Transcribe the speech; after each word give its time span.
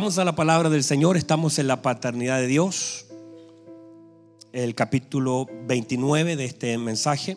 Vamos 0.00 0.16
a 0.16 0.24
la 0.24 0.34
palabra 0.34 0.70
del 0.70 0.82
Señor, 0.82 1.18
estamos 1.18 1.58
en 1.58 1.66
la 1.66 1.82
paternidad 1.82 2.38
de 2.38 2.46
Dios, 2.46 3.04
el 4.50 4.74
capítulo 4.74 5.46
29 5.66 6.36
de 6.36 6.44
este 6.46 6.78
mensaje. 6.78 7.36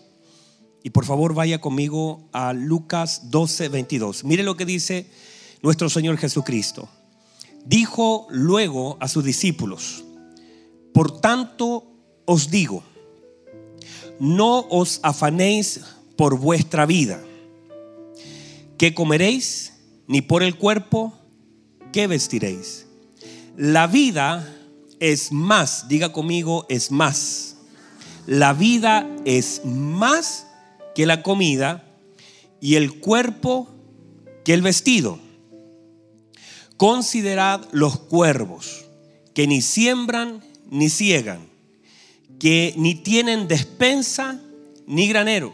Y 0.81 0.91
por 0.91 1.03
favor 1.03 1.33
vaya 1.33 1.59
conmigo 1.59 2.29
a 2.31 2.53
Lucas 2.53 3.29
12, 3.31 3.67
22. 3.67 4.23
Mire 4.23 4.43
lo 4.43 4.55
que 4.55 4.65
dice 4.65 5.07
nuestro 5.61 5.89
Señor 5.89 6.17
Jesucristo. 6.17 6.87
Dijo 7.65 8.27
luego 8.29 8.95
a 9.01 9.09
sus 9.09 9.25
discípulos, 9.25 10.05
por 10.93 11.19
tanto 11.19 11.85
os 12.23 12.49
digo, 12.49 12.81
no 14.21 14.65
os 14.69 15.01
afanéis 15.03 15.81
por 16.15 16.39
vuestra 16.39 16.85
vida, 16.85 17.21
que 18.77 18.93
comeréis, 18.93 19.73
ni 20.07 20.21
por 20.21 20.43
el 20.43 20.57
cuerpo, 20.57 21.22
¿qué 21.93 22.07
vestiréis? 22.07 22.87
La 23.55 23.87
vida 23.87 24.53
es 24.99 25.31
más, 25.31 25.87
diga 25.87 26.11
conmigo, 26.11 26.65
es 26.67 26.91
más. 26.91 27.55
La 28.25 28.51
vida 28.53 29.07
es 29.23 29.61
más 29.63 30.47
que 30.95 31.05
la 31.05 31.23
comida 31.23 31.85
y 32.59 32.75
el 32.75 32.99
cuerpo 32.99 33.69
que 34.43 34.53
el 34.53 34.61
vestido. 34.61 35.19
Considerad 36.75 37.61
los 37.71 37.99
cuervos, 37.99 38.85
que 39.33 39.47
ni 39.47 39.61
siembran 39.61 40.43
ni 40.69 40.89
ciegan, 40.89 41.47
que 42.39 42.73
ni 42.75 42.95
tienen 42.95 43.47
despensa 43.47 44.41
ni 44.87 45.07
graneros. 45.07 45.53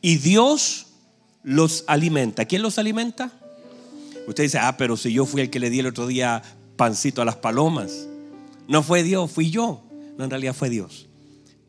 Y 0.00 0.16
Dios 0.16 0.86
los 1.42 1.84
alimenta. 1.88 2.44
¿Quién 2.44 2.62
los 2.62 2.78
alimenta? 2.78 3.32
Usted 4.28 4.42
dice, 4.42 4.58
ah, 4.58 4.76
pero 4.76 4.94
si 4.98 5.10
yo 5.10 5.24
fui 5.24 5.40
el 5.40 5.48
que 5.48 5.58
le 5.58 5.70
di 5.70 5.78
el 5.78 5.86
otro 5.86 6.06
día 6.06 6.42
pancito 6.76 7.22
a 7.22 7.24
las 7.24 7.36
palomas. 7.36 8.06
No 8.68 8.82
fue 8.82 9.02
Dios, 9.02 9.30
fui 9.30 9.50
yo. 9.50 9.82
No, 10.18 10.24
en 10.24 10.28
realidad 10.28 10.54
fue 10.54 10.68
Dios. 10.68 11.06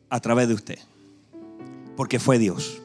A 0.10 0.20
través 0.20 0.50
de 0.50 0.56
usted. 0.56 0.78
Porque 1.96 2.20
fue 2.20 2.38
Dios. 2.38 2.82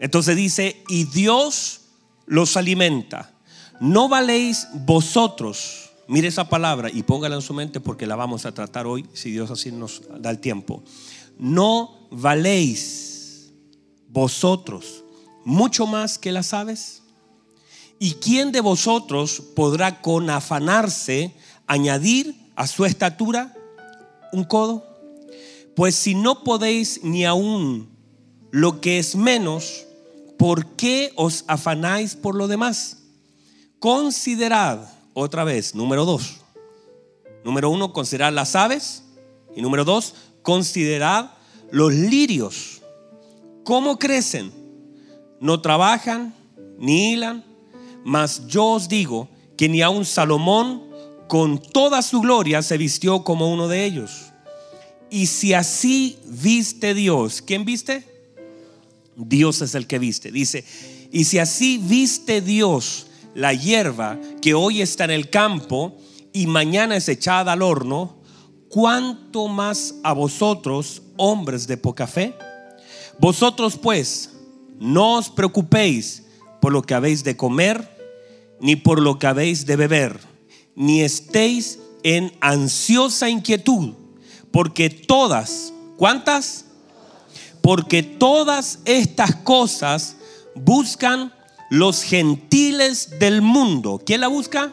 Entonces 0.00 0.36
dice, 0.36 0.82
y 0.86 1.04
Dios 1.04 1.80
los 2.26 2.58
alimenta. 2.58 3.32
No 3.80 4.06
valéis 4.06 4.68
vosotros. 4.74 5.90
Mire 6.06 6.28
esa 6.28 6.50
palabra 6.50 6.90
y 6.92 7.02
póngala 7.02 7.36
en 7.36 7.42
su 7.42 7.54
mente 7.54 7.80
porque 7.80 8.06
la 8.06 8.16
vamos 8.16 8.44
a 8.44 8.52
tratar 8.52 8.86
hoy, 8.86 9.06
si 9.14 9.30
Dios 9.30 9.50
así 9.50 9.72
nos 9.72 10.02
da 10.20 10.28
el 10.28 10.40
tiempo. 10.40 10.82
No 11.38 12.06
valéis 12.10 13.50
vosotros 14.10 15.04
mucho 15.46 15.86
más 15.86 16.18
que 16.18 16.32
las 16.32 16.52
aves. 16.52 16.97
¿Y 17.98 18.14
quién 18.14 18.52
de 18.52 18.60
vosotros 18.60 19.42
podrá 19.56 20.00
con 20.00 20.30
afanarse 20.30 21.34
añadir 21.66 22.34
a 22.54 22.66
su 22.66 22.84
estatura 22.84 23.54
un 24.32 24.44
codo? 24.44 24.86
Pues 25.74 25.94
si 25.94 26.14
no 26.14 26.44
podéis 26.44 27.02
ni 27.02 27.24
aún 27.24 27.88
lo 28.50 28.80
que 28.80 28.98
es 28.98 29.16
menos, 29.16 29.84
¿por 30.38 30.66
qué 30.76 31.12
os 31.16 31.44
afanáis 31.48 32.14
por 32.14 32.34
lo 32.34 32.46
demás? 32.46 32.98
Considerad 33.80 34.88
otra 35.14 35.44
vez, 35.44 35.74
número 35.74 36.04
dos. 36.04 36.36
Número 37.44 37.70
uno, 37.70 37.92
considerad 37.92 38.32
las 38.32 38.54
aves. 38.54 39.02
Y 39.56 39.62
número 39.62 39.84
dos, 39.84 40.14
considerad 40.42 41.32
los 41.70 41.92
lirios. 41.92 42.82
¿Cómo 43.64 43.98
crecen? 43.98 44.52
No 45.40 45.60
trabajan 45.60 46.34
ni 46.78 47.12
hilan 47.12 47.47
mas 48.08 48.46
yo 48.46 48.64
os 48.64 48.88
digo 48.88 49.28
que 49.58 49.68
ni 49.68 49.82
aun 49.82 50.06
Salomón 50.06 50.82
con 51.28 51.58
toda 51.58 52.00
su 52.00 52.22
gloria 52.22 52.62
se 52.62 52.78
vistió 52.78 53.22
como 53.22 53.52
uno 53.52 53.68
de 53.68 53.84
ellos. 53.84 54.32
Y 55.10 55.26
si 55.26 55.52
así 55.52 56.18
viste 56.24 56.94
Dios, 56.94 57.42
¿quién 57.42 57.66
viste? 57.66 58.04
Dios 59.14 59.60
es 59.60 59.74
el 59.74 59.86
que 59.86 59.98
viste. 59.98 60.32
Dice, 60.32 60.64
y 61.12 61.24
si 61.24 61.38
así 61.38 61.76
viste 61.76 62.40
Dios 62.40 63.08
la 63.34 63.52
hierba 63.52 64.18
que 64.40 64.54
hoy 64.54 64.80
está 64.80 65.04
en 65.04 65.10
el 65.10 65.28
campo 65.28 65.94
y 66.32 66.46
mañana 66.46 66.96
es 66.96 67.10
echada 67.10 67.52
al 67.52 67.60
horno, 67.60 68.22
¿cuánto 68.70 69.48
más 69.48 69.96
a 70.02 70.14
vosotros, 70.14 71.02
hombres 71.18 71.66
de 71.66 71.76
poca 71.76 72.06
fe? 72.06 72.34
Vosotros 73.18 73.76
pues, 73.76 74.30
no 74.78 75.16
os 75.16 75.28
preocupéis 75.28 76.22
por 76.62 76.72
lo 76.72 76.80
que 76.80 76.94
habéis 76.94 77.22
de 77.22 77.36
comer, 77.36 77.97
ni 78.60 78.76
por 78.76 79.00
lo 79.00 79.18
que 79.18 79.26
habéis 79.26 79.66
de 79.66 79.76
beber, 79.76 80.20
ni 80.74 81.02
estéis 81.02 81.78
en 82.02 82.32
ansiosa 82.40 83.28
inquietud, 83.28 83.94
porque 84.50 84.90
todas, 84.90 85.72
¿cuántas? 85.96 86.66
Porque 87.60 88.02
todas 88.02 88.78
estas 88.84 89.34
cosas 89.36 90.16
buscan 90.54 91.32
los 91.70 92.02
gentiles 92.02 93.18
del 93.18 93.42
mundo. 93.42 94.00
¿Quién 94.04 94.20
la 94.20 94.28
busca? 94.28 94.72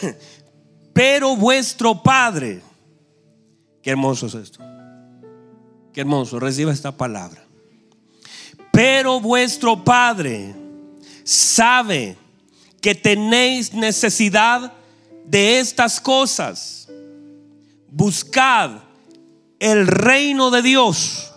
Pero 0.92 1.36
vuestro 1.36 2.02
Padre, 2.02 2.60
qué 3.82 3.90
hermoso 3.90 4.26
es 4.26 4.34
esto, 4.34 4.60
qué 5.92 6.00
hermoso, 6.00 6.38
reciba 6.38 6.72
esta 6.72 6.96
palabra. 6.96 7.46
Pero 8.72 9.20
vuestro 9.20 9.84
Padre 9.84 10.54
sabe 11.22 12.16
que 12.80 12.94
tenéis 12.94 13.72
necesidad 13.72 14.72
de 15.24 15.60
estas 15.60 16.00
cosas. 16.00 16.88
Buscad 17.88 18.78
el 19.60 19.86
reino 19.86 20.50
de 20.50 20.62
Dios 20.62 21.30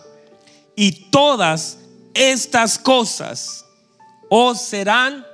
y 0.74 1.10
todas 1.10 1.78
estas 2.14 2.78
cosas 2.78 3.64
os 4.28 4.60
serán. 4.60 5.24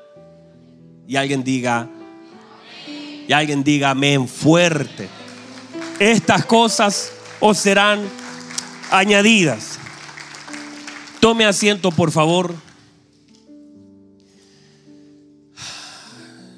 Y 1.06 1.16
alguien 1.16 1.44
diga, 1.44 1.88
y 3.28 3.32
alguien 3.32 3.62
diga 3.62 3.90
amén 3.90 4.28
fuerte. 4.28 5.08
Estas 5.98 6.44
cosas 6.46 7.12
os 7.40 7.58
serán 7.58 8.00
añadidas. 8.90 9.78
Tome 11.22 11.44
asiento, 11.44 11.92
por 11.92 12.10
favor. 12.10 12.52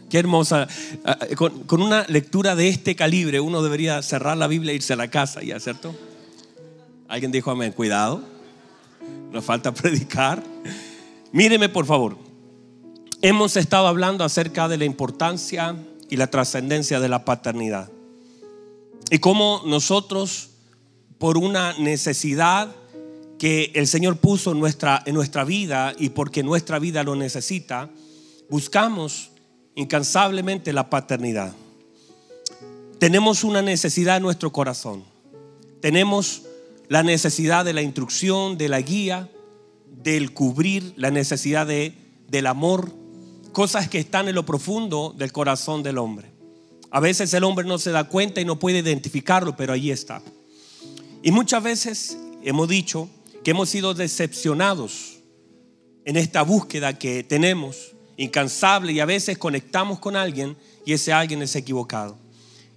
Qué 0.08 0.18
hermosa. 0.18 0.66
Ah, 1.04 1.18
con, 1.36 1.82
una 1.82 2.06
lectura 2.08 2.56
de 2.56 2.70
este 2.70 2.96
calibre, 2.96 3.40
uno 3.40 3.62
debería 3.62 4.00
cerrar 4.00 4.38
la 4.38 4.46
Biblia 4.46 4.72
e 4.72 4.76
irse 4.76 4.94
a 4.94 4.96
la 4.96 5.08
casa, 5.08 5.42
¿ya 5.42 5.60
cierto? 5.60 5.94
Alguien 7.08 7.30
dijo 7.30 7.50
amén, 7.50 7.72
cuidado. 7.72 8.22
Nos 9.30 9.44
falta 9.44 9.74
predicar. 9.74 10.42
Míreme, 11.30 11.68
por 11.68 11.84
favor. 11.84 12.16
Hemos 13.20 13.58
estado 13.58 13.86
hablando 13.86 14.24
acerca 14.24 14.66
de 14.66 14.78
la 14.78 14.86
importancia 14.86 15.76
y 16.08 16.16
la 16.16 16.28
trascendencia 16.28 17.00
de 17.00 17.10
la 17.10 17.26
paternidad. 17.26 17.90
Y 19.10 19.18
cómo 19.18 19.60
nosotros, 19.66 20.52
por 21.18 21.36
una 21.36 21.74
necesidad, 21.74 22.74
que 23.44 23.72
el 23.74 23.86
Señor 23.86 24.16
puso 24.16 24.52
en 24.52 24.58
nuestra, 24.58 25.02
en 25.04 25.14
nuestra 25.14 25.44
vida 25.44 25.92
y 25.98 26.08
porque 26.08 26.42
nuestra 26.42 26.78
vida 26.78 27.02
lo 27.02 27.14
necesita, 27.14 27.90
buscamos 28.48 29.32
incansablemente 29.74 30.72
la 30.72 30.88
paternidad. 30.88 31.52
Tenemos 32.98 33.44
una 33.44 33.60
necesidad 33.60 34.16
en 34.16 34.22
nuestro 34.22 34.50
corazón. 34.50 35.04
Tenemos 35.82 36.44
la 36.88 37.02
necesidad 37.02 37.66
de 37.66 37.74
la 37.74 37.82
instrucción, 37.82 38.56
de 38.56 38.70
la 38.70 38.80
guía, 38.80 39.28
del 40.02 40.32
cubrir, 40.32 40.94
la 40.96 41.10
necesidad 41.10 41.66
de, 41.66 41.92
del 42.28 42.46
amor, 42.46 42.94
cosas 43.52 43.90
que 43.90 43.98
están 43.98 44.26
en 44.26 44.36
lo 44.36 44.46
profundo 44.46 45.14
del 45.18 45.32
corazón 45.32 45.82
del 45.82 45.98
hombre. 45.98 46.30
A 46.90 46.98
veces 46.98 47.34
el 47.34 47.44
hombre 47.44 47.66
no 47.66 47.76
se 47.76 47.90
da 47.90 48.04
cuenta 48.04 48.40
y 48.40 48.46
no 48.46 48.58
puede 48.58 48.78
identificarlo, 48.78 49.54
pero 49.54 49.74
allí 49.74 49.90
está. 49.90 50.22
Y 51.22 51.30
muchas 51.30 51.62
veces 51.62 52.16
hemos 52.42 52.70
dicho, 52.70 53.10
que 53.44 53.50
hemos 53.50 53.68
sido 53.68 53.92
decepcionados 53.92 55.18
en 56.06 56.16
esta 56.16 56.42
búsqueda 56.42 56.98
que 56.98 57.22
tenemos, 57.22 57.94
incansable, 58.16 58.92
y 58.92 59.00
a 59.00 59.04
veces 59.04 59.36
conectamos 59.36 59.98
con 59.98 60.16
alguien 60.16 60.56
y 60.86 60.94
ese 60.94 61.12
alguien 61.12 61.42
es 61.42 61.54
equivocado. 61.54 62.16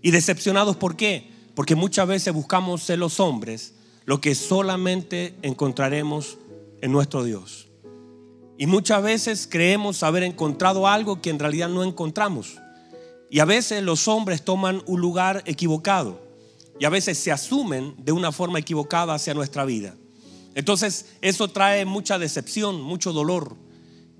Y 0.01 0.11
decepcionados 0.11 0.75
¿por 0.75 0.97
qué? 0.97 1.31
Porque 1.55 1.75
muchas 1.75 2.07
veces 2.07 2.33
buscamos 2.33 2.89
en 2.89 2.99
los 2.99 3.19
hombres 3.19 3.75
lo 4.05 4.19
que 4.19 4.35
solamente 4.35 5.35
encontraremos 5.41 6.37
en 6.81 6.91
nuestro 6.91 7.23
Dios. 7.23 7.67
Y 8.57 8.67
muchas 8.67 9.01
veces 9.01 9.47
creemos 9.49 10.03
haber 10.03 10.23
encontrado 10.23 10.87
algo 10.87 11.21
que 11.21 11.29
en 11.29 11.39
realidad 11.39 11.69
no 11.69 11.83
encontramos. 11.83 12.57
Y 13.29 13.39
a 13.39 13.45
veces 13.45 13.83
los 13.83 14.07
hombres 14.07 14.43
toman 14.43 14.81
un 14.85 14.99
lugar 14.99 15.43
equivocado. 15.45 16.21
Y 16.79 16.85
a 16.85 16.89
veces 16.89 17.17
se 17.17 17.31
asumen 17.31 17.95
de 17.97 18.11
una 18.11 18.31
forma 18.31 18.59
equivocada 18.59 19.13
hacia 19.13 19.33
nuestra 19.33 19.63
vida. 19.63 19.95
Entonces 20.57 21.05
eso 21.21 21.49
trae 21.49 21.85
mucha 21.85 22.17
decepción, 22.17 22.81
mucho 22.81 23.13
dolor, 23.13 23.55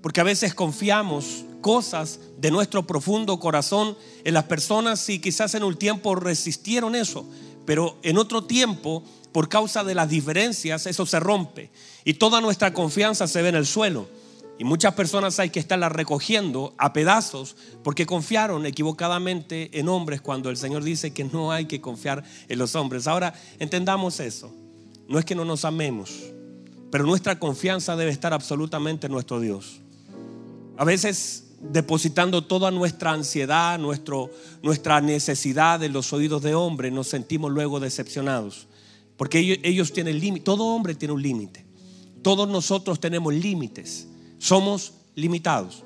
porque 0.00 0.20
a 0.20 0.24
veces 0.24 0.54
confiamos 0.54 1.44
cosas 1.60 2.20
de 2.38 2.52
nuestro 2.52 2.86
profundo 2.86 3.40
corazón 3.40 3.98
en 4.22 4.34
las 4.34 4.44
personas 4.44 5.08
y 5.08 5.18
quizás 5.18 5.56
en 5.56 5.64
un 5.64 5.76
tiempo 5.76 6.14
resistieron 6.14 6.94
eso, 6.94 7.26
pero 7.66 7.98
en 8.04 8.18
otro 8.18 8.44
tiempo, 8.44 9.02
por 9.32 9.48
causa 9.48 9.82
de 9.82 9.96
las 9.96 10.10
diferencias, 10.10 10.86
eso 10.86 11.06
se 11.06 11.18
rompe 11.18 11.72
y 12.04 12.14
toda 12.14 12.40
nuestra 12.40 12.72
confianza 12.72 13.26
se 13.26 13.42
ve 13.42 13.48
en 13.48 13.56
el 13.56 13.66
suelo. 13.66 14.08
Y 14.60 14.64
muchas 14.64 14.94
personas 14.94 15.40
hay 15.40 15.50
que 15.50 15.58
estarlas 15.58 15.90
recogiendo 15.90 16.72
a 16.78 16.92
pedazos 16.92 17.56
porque 17.82 18.06
confiaron 18.06 18.64
equivocadamente 18.64 19.76
en 19.76 19.88
hombres 19.88 20.20
cuando 20.20 20.50
el 20.50 20.56
Señor 20.56 20.84
dice 20.84 21.12
que 21.12 21.24
no 21.24 21.50
hay 21.50 21.66
que 21.66 21.80
confiar 21.80 22.22
en 22.48 22.58
los 22.60 22.76
hombres. 22.76 23.08
Ahora, 23.08 23.34
entendamos 23.58 24.20
eso. 24.20 24.52
No 25.08 25.18
es 25.18 25.24
que 25.24 25.34
no 25.34 25.44
nos 25.44 25.64
amemos, 25.64 26.12
pero 26.90 27.04
nuestra 27.04 27.38
confianza 27.38 27.96
debe 27.96 28.10
estar 28.10 28.32
absolutamente 28.32 29.06
en 29.06 29.12
nuestro 29.12 29.40
Dios. 29.40 29.80
A 30.76 30.84
veces 30.84 31.44
depositando 31.60 32.44
toda 32.44 32.70
nuestra 32.70 33.12
ansiedad, 33.12 33.78
nuestro, 33.78 34.30
nuestra 34.62 35.00
necesidad 35.00 35.82
en 35.82 35.92
los 35.92 36.12
oídos 36.12 36.42
de 36.42 36.54
hombre, 36.54 36.90
nos 36.90 37.08
sentimos 37.08 37.50
luego 37.50 37.80
decepcionados. 37.80 38.68
Porque 39.16 39.40
ellos, 39.40 39.58
ellos 39.62 39.92
tienen 39.92 40.20
límite, 40.20 40.44
todo 40.44 40.66
hombre 40.66 40.94
tiene 40.94 41.14
un 41.14 41.22
límite. 41.22 41.66
Todos 42.22 42.48
nosotros 42.48 43.00
tenemos 43.00 43.34
límites. 43.34 44.06
Somos 44.38 44.92
limitados. 45.14 45.82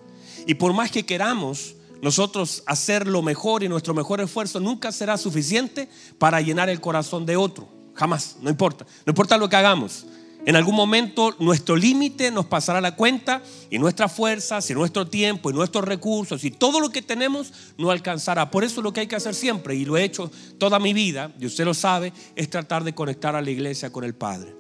Y 0.47 0.55
por 0.55 0.73
más 0.75 0.91
que 0.91 1.07
queramos 1.07 1.77
nosotros 2.03 2.63
hacer 2.67 3.07
lo 3.07 3.23
mejor 3.23 3.63
y 3.63 3.69
nuestro 3.69 3.95
mejor 3.95 4.21
esfuerzo, 4.21 4.61
nunca 4.61 4.93
será 4.93 5.17
suficiente 5.17 5.89
para 6.19 6.41
llenar 6.41 6.69
el 6.69 6.81
corazón 6.81 7.25
de 7.25 7.37
otro. 7.37 7.69
Jamás, 7.95 8.37
no 8.41 8.51
importa. 8.51 8.87
No 9.07 9.11
importa 9.11 9.37
lo 9.37 9.49
que 9.49 9.57
hagamos. 9.57 10.07
En 10.45 10.57
algún 10.57 10.75
momento 10.75 11.37
nuestro 11.39 11.77
límite 11.77 12.33
nos 12.33 12.47
pasará 12.47 12.81
la 12.81 12.97
cuenta 12.97 13.43
y 13.71 13.79
nuestras 13.79 14.13
fuerzas 14.13 14.69
y 14.71 14.75
nuestro 14.75 15.07
tiempo 15.07 15.51
y 15.51 15.53
nuestros 15.53 15.85
recursos 15.85 16.43
y 16.43 16.51
todo 16.51 16.81
lo 16.81 16.91
que 16.91 17.01
tenemos 17.01 17.53
no 17.79 17.93
alcanzará. 17.93 18.51
Por 18.51 18.65
eso 18.65 18.83
lo 18.83 18.93
que 18.93 19.01
hay 19.01 19.07
que 19.07 19.15
hacer 19.15 19.37
siempre, 19.37 19.77
y 19.77 19.85
lo 19.85 19.97
he 19.97 20.03
hecho 20.03 20.33
toda 20.59 20.81
mi 20.81 20.93
vida, 20.93 21.33
y 21.39 21.47
usted 21.47 21.65
lo 21.65 21.75
sabe, 21.75 22.13
es 22.35 22.51
tratar 22.51 22.83
de 22.83 22.93
conectar 22.93 23.37
a 23.37 23.43
la 23.43 23.51
iglesia 23.51 23.93
con 23.93 24.03
el 24.03 24.15
Padre. 24.15 24.53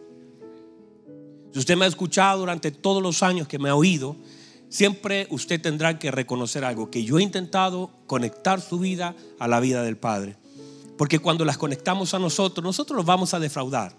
Si 1.53 1.59
usted 1.59 1.77
me 1.77 1.85
ha 1.85 1.89
escuchado 1.89 2.41
durante 2.41 2.71
todos 2.71 3.03
los 3.03 3.25
años 3.25 3.49
que 3.49 3.59
me 3.59 3.69
ha 3.69 3.75
oído, 3.75 4.17
siempre 4.69 5.27
usted 5.31 5.61
tendrá 5.61 5.99
que 5.99 6.13
reconocer 6.13 6.65
algo, 6.65 6.91
que 6.93 7.03
yo 7.03 7.19
he 7.19 7.23
intentado 7.25 7.91
conectar 8.07 8.61
su 8.61 8.79
vida 8.79 9.17
a 9.41 9.49
la 9.49 9.59
vida 9.59 9.83
del 9.83 9.97
Padre. 9.97 10.37
Porque 10.97 11.19
cuando 11.19 11.45
las 11.45 11.59
conectamos 11.59 12.15
a 12.15 12.19
nosotros, 12.19 12.65
nosotros 12.65 12.97
los 12.97 13.07
vamos 13.07 13.35
a 13.35 13.41
defraudar. 13.41 13.95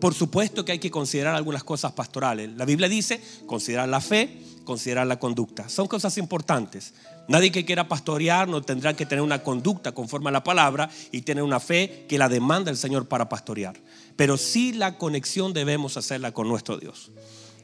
Por 0.00 0.14
supuesto 0.14 0.64
que 0.64 0.72
hay 0.72 0.78
que 0.78 0.90
considerar 0.90 1.34
algunas 1.34 1.64
cosas 1.64 1.92
pastorales. 1.92 2.50
La 2.56 2.64
Biblia 2.64 2.88
dice, 2.88 3.20
considerar 3.46 3.88
la 3.88 4.00
fe, 4.00 4.42
considerar 4.64 5.06
la 5.06 5.18
conducta. 5.18 5.68
Son 5.68 5.86
cosas 5.86 6.16
importantes. 6.18 6.94
Nadie 7.28 7.50
que 7.50 7.64
quiera 7.64 7.88
pastorear 7.88 8.48
no 8.48 8.62
tendrá 8.62 8.94
que 8.94 9.06
tener 9.06 9.22
una 9.22 9.42
conducta 9.42 9.92
conforme 9.92 10.28
a 10.28 10.32
la 10.32 10.44
palabra 10.44 10.90
y 11.12 11.22
tener 11.22 11.42
una 11.42 11.60
fe 11.60 12.06
que 12.08 12.18
la 12.18 12.28
demanda 12.28 12.70
el 12.70 12.76
Señor 12.76 13.08
para 13.08 13.28
pastorear 13.28 13.80
pero 14.20 14.36
sí 14.36 14.74
la 14.74 14.98
conexión 14.98 15.54
debemos 15.54 15.96
hacerla 15.96 16.32
con 16.32 16.46
nuestro 16.46 16.76
Dios. 16.76 17.10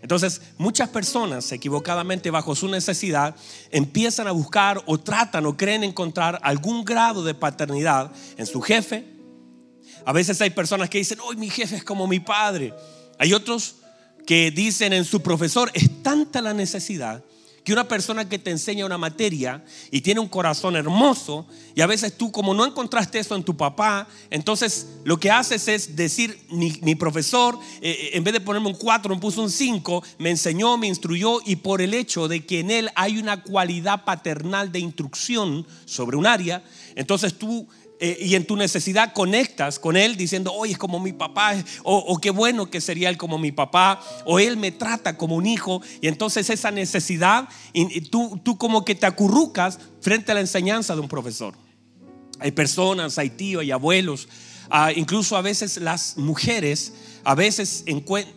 Entonces, 0.07 0.41
muchas 0.57 0.89
personas, 0.91 1.51
equivocadamente 1.51 2.31
bajo 2.31 2.55
su 2.55 2.69
necesidad, 2.69 3.35
empiezan 3.73 4.29
a 4.29 4.31
buscar 4.31 4.81
o 4.87 5.01
tratan 5.01 5.47
o 5.47 5.57
creen 5.57 5.83
encontrar 5.83 6.39
algún 6.45 6.85
grado 6.85 7.25
de 7.25 7.35
paternidad 7.35 8.13
en 8.37 8.47
su 8.47 8.61
jefe. 8.61 9.05
A 10.05 10.13
veces 10.13 10.41
hay 10.41 10.51
personas 10.51 10.91
que 10.91 10.99
dicen, 10.99 11.19
hoy 11.27 11.35
mi 11.35 11.51
jefe 11.51 11.75
es 11.75 11.83
como 11.83 12.07
mi 12.07 12.21
padre. 12.21 12.73
Hay 13.19 13.35
otros 13.35 13.79
que 14.25 14.53
dicen 14.53 14.93
en 14.93 15.05
su 15.05 15.23
profesor, 15.23 15.73
es 15.75 16.05
tanta 16.05 16.41
la 16.41 16.55
necesidad 16.55 17.25
que 17.67 17.73
una 17.73 17.89
persona 17.89 18.29
que 18.29 18.39
te 18.39 18.53
enseña 18.53 18.87
una 18.87 18.97
materia 18.97 19.65
y 19.91 20.01
tiene 20.01 20.21
un 20.21 20.29
corazón 20.29 20.77
hermoso, 20.77 21.49
y 21.75 21.81
a 21.81 21.89
veces 21.89 22.17
tú 22.17 22.31
como 22.31 22.55
no 22.55 22.65
encontraste 22.65 23.19
eso 23.19 23.35
en 23.35 23.43
tu 23.43 23.57
papá, 23.57 24.07
entonces 24.31 24.87
lo 25.03 25.19
que 25.19 25.33
haces 25.33 25.67
es 25.67 25.97
decir, 25.97 26.39
mi, 26.49 26.95
profesor, 26.95 27.59
eh, 27.81 27.91
eh, 27.91 28.11
en 28.13 28.23
vez 28.23 28.35
de 28.35 28.41
ponerme 28.41 28.69
un 28.69 28.77
4, 28.77 29.13
me 29.13 29.21
puso 29.21 29.43
un 29.43 29.51
5, 29.51 30.01
me 30.19 30.31
enseñó, 30.31 30.79
me 30.79 30.87
instruyó, 30.87 31.41
y 31.45 31.57
por 31.57 31.83
el 31.83 31.93
hecho 31.93 32.29
de 32.29 32.47
que 32.47 32.61
en 32.61 32.71
él 32.71 32.89
hay 32.95 33.19
una 33.19 33.43
cualidad 33.43 34.05
paternal 34.05 34.71
de 34.71 34.79
instrucción 34.79 35.67
sobre 35.87 36.17
un 36.17 36.29
área, 36.29 36.63
entonces 36.95 37.35
tú 37.35 37.67
eh, 37.99 38.19
y 38.21 38.35
en 38.35 38.45
tu 38.45 38.57
necesidad 38.57 39.15
conectas 39.15 39.79
con 39.79 39.97
Él 39.97 40.17
diciendo, 40.17 40.53
hoy 40.53 40.73
es 40.73 40.79
como 40.79 41.01
mi 41.01 41.13
papá, 41.13 41.55
o, 41.83 42.19
qué 42.21 42.31
bueno 42.31 42.71
que 42.71 42.81
sería 42.81 43.09
Él 43.09 43.17
como 43.17 43.39
mi 43.39 43.53
papá, 43.53 44.01
o 44.25 44.39
Él 44.39 44.59
me 44.59 44.71
trata 44.71 45.17
como 45.17 45.37
un 45.37 45.47
hijo, 45.47 45.81
y 46.03 46.09
entonces 46.09 46.51
esa 46.51 46.71
necesidad, 46.71 47.49
y, 47.73 48.03
tú, 48.03 48.39
tú 48.43 48.59
como 48.59 48.85
que 48.85 48.95
te 48.95 49.07
acurrucas 49.07 49.79
frente 50.01 50.33
a 50.33 50.35
la 50.35 50.41
enseñanza 50.41 50.95
de 50.95 51.01
un 51.01 51.09
profesor. 51.09 51.55
Hay 52.39 52.51
personas, 52.51 53.17
hay 53.19 53.31
tíos, 53.31 53.63
hay 53.63 53.71
abuelos, 53.71 54.29
ah, 54.69 54.93
incluso 54.95 55.37
a 55.37 55.41
veces 55.43 55.79
las 55.79 56.19
mujeres, 56.19 56.93
a 57.27 57.35
veces 57.35 57.83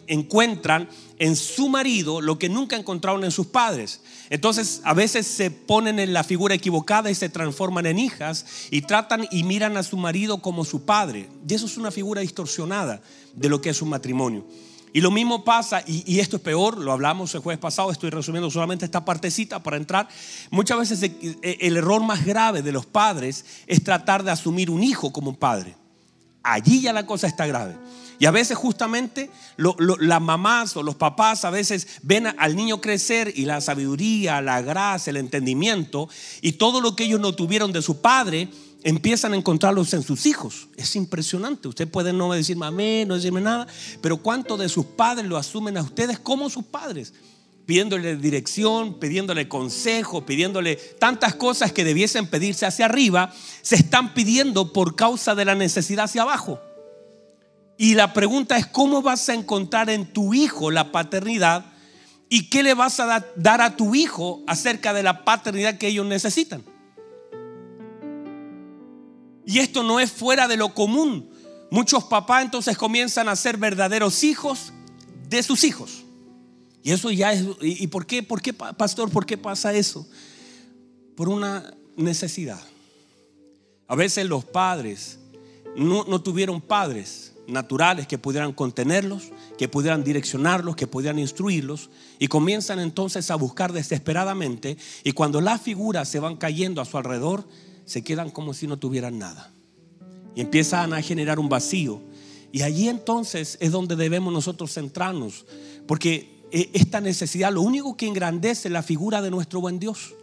encuentran 0.08 0.90
en 1.20 1.36
su 1.36 1.70
marido 1.70 2.22
lo 2.22 2.40
que 2.40 2.50
nunca 2.50 2.76
encontraron 2.76 3.24
en 3.24 3.30
sus 3.30 3.46
padres. 3.46 4.02
Entonces 4.32 4.82
a 4.84 4.96
veces 4.96 5.28
se 5.28 5.52
ponen 5.52 6.00
en 6.00 6.12
la 6.12 6.24
figura 6.24 6.56
equivocada 6.56 7.12
y 7.12 7.14
se 7.16 7.30
transforman 7.30 7.86
en 7.86 8.00
hijas 8.00 8.48
y 8.72 8.82
tratan 8.82 9.28
y 9.30 9.44
miran 9.44 9.78
a 9.78 9.84
su 9.84 9.96
marido 9.96 10.40
como 10.40 10.66
su 10.66 10.86
padre. 10.86 11.30
Y 11.48 11.54
eso 11.54 11.68
es 11.68 11.78
una 11.78 11.92
figura 11.92 12.22
distorsionada 12.22 13.00
de 13.36 13.48
lo 13.48 13.62
que 13.62 13.70
es 13.70 13.80
un 13.84 13.90
matrimonio. 13.90 14.48
Y 14.92 15.02
lo 15.02 15.12
mismo 15.12 15.44
pasa, 15.44 15.84
y, 15.86 16.20
esto 16.20 16.38
es 16.38 16.42
peor, 16.42 16.80
lo 16.80 16.92
hablamos 16.92 17.36
el 17.36 17.42
jueves 17.42 17.60
pasado, 17.60 17.92
estoy 17.92 18.10
resumiendo 18.10 18.50
solamente 18.50 18.86
esta 18.86 19.06
partecita 19.06 19.62
para 19.62 19.78
entrar. 19.78 20.10
Muchas 20.50 20.80
veces 20.80 21.04
el, 21.04 21.38
el 21.44 21.78
error 21.78 22.02
más 22.02 22.26
grave 22.26 22.64
de 22.64 22.72
los 22.72 22.88
padres 22.88 23.46
es 23.68 23.84
tratar 23.84 24.24
de 24.24 24.32
asumir 24.32 24.72
un 24.72 24.82
hijo 24.82 25.14
como 25.14 25.30
un 25.30 25.36
padre. 25.36 25.76
Allí 26.42 26.82
ya 26.82 26.92
la 26.92 27.06
cosa 27.06 27.28
está 27.28 27.46
grave. 27.46 27.76
Y 28.20 28.26
a 28.26 28.32
veces 28.32 28.58
justamente 28.58 29.32
las 29.58 30.22
mamás 30.22 30.76
o 30.76 30.84
los 30.84 30.96
papás 30.96 31.46
a 31.46 31.50
veces 31.50 31.88
ven 32.04 32.28
al 32.28 32.56
niño 32.56 32.82
crecer 32.82 33.32
y 33.34 33.46
la 33.46 33.62
sabiduría, 33.62 34.42
la 34.42 34.62
gracia, 34.62 35.12
el 35.12 35.18
entendimiento 35.18 36.10
y 36.42 36.54
todo 36.54 36.82
lo 36.82 36.98
que 36.98 37.06
ellos 37.06 37.22
no 37.22 37.34
tuvieron 37.34 37.72
de 37.72 37.82
su 37.82 38.02
padre, 38.02 38.50
empiezan 38.84 39.32
a 39.32 39.38
encontrarlos 39.38 39.94
en 39.94 40.04
sus 40.04 40.26
hijos. 40.26 40.68
Es 40.76 40.98
impresionante. 40.98 41.70
Usted 41.70 41.88
puede 41.88 42.12
no 42.12 42.34
decirme 42.34 42.66
amén, 42.66 43.08
no 43.08 43.16
decirme 43.16 43.40
nada, 43.40 43.68
pero 44.02 44.18
¿cuánto 44.18 44.58
de 44.58 44.68
sus 44.68 44.86
padres 44.86 45.26
lo 45.26 45.38
asumen 45.38 45.78
a 45.78 45.82
ustedes 45.82 46.20
como 46.20 46.50
sus 46.50 46.66
padres? 46.66 47.14
pidiéndole 47.66 48.16
dirección, 48.16 48.96
pidiéndole 48.96 49.48
consejo, 49.48 50.26
pidiéndole 50.26 50.76
tantas 50.76 51.36
cosas 51.36 51.72
que 51.72 51.84
debiesen 51.84 52.26
pedirse 52.26 52.66
hacia 52.66 52.86
arriba, 52.86 53.32
se 53.62 53.76
están 53.76 54.16
pidiendo 54.16 54.74
por 54.74 54.96
causa 54.96 55.36
de 55.36 55.46
la 55.46 55.54
necesidad 55.54 56.06
hacia 56.06 56.24
abajo. 56.24 56.60
Y 57.82 57.96
la 57.96 58.12
pregunta 58.12 58.58
es, 58.58 58.68
¿cómo 58.68 59.02
vas 59.02 59.30
a 59.30 59.34
encontrar 59.34 59.90
en 59.90 60.12
tu 60.12 60.34
hijo 60.34 60.70
la 60.70 60.92
paternidad? 60.92 61.64
¿Y 62.28 62.50
qué 62.50 62.62
le 62.62 62.74
vas 62.74 63.00
a 63.00 63.26
dar 63.38 63.62
a 63.62 63.78
tu 63.78 63.96
hijo 63.96 64.44
acerca 64.48 64.94
de 64.94 65.02
la 65.02 65.24
paternidad 65.24 65.78
que 65.78 65.88
ellos 65.88 66.06
necesitan? 66.06 66.62
Y 69.46 69.60
esto 69.60 69.82
no 69.84 70.02
es 70.02 70.12
fuera 70.12 70.50
de 70.50 70.58
lo 70.58 70.74
común. 70.74 71.30
Muchos 71.72 72.04
papás 72.04 72.44
entonces 72.44 72.78
comienzan 72.78 73.30
a 73.30 73.36
ser 73.38 73.56
verdaderos 73.56 74.26
hijos 74.26 74.74
de 75.30 75.42
sus 75.42 75.64
hijos. 75.64 76.04
Y 76.84 76.92
eso 76.92 77.12
ya 77.12 77.32
es... 77.32 77.46
¿Y 77.62 77.88
por 77.88 78.06
qué, 78.06 78.24
por 78.24 78.42
qué, 78.42 78.52
pastor? 78.52 79.10
¿Por 79.10 79.26
qué 79.26 79.38
pasa 79.38 79.74
eso? 79.74 80.06
Por 81.16 81.30
una 81.30 81.74
necesidad. 81.96 82.60
A 83.88 83.96
veces 83.96 84.26
los 84.26 84.44
padres 84.44 85.18
no, 85.78 86.04
no 86.04 86.22
tuvieron 86.22 86.60
padres 86.60 87.29
naturales 87.50 88.08
que 88.08 88.18
pudieran 88.18 88.54
contenerlos, 88.54 89.32
que 89.58 89.68
pudieran 89.68 90.04
direccionarlos, 90.04 90.76
que 90.76 90.88
pudieran 90.88 91.20
instruirlos, 91.20 91.90
y 92.20 92.28
comienzan 92.28 92.80
entonces 92.80 93.32
a 93.32 93.36
buscar 93.36 93.74
desesperadamente, 93.74 94.78
y 95.04 95.12
cuando 95.12 95.42
las 95.42 95.62
figuras 95.62 96.08
se 96.08 96.20
van 96.20 96.38
cayendo 96.38 96.82
a 96.82 96.86
su 96.86 96.98
alrededor, 96.98 97.48
se 97.86 98.04
quedan 98.04 98.30
como 98.30 98.54
si 98.54 98.68
no 98.68 98.78
tuvieran 98.78 99.18
nada. 99.18 99.52
Y 100.36 100.42
empiezan 100.42 100.94
a 100.94 101.02
generar 101.02 101.40
un 101.40 101.50
vacío. 101.50 102.02
Y 102.52 102.62
allí 102.62 102.88
entonces 102.88 103.58
es 103.60 103.72
donde 103.72 103.96
debemos 103.96 104.32
nosotros 104.32 104.74
centrarnos, 104.74 105.46
porque 105.88 106.44
eh, 106.52 106.70
esta 106.74 107.02
necesidad 107.02 107.52
lo 107.52 107.62
único 107.62 107.96
que 107.96 108.08
engrandece 108.08 108.70
la 108.70 108.84
figura 108.84 109.22
de 109.22 109.32
nuestro 109.32 109.62
buen 109.62 109.80
Dios 109.80 110.14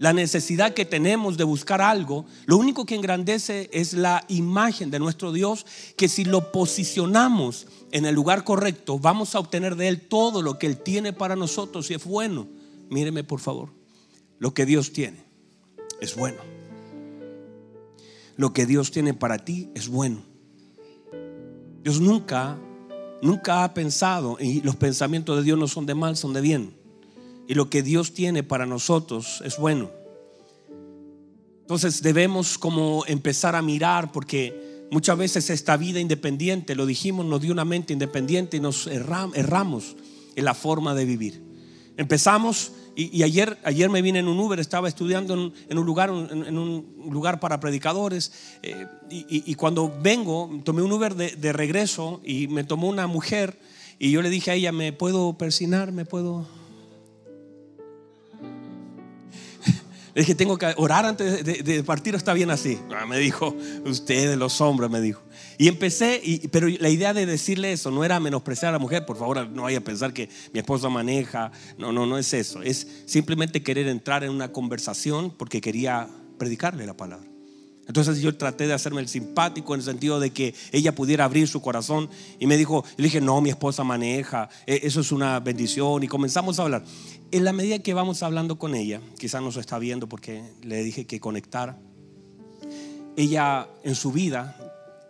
la 0.00 0.14
necesidad 0.14 0.72
que 0.72 0.86
tenemos 0.86 1.36
de 1.36 1.44
buscar 1.44 1.82
algo, 1.82 2.24
lo 2.46 2.56
único 2.56 2.86
que 2.86 2.94
engrandece 2.94 3.68
es 3.70 3.92
la 3.92 4.24
imagen 4.28 4.90
de 4.90 4.98
nuestro 4.98 5.30
Dios, 5.30 5.66
que 5.94 6.08
si 6.08 6.24
lo 6.24 6.52
posicionamos 6.52 7.66
en 7.92 8.06
el 8.06 8.14
lugar 8.14 8.42
correcto, 8.42 8.98
vamos 8.98 9.34
a 9.34 9.40
obtener 9.40 9.76
de 9.76 9.88
Él 9.88 10.00
todo 10.00 10.40
lo 10.40 10.58
que 10.58 10.66
Él 10.66 10.78
tiene 10.78 11.12
para 11.12 11.36
nosotros 11.36 11.90
y 11.90 11.94
es 11.94 12.04
bueno. 12.06 12.48
Míreme 12.88 13.24
por 13.24 13.40
favor, 13.40 13.68
lo 14.38 14.54
que 14.54 14.64
Dios 14.64 14.94
tiene 14.94 15.22
es 16.00 16.16
bueno. 16.16 16.38
Lo 18.38 18.54
que 18.54 18.64
Dios 18.64 18.92
tiene 18.92 19.12
para 19.12 19.44
ti 19.44 19.68
es 19.74 19.88
bueno. 19.88 20.22
Dios 21.84 22.00
nunca, 22.00 22.58
nunca 23.20 23.64
ha 23.64 23.74
pensado, 23.74 24.38
y 24.40 24.62
los 24.62 24.76
pensamientos 24.76 25.36
de 25.36 25.42
Dios 25.42 25.58
no 25.58 25.68
son 25.68 25.84
de 25.84 25.94
mal, 25.94 26.16
son 26.16 26.32
de 26.32 26.40
bien 26.40 26.79
y 27.50 27.54
lo 27.54 27.68
que 27.68 27.82
Dios 27.82 28.14
tiene 28.14 28.44
para 28.44 28.64
nosotros 28.64 29.42
es 29.44 29.56
bueno. 29.56 29.90
Entonces 31.62 32.00
debemos 32.00 32.56
como 32.58 33.04
empezar 33.08 33.56
a 33.56 33.60
mirar 33.60 34.12
porque 34.12 34.86
muchas 34.92 35.18
veces 35.18 35.50
esta 35.50 35.76
vida 35.76 35.98
independiente, 35.98 36.76
lo 36.76 36.86
dijimos, 36.86 37.26
nos 37.26 37.40
dio 37.40 37.50
una 37.52 37.64
mente 37.64 37.92
independiente 37.92 38.58
y 38.58 38.60
nos 38.60 38.86
erramos 38.86 39.96
en 40.36 40.44
la 40.44 40.54
forma 40.54 40.94
de 40.94 41.04
vivir. 41.04 41.42
Empezamos 41.96 42.70
y, 42.94 43.20
ayer, 43.24 43.58
ayer 43.64 43.90
me 43.90 44.00
vine 44.00 44.20
en 44.20 44.28
un 44.28 44.38
Uber, 44.38 44.60
estaba 44.60 44.86
estudiando 44.86 45.34
en, 45.34 45.76
un, 45.76 45.84
lugar, 45.84 46.10
en, 46.10 46.56
un 46.56 46.86
lugar 47.10 47.40
para 47.40 47.58
predicadores 47.58 48.30
eh, 48.62 48.86
y, 49.10 49.56
cuando 49.56 49.92
vengo, 50.00 50.48
tomé 50.62 50.82
un 50.82 50.92
Uber 50.92 51.16
de, 51.16 51.34
de 51.34 51.52
regreso 51.52 52.20
y 52.24 52.46
me 52.46 52.62
tomó 52.62 52.88
una 52.88 53.08
mujer 53.08 53.58
y 53.98 54.12
yo 54.12 54.22
le 54.22 54.30
dije 54.30 54.52
a 54.52 54.54
ella, 54.54 54.70
¿me 54.70 54.92
puedo 54.92 55.36
persinar? 55.36 55.90
¿Me 55.90 56.04
puedo...? 56.04 56.59
Le 60.14 60.22
dije, 60.22 60.34
tengo 60.34 60.58
que 60.58 60.72
orar 60.76 61.06
antes 61.06 61.44
de, 61.44 61.84
partir, 61.84 62.14
está 62.14 62.32
bien 62.32 62.50
así. 62.50 62.78
Ah, 62.94 63.06
me 63.06 63.18
dijo, 63.18 63.54
ustedes 63.84 64.36
los 64.36 64.60
hombres, 64.60 64.90
me 64.90 65.00
dijo. 65.00 65.22
Y 65.58 65.68
empecé, 65.68 66.20
y, 66.22 66.48
pero 66.48 66.68
la 66.68 66.88
idea 66.88 67.14
de 67.14 67.26
decirle 67.26 67.72
eso 67.72 67.90
no 67.90 68.04
era 68.04 68.18
menospreciar 68.18 68.70
a 68.70 68.72
la 68.72 68.78
mujer, 68.78 69.06
por 69.06 69.16
favor, 69.16 69.48
no 69.48 69.62
vaya 69.62 69.78
a 69.78 69.82
pensar 69.82 70.12
que 70.12 70.28
mi 70.52 70.60
esposa 70.60 70.88
maneja. 70.88 71.52
No, 71.78 71.92
no, 71.92 72.06
no 72.06 72.18
es 72.18 72.32
eso. 72.34 72.62
Es 72.62 72.86
simplemente 73.06 73.62
querer 73.62 73.86
entrar 73.88 74.24
en 74.24 74.30
una 74.30 74.52
conversación 74.52 75.30
porque 75.30 75.60
quería 75.60 76.08
predicarle 76.38 76.86
la 76.86 76.96
palabra. 76.96 77.30
Entonces 77.90 78.20
yo 78.20 78.36
traté 78.36 78.68
de 78.68 78.72
hacerme 78.72 79.00
el 79.00 79.08
simpático 79.08 79.74
en 79.74 79.80
el 79.80 79.84
sentido 79.84 80.20
de 80.20 80.30
que 80.30 80.54
ella 80.70 80.94
pudiera 80.94 81.24
abrir 81.24 81.48
su 81.48 81.60
corazón 81.60 82.08
y 82.38 82.46
me 82.46 82.56
dijo, 82.56 82.84
le 82.96 83.04
dije, 83.04 83.20
no, 83.20 83.40
mi 83.40 83.50
esposa 83.50 83.82
maneja, 83.82 84.48
e, 84.64 84.80
eso 84.84 85.00
es 85.00 85.10
una 85.10 85.40
bendición 85.40 86.00
y 86.04 86.06
comenzamos 86.06 86.60
a 86.60 86.62
hablar. 86.62 86.84
En 87.32 87.44
la 87.44 87.52
medida 87.52 87.78
que 87.78 87.94
vamos 87.94 88.22
hablando 88.22 88.58
con 88.58 88.74
ella, 88.74 89.00
quizás 89.18 89.42
nos 89.42 89.56
está 89.56 89.78
viendo 89.78 90.08
porque 90.08 90.42
le 90.62 90.82
dije 90.82 91.06
que 91.06 91.20
conectara, 91.20 91.78
ella 93.16 93.68
en 93.82 93.94
su 93.94 94.12
vida 94.12 94.56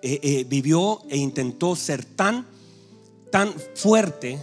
eh, 0.02 0.20
eh, 0.22 0.44
vivió 0.48 1.02
e 1.08 1.16
intentó 1.16 1.76
ser 1.76 2.04
tan, 2.04 2.46
tan 3.30 3.52
fuerte 3.74 4.38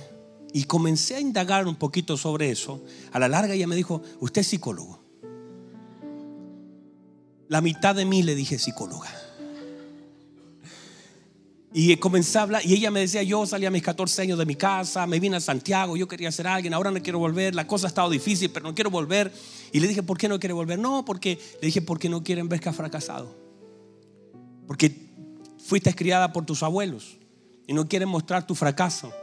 y 0.54 0.64
comencé 0.64 1.16
a 1.16 1.20
indagar 1.20 1.68
un 1.68 1.76
poquito 1.76 2.18
sobre 2.18 2.50
eso. 2.50 2.82
A 3.12 3.20
la 3.20 3.28
larga 3.28 3.54
ella 3.54 3.68
me 3.68 3.76
dijo, 3.76 4.02
usted 4.20 4.42
es 4.42 4.48
psicólogo 4.48 5.08
la 7.50 7.62
mitad 7.62 7.96
de 7.96 8.06
mí 8.06 8.24
le 8.24 8.36
dije 8.36 8.60
psicóloga. 8.60 9.10
Y 11.80 11.96
comencé 11.98 12.40
y 12.64 12.74
ella 12.74 12.90
me 12.90 13.02
decía, 13.02 13.22
yo 13.22 13.46
salí 13.46 13.68
a 13.68 13.70
mis 13.70 13.84
14 13.84 14.24
años 14.24 14.40
de 14.40 14.48
mi 14.48 14.56
casa, 14.56 15.06
me 15.06 15.20
vine 15.20 15.38
a 15.38 15.40
Santiago, 15.40 15.96
yo 15.96 16.08
quería 16.08 16.32
ser 16.32 16.48
alguien, 16.48 16.74
ahora 16.74 16.90
no 16.90 17.00
quiero 17.04 17.20
volver, 17.20 17.54
la 17.54 17.68
cosa 17.68 17.86
ha 17.86 17.90
estado 17.90 18.10
difícil, 18.10 18.50
pero 18.50 18.66
no 18.66 18.74
quiero 18.74 18.90
volver. 18.90 19.32
Y 19.72 19.80
le 19.80 19.88
dije, 19.88 20.02
¿por 20.02 20.18
qué 20.18 20.28
no 20.28 20.40
quiere 20.40 20.54
volver? 20.54 20.80
No, 20.80 21.06
porque 21.06 21.38
le 21.62 21.68
dije, 21.68 21.84
porque 21.84 22.10
no 22.10 22.24
quieren 22.24 22.50
ver 22.50 22.60
que 22.62 22.70
has 22.70 22.76
fracasado. 22.76 23.32
Porque 24.66 24.92
fuiste 25.64 25.94
criada 25.94 26.34
por 26.34 26.48
tus 26.48 26.64
abuelos 26.64 27.20
y 27.68 27.74
no 27.74 27.88
quieren 27.88 28.10
mostrar 28.10 28.48
tu 28.48 28.56
fracaso. 28.56 29.14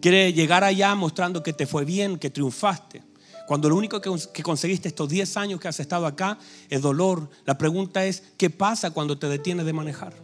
Quiere 0.00 0.32
llegar 0.32 0.62
allá 0.62 0.94
mostrando 0.94 1.42
que 1.42 1.52
te 1.52 1.66
fue 1.66 1.84
bien, 1.84 2.16
que 2.16 2.30
triunfaste. 2.30 3.02
Cuando 3.48 3.68
lo 3.68 3.74
único 3.74 4.00
que 4.00 4.42
conseguiste 4.44 4.86
estos 4.86 5.08
10 5.08 5.36
años 5.36 5.58
que 5.58 5.66
has 5.66 5.80
estado 5.80 6.06
acá 6.06 6.38
es 6.70 6.80
dolor, 6.80 7.28
la 7.44 7.58
pregunta 7.58 8.04
es, 8.04 8.22
¿qué 8.36 8.50
pasa 8.50 8.92
cuando 8.92 9.18
te 9.18 9.26
detienes 9.26 9.66
de 9.66 9.72
manejar? 9.72 10.14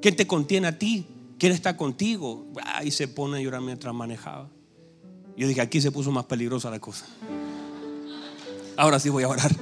¿Quién 0.00 0.16
te 0.16 0.26
contiene 0.26 0.68
a 0.68 0.78
ti? 0.78 1.06
¿Quién 1.38 1.52
está 1.52 1.76
contigo? 1.76 2.46
Y 2.84 2.90
se 2.90 3.08
pone 3.08 3.38
a 3.38 3.40
llorar 3.40 3.60
mientras 3.60 3.94
manejaba. 3.94 4.48
Yo 5.36 5.46
dije, 5.46 5.60
aquí 5.60 5.80
se 5.80 5.92
puso 5.92 6.10
más 6.10 6.24
peligrosa 6.24 6.70
la 6.70 6.80
cosa. 6.80 7.06
Ahora 8.76 8.98
sí 8.98 9.08
voy 9.08 9.24
a 9.24 9.28
orar. 9.28 9.54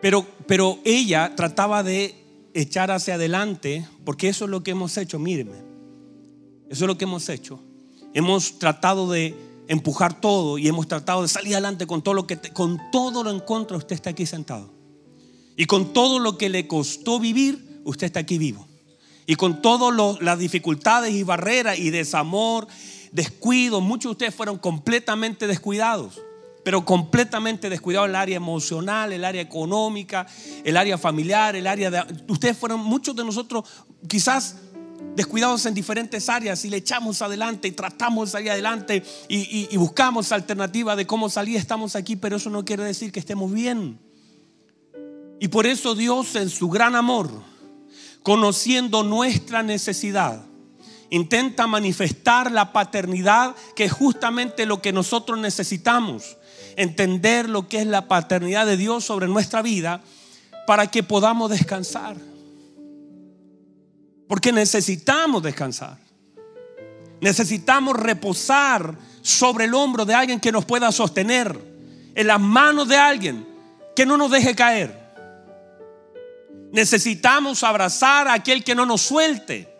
Pero, 0.00 0.26
pero 0.46 0.78
ella 0.84 1.34
trataba 1.34 1.82
de 1.82 2.14
echar 2.52 2.90
hacia 2.90 3.14
adelante, 3.14 3.88
porque 4.04 4.28
eso 4.28 4.44
es 4.44 4.50
lo 4.50 4.62
que 4.62 4.72
hemos 4.72 4.96
hecho, 4.98 5.18
míreme. 5.18 5.56
Eso 6.68 6.84
es 6.84 6.86
lo 6.86 6.98
que 6.98 7.04
hemos 7.04 7.28
hecho. 7.30 7.58
Hemos 8.12 8.58
tratado 8.58 9.10
de 9.10 9.34
empujar 9.66 10.20
todo 10.20 10.58
y 10.58 10.68
hemos 10.68 10.88
tratado 10.88 11.22
de 11.22 11.28
salir 11.28 11.54
adelante 11.54 11.86
con 11.86 12.02
todo 12.02 12.14
lo 12.14 12.26
que 12.26 12.38
con 12.52 12.78
todo 12.92 13.24
lo 13.24 13.30
en 13.30 13.40
contra 13.40 13.76
usted 13.76 13.94
está 13.94 14.10
aquí 14.10 14.26
sentado. 14.26 14.70
Y 15.56 15.66
con 15.66 15.92
todo 15.92 16.18
lo 16.18 16.36
que 16.36 16.48
le 16.48 16.66
costó 16.66 17.18
vivir, 17.18 17.63
usted 17.84 18.06
está 18.06 18.20
aquí 18.20 18.38
vivo. 18.38 18.66
Y 19.26 19.36
con 19.36 19.62
todas 19.62 20.20
las 20.20 20.38
dificultades 20.38 21.14
y 21.14 21.22
barreras 21.22 21.78
y 21.78 21.90
desamor, 21.90 22.66
descuido, 23.12 23.80
muchos 23.80 24.10
de 24.10 24.12
ustedes 24.12 24.34
fueron 24.34 24.58
completamente 24.58 25.46
descuidados, 25.46 26.20
pero 26.62 26.84
completamente 26.84 27.70
descuidados 27.70 28.08
el 28.08 28.16
área 28.16 28.36
emocional, 28.36 29.12
el 29.12 29.24
área 29.24 29.40
económica, 29.40 30.26
el 30.64 30.76
área 30.76 30.98
familiar, 30.98 31.56
el 31.56 31.66
área 31.66 31.90
de 31.90 32.04
ustedes 32.28 32.58
fueron 32.58 32.80
muchos 32.80 33.14
de 33.16 33.24
nosotros 33.24 33.64
quizás 34.08 34.56
descuidados 35.16 35.64
en 35.66 35.74
diferentes 35.74 36.28
áreas 36.28 36.64
y 36.64 36.70
le 36.70 36.78
echamos 36.78 37.22
adelante 37.22 37.68
y 37.68 37.72
tratamos 37.72 38.28
de 38.28 38.32
salir 38.32 38.50
adelante 38.50 39.02
y, 39.28 39.76
buscamos 39.76 40.32
alternativa 40.32 40.96
de 40.96 41.06
cómo 41.06 41.28
salir, 41.28 41.56
estamos 41.56 41.94
aquí, 41.96 42.16
pero 42.16 42.36
eso 42.36 42.50
no 42.50 42.64
quiere 42.64 42.84
decir 42.84 43.12
que 43.12 43.20
estemos 43.20 43.52
bien. 43.52 43.98
Y 45.40 45.48
por 45.48 45.66
eso 45.66 45.94
Dios 45.94 46.34
en 46.36 46.48
su 46.48 46.68
gran 46.68 46.94
amor, 46.94 47.30
conociendo 48.24 49.04
nuestra 49.04 49.62
necesidad, 49.62 50.42
intenta 51.10 51.66
manifestar 51.66 52.50
la 52.50 52.72
paternidad 52.72 53.54
que 53.76 53.84
es 53.84 53.92
justamente 53.92 54.64
lo 54.64 54.80
que 54.80 54.94
nosotros 54.94 55.38
necesitamos, 55.38 56.38
entender 56.74 57.50
lo 57.50 57.68
que 57.68 57.80
es 57.80 57.86
la 57.86 58.08
paternidad 58.08 58.64
de 58.64 58.78
Dios 58.78 59.04
sobre 59.04 59.28
nuestra 59.28 59.60
vida 59.60 60.00
para 60.66 60.86
que 60.86 61.02
podamos 61.02 61.50
descansar. 61.50 62.16
Porque 64.26 64.52
necesitamos 64.52 65.42
descansar. 65.42 65.98
Necesitamos 67.20 67.94
reposar 67.94 68.96
sobre 69.20 69.66
el 69.66 69.74
hombro 69.74 70.06
de 70.06 70.14
alguien 70.14 70.40
que 70.40 70.50
nos 70.50 70.64
pueda 70.64 70.90
sostener. 70.92 71.60
En 72.14 72.26
las 72.26 72.40
manos 72.40 72.88
de 72.88 72.96
alguien 72.96 73.46
que 73.94 74.06
no 74.06 74.16
nos 74.16 74.30
deje 74.30 74.54
caer. 74.54 75.03
Necesitamos 76.74 77.62
abrazar 77.62 78.26
a 78.26 78.32
aquel 78.32 78.64
que 78.64 78.74
no 78.74 78.84
nos 78.84 79.00
suelte. 79.00 79.72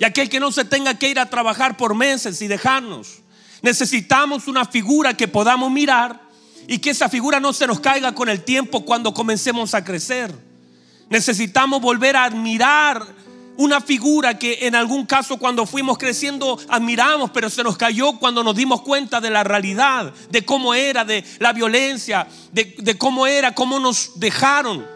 Y 0.00 0.04
aquel 0.04 0.28
que 0.28 0.40
no 0.40 0.50
se 0.50 0.64
tenga 0.64 0.98
que 0.98 1.08
ir 1.08 1.20
a 1.20 1.30
trabajar 1.30 1.76
por 1.76 1.94
meses 1.94 2.42
y 2.42 2.48
dejarnos. 2.48 3.20
Necesitamos 3.62 4.48
una 4.48 4.64
figura 4.64 5.14
que 5.14 5.28
podamos 5.28 5.70
mirar 5.70 6.20
y 6.66 6.78
que 6.78 6.90
esa 6.90 7.08
figura 7.08 7.38
no 7.38 7.52
se 7.52 7.68
nos 7.68 7.78
caiga 7.78 8.16
con 8.16 8.28
el 8.28 8.42
tiempo 8.42 8.84
cuando 8.84 9.14
comencemos 9.14 9.74
a 9.74 9.84
crecer. 9.84 10.34
Necesitamos 11.08 11.80
volver 11.80 12.16
a 12.16 12.24
admirar 12.24 13.06
una 13.56 13.80
figura 13.80 14.36
que 14.36 14.66
en 14.66 14.74
algún 14.74 15.06
caso 15.06 15.36
cuando 15.36 15.66
fuimos 15.66 15.98
creciendo 15.98 16.58
admiramos, 16.68 17.30
pero 17.30 17.48
se 17.48 17.62
nos 17.62 17.76
cayó 17.76 18.18
cuando 18.18 18.42
nos 18.42 18.56
dimos 18.56 18.82
cuenta 18.82 19.20
de 19.20 19.30
la 19.30 19.44
realidad, 19.44 20.12
de 20.30 20.44
cómo 20.44 20.74
era, 20.74 21.04
de 21.04 21.24
la 21.38 21.52
violencia, 21.52 22.26
de, 22.50 22.98
cómo 22.98 23.28
era, 23.28 23.54
cómo 23.54 23.78
nos 23.78 24.18
dejaron. 24.18 24.93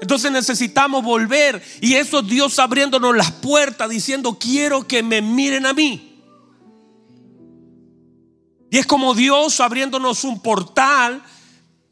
Entonces 0.00 0.30
necesitamos 0.30 1.02
volver 1.02 1.62
y 1.80 1.94
eso 1.94 2.22
Dios 2.22 2.58
abriéndonos 2.58 3.16
las 3.16 3.32
puertas 3.32 3.88
diciendo, 3.88 4.38
quiero 4.38 4.86
que 4.86 5.02
me 5.02 5.20
miren 5.20 5.66
a 5.66 5.72
mí. 5.72 6.22
Y 8.70 8.78
es 8.78 8.86
como 8.86 9.14
Dios 9.14 9.60
abriéndonos 9.60 10.24
un 10.24 10.40
portal 10.40 11.22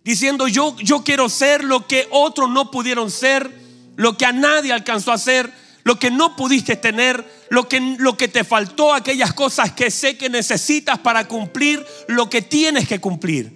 diciendo, 0.04 0.46
yo, 0.46 0.76
yo 0.78 1.02
quiero 1.02 1.28
ser 1.28 1.64
lo 1.64 1.86
que 1.86 2.06
otros 2.10 2.50
no 2.50 2.70
pudieron 2.70 3.10
ser, 3.10 3.50
lo 3.96 4.16
que 4.16 4.26
a 4.26 4.32
nadie 4.32 4.72
alcanzó 4.72 5.10
a 5.10 5.18
ser 5.18 5.52
lo 5.86 6.00
que 6.00 6.10
no 6.10 6.34
pudiste 6.34 6.74
tener, 6.74 7.24
lo 7.48 7.68
que, 7.68 7.78
lo 8.00 8.16
que 8.16 8.26
te 8.26 8.42
faltó, 8.42 8.92
aquellas 8.92 9.32
cosas 9.32 9.70
que 9.70 9.92
sé 9.92 10.18
que 10.18 10.28
necesitas 10.28 10.98
para 10.98 11.28
cumplir 11.28 11.86
lo 12.08 12.28
que 12.28 12.42
tienes 12.42 12.88
que 12.88 12.98
cumplir. 12.98 13.55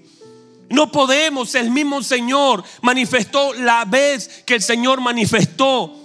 No 0.71 0.93
podemos, 0.93 1.57
el 1.57 1.69
mismo 1.71 2.00
Señor 2.00 2.62
manifestó 2.81 3.53
la 3.55 3.85
vez 3.85 4.45
que 4.47 4.55
el 4.55 4.62
Señor 4.62 5.00
manifestó. 5.00 5.97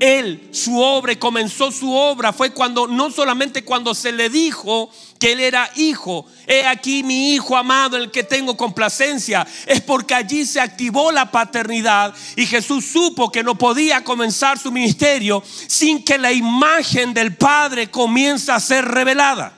Él, 0.00 0.48
su 0.52 0.80
obra, 0.80 1.16
comenzó 1.18 1.72
su 1.72 1.92
obra, 1.92 2.32
fue 2.32 2.52
cuando, 2.52 2.86
no 2.86 3.10
solamente 3.10 3.64
cuando 3.64 3.94
se 3.94 4.12
le 4.12 4.28
dijo 4.28 4.90
que 5.18 5.32
él 5.32 5.40
era 5.40 5.70
hijo, 5.74 6.26
he 6.46 6.64
aquí 6.66 7.02
mi 7.02 7.34
hijo 7.34 7.56
amado, 7.56 7.96
el 7.96 8.10
que 8.10 8.22
tengo 8.22 8.56
complacencia, 8.56 9.46
es 9.66 9.80
porque 9.80 10.14
allí 10.14 10.46
se 10.46 10.60
activó 10.60 11.10
la 11.10 11.30
paternidad 11.30 12.14
y 12.36 12.46
Jesús 12.46 12.86
supo 12.86 13.30
que 13.30 13.42
no 13.42 13.56
podía 13.56 14.04
comenzar 14.04 14.58
su 14.58 14.70
ministerio 14.70 15.42
sin 15.66 16.04
que 16.04 16.18
la 16.18 16.32
imagen 16.32 17.12
del 17.12 17.34
Padre 17.36 17.90
comience 17.90 18.52
a 18.52 18.60
ser 18.60 18.84
revelada. 18.84 19.57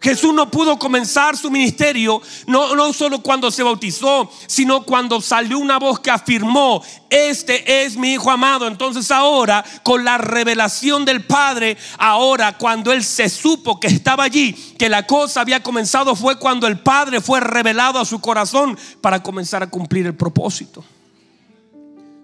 Jesús 0.00 0.32
no 0.32 0.50
pudo 0.50 0.78
comenzar 0.78 1.36
su 1.36 1.50
ministerio 1.50 2.22
no, 2.46 2.74
no 2.74 2.92
solo 2.92 3.20
cuando 3.22 3.50
se 3.50 3.62
bautizó, 3.62 4.30
sino 4.46 4.82
cuando 4.82 5.20
salió 5.20 5.58
una 5.58 5.78
voz 5.78 6.00
que 6.00 6.10
afirmó, 6.10 6.82
este 7.10 7.84
es 7.84 7.96
mi 7.96 8.14
Hijo 8.14 8.30
amado. 8.30 8.66
Entonces 8.66 9.10
ahora, 9.10 9.64
con 9.82 10.04
la 10.04 10.16
revelación 10.16 11.04
del 11.04 11.26
Padre, 11.26 11.76
ahora 11.98 12.56
cuando 12.56 12.92
Él 12.92 13.04
se 13.04 13.28
supo 13.28 13.78
que 13.78 13.88
estaba 13.88 14.24
allí, 14.24 14.54
que 14.78 14.88
la 14.88 15.06
cosa 15.06 15.42
había 15.42 15.62
comenzado, 15.62 16.16
fue 16.16 16.38
cuando 16.38 16.66
el 16.66 16.78
Padre 16.78 17.20
fue 17.20 17.40
revelado 17.40 17.98
a 17.98 18.06
su 18.06 18.20
corazón 18.20 18.78
para 19.00 19.22
comenzar 19.22 19.62
a 19.62 19.70
cumplir 19.70 20.06
el 20.06 20.14
propósito. 20.14 20.82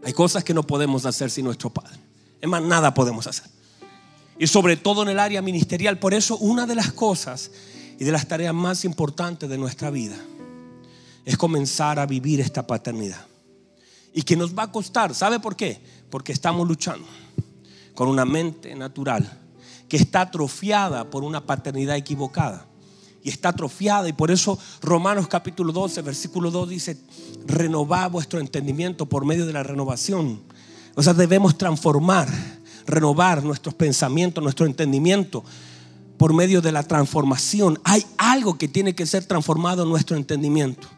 Hay 0.02 0.14
cosas 0.14 0.44
que 0.44 0.54
no 0.54 0.62
podemos 0.62 1.04
hacer 1.04 1.30
sin 1.30 1.44
nuestro 1.44 1.68
Padre. 1.68 1.98
Es 2.40 2.48
más, 2.48 2.62
nada 2.62 2.94
podemos 2.94 3.26
hacer 3.26 3.55
y 4.38 4.46
sobre 4.46 4.76
todo 4.76 5.02
en 5.02 5.08
el 5.08 5.18
área 5.18 5.42
ministerial. 5.42 5.98
Por 5.98 6.14
eso 6.14 6.36
una 6.38 6.66
de 6.66 6.74
las 6.74 6.92
cosas 6.92 7.50
y 7.98 8.04
de 8.04 8.12
las 8.12 8.28
tareas 8.28 8.54
más 8.54 8.84
importantes 8.84 9.48
de 9.48 9.58
nuestra 9.58 9.90
vida 9.90 10.16
es 11.24 11.36
comenzar 11.36 11.98
a 11.98 12.06
vivir 12.06 12.40
esta 12.40 12.66
paternidad. 12.66 13.26
Y 14.12 14.22
que 14.22 14.36
nos 14.36 14.56
va 14.56 14.64
a 14.64 14.72
costar, 14.72 15.14
¿sabe 15.14 15.40
por 15.40 15.56
qué? 15.56 15.80
Porque 16.10 16.32
estamos 16.32 16.66
luchando 16.66 17.06
con 17.94 18.08
una 18.08 18.24
mente 18.24 18.74
natural 18.74 19.40
que 19.88 19.96
está 19.96 20.22
atrofiada 20.22 21.10
por 21.10 21.24
una 21.24 21.44
paternidad 21.44 21.96
equivocada. 21.96 22.66
Y 23.22 23.28
está 23.28 23.48
atrofiada 23.48 24.08
y 24.08 24.12
por 24.12 24.30
eso 24.30 24.56
Romanos 24.80 25.26
capítulo 25.26 25.72
12, 25.72 26.00
versículo 26.02 26.52
2 26.52 26.68
dice, 26.68 26.96
renovar 27.44 28.10
vuestro 28.10 28.38
entendimiento 28.38 29.06
por 29.06 29.24
medio 29.24 29.46
de 29.46 29.52
la 29.52 29.64
renovación. 29.64 30.42
O 30.94 31.02
sea, 31.02 31.12
debemos 31.12 31.58
transformar 31.58 32.28
renovar 32.86 33.42
nuestros 33.42 33.74
pensamientos, 33.74 34.42
nuestro 34.42 34.66
entendimiento 34.66 35.44
por 36.16 36.32
medio 36.32 36.62
de 36.62 36.72
la 36.72 36.82
transformación. 36.82 37.78
Hay 37.84 38.04
algo 38.16 38.56
que 38.56 38.68
tiene 38.68 38.94
que 38.94 39.06
ser 39.06 39.24
transformado 39.24 39.82
en 39.82 39.88
nuestro 39.88 40.16
entendimiento. 40.16 40.88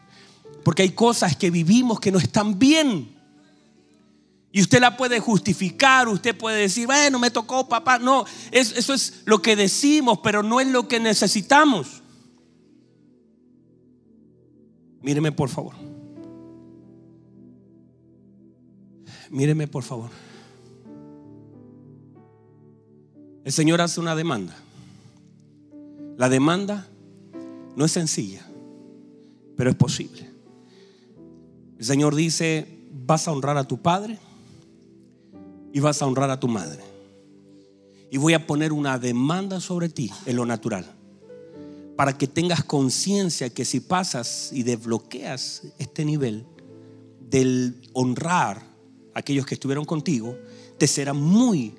Porque 0.63 0.83
hay 0.83 0.91
cosas 0.91 1.35
que 1.35 1.51
vivimos 1.51 1.99
que 1.99 2.11
no 2.11 2.19
están 2.19 2.59
bien. 2.59 3.15
Y 4.51 4.61
usted 4.61 4.79
la 4.79 4.97
puede 4.97 5.19
justificar, 5.19 6.07
usted 6.07 6.35
puede 6.35 6.61
decir, 6.61 6.87
bueno, 6.87 7.19
me 7.19 7.31
tocó 7.31 7.67
papá. 7.67 7.99
No, 7.99 8.25
eso 8.51 8.93
es 8.93 9.21
lo 9.25 9.41
que 9.41 9.55
decimos, 9.55 10.19
pero 10.23 10.41
no 10.41 10.59
es 10.59 10.67
lo 10.67 10.87
que 10.87 10.99
necesitamos. 10.99 12.01
Míreme 15.01 15.31
por 15.31 15.49
favor. 15.49 15.75
Míreme 19.29 19.67
por 19.67 19.83
favor. 19.83 20.09
El 23.43 23.51
Señor 23.51 23.81
hace 23.81 23.99
una 23.99 24.15
demanda. 24.15 24.55
La 26.17 26.29
demanda 26.29 26.87
no 27.75 27.85
es 27.85 27.91
sencilla, 27.91 28.45
pero 29.55 29.69
es 29.69 29.75
posible. 29.75 30.29
El 31.77 31.85
Señor 31.85 32.15
dice, 32.15 32.67
vas 33.05 33.27
a 33.27 33.31
honrar 33.31 33.57
a 33.57 33.63
tu 33.63 33.81
padre 33.81 34.19
y 35.71 35.79
vas 35.79 36.01
a 36.01 36.05
honrar 36.05 36.29
a 36.29 36.39
tu 36.39 36.47
madre. 36.47 36.83
Y 38.11 38.17
voy 38.17 38.33
a 38.33 38.45
poner 38.45 38.73
una 38.73 38.99
demanda 38.99 39.61
sobre 39.61 39.87
ti 39.87 40.11
en 40.25 40.35
lo 40.35 40.45
natural, 40.45 40.85
para 41.95 42.17
que 42.17 42.27
tengas 42.27 42.63
conciencia 42.63 43.49
que 43.49 43.63
si 43.63 43.79
pasas 43.79 44.49
y 44.51 44.63
desbloqueas 44.63 45.63
este 45.77 46.03
nivel 46.03 46.45
del 47.29 47.75
honrar 47.93 48.57
a 49.13 49.19
aquellos 49.19 49.45
que 49.45 49.53
estuvieron 49.53 49.85
contigo, 49.85 50.35
te 50.77 50.87
será 50.87 51.13
muy 51.13 51.75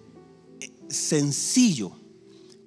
sencillo 0.91 1.93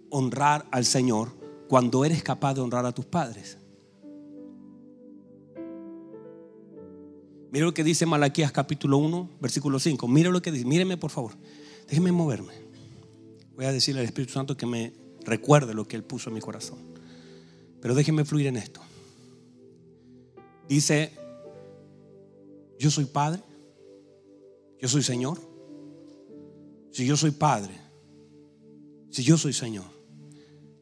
honrar 0.09 0.65
al 0.71 0.85
Señor 0.85 1.29
cuando 1.67 2.05
eres 2.05 2.23
capaz 2.23 2.55
de 2.55 2.61
honrar 2.61 2.85
a 2.85 2.91
tus 2.91 3.05
padres. 3.05 3.57
Mira 7.51 7.65
lo 7.65 7.73
que 7.73 7.83
dice 7.83 8.07
Malaquías 8.07 8.51
capítulo 8.51 8.97
1, 8.97 9.29
versículo 9.39 9.79
5. 9.79 10.07
Mira 10.07 10.31
lo 10.31 10.41
que 10.41 10.51
dice. 10.51 10.65
Míreme 10.65 10.97
por 10.97 11.11
favor. 11.11 11.33
Déjeme 11.87 12.11
moverme. 12.11 12.53
Voy 13.55 13.65
a 13.65 13.71
decirle 13.71 14.01
al 14.01 14.07
Espíritu 14.07 14.33
Santo 14.33 14.57
que 14.57 14.65
me 14.65 14.93
recuerde 15.23 15.75
lo 15.75 15.87
que 15.87 15.95
Él 15.95 16.03
puso 16.03 16.29
en 16.29 16.35
mi 16.35 16.41
corazón. 16.41 16.79
Pero 17.79 17.93
déjeme 17.93 18.25
fluir 18.25 18.47
en 18.47 18.57
esto. 18.57 18.81
Dice, 20.67 21.13
yo 22.79 22.89
soy 22.89 23.05
Padre. 23.05 23.43
Yo 24.79 24.87
soy 24.87 25.03
Señor. 25.03 25.39
Si 26.91 27.05
yo 27.05 27.15
soy 27.15 27.31
Padre, 27.31 27.79
si 29.13 29.23
yo 29.23 29.37
soy 29.37 29.53
Señor, 29.53 29.85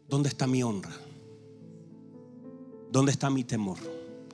¿dónde 0.07 0.29
está 0.29 0.47
mi 0.47 0.63
honra? 0.63 0.95
¿Dónde 2.89 3.11
está 3.11 3.29
mi 3.29 3.43
temor? 3.43 3.77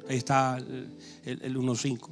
Ahí 0.08 0.18
está 0.18 0.58
el, 0.58 1.58
1.5. 1.58 2.10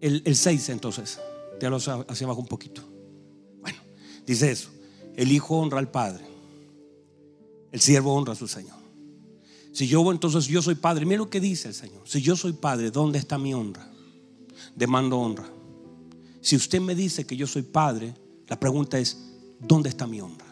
El, 0.00 0.22
el 0.24 0.34
6 0.34 0.70
entonces, 0.70 1.20
te 1.60 1.66
hacia, 1.66 1.96
hacia 1.96 2.24
abajo 2.24 2.40
un 2.40 2.46
poquito. 2.46 2.80
Bueno, 3.60 3.78
dice 4.24 4.50
eso. 4.50 4.70
El 5.16 5.30
hijo 5.30 5.58
honra 5.58 5.80
al 5.80 5.90
padre. 5.90 6.24
El 7.70 7.80
siervo 7.82 8.14
honra 8.14 8.32
a 8.32 8.36
su 8.36 8.48
Señor. 8.48 8.78
Si 9.74 9.86
yo 9.86 10.10
entonces 10.10 10.46
yo 10.46 10.62
soy 10.62 10.76
padre, 10.76 11.04
mira 11.04 11.18
lo 11.18 11.28
que 11.28 11.40
dice 11.40 11.68
el 11.68 11.74
Señor. 11.74 12.08
Si 12.08 12.22
yo 12.22 12.36
soy 12.36 12.54
padre, 12.54 12.90
¿dónde 12.90 13.18
está 13.18 13.36
mi 13.36 13.52
honra? 13.52 13.86
Demando 14.74 15.18
honra. 15.18 15.46
Si 16.40 16.56
usted 16.56 16.80
me 16.80 16.94
dice 16.94 17.26
que 17.26 17.36
yo 17.36 17.46
soy 17.46 17.60
padre, 17.60 18.14
la 18.48 18.58
pregunta 18.58 18.98
es, 18.98 19.25
¿dónde 19.60 19.88
está 19.88 20.06
mi 20.06 20.20
honra? 20.20 20.46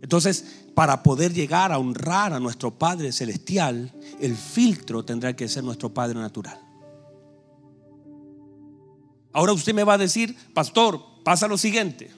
Entonces, 0.00 0.44
para 0.74 1.02
poder 1.02 1.32
llegar 1.32 1.70
a 1.72 1.78
honrar 1.78 2.32
a 2.32 2.40
nuestro 2.40 2.70
Padre 2.72 3.12
Celestial, 3.12 3.92
el 4.20 4.36
filtro 4.36 5.04
tendrá 5.04 5.34
que 5.34 5.48
ser 5.48 5.62
nuestro 5.62 5.92
Padre 5.92 6.18
Natural. 6.18 6.60
Ahora 9.32 9.52
usted 9.52 9.72
me 9.72 9.84
va 9.84 9.94
a 9.94 9.98
decir, 9.98 10.36
pastor, 10.52 11.00
pasa 11.24 11.48
lo 11.48 11.56
siguiente. 11.56 12.10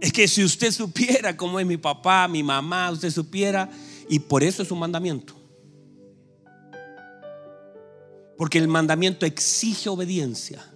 Es 0.00 0.12
que 0.12 0.26
si 0.26 0.42
usted 0.42 0.72
supiera 0.72 1.36
cómo 1.36 1.60
es 1.60 1.66
mi 1.66 1.76
papá, 1.76 2.26
mi 2.28 2.42
mamá, 2.42 2.90
usted 2.90 3.10
supiera, 3.10 3.70
y 4.08 4.18
por 4.18 4.42
eso 4.42 4.62
es 4.62 4.70
un 4.70 4.78
mandamiento. 4.78 5.34
Porque 8.36 8.58
el 8.58 8.68
mandamiento 8.68 9.26
exige 9.26 9.88
obediencia. 9.88 10.71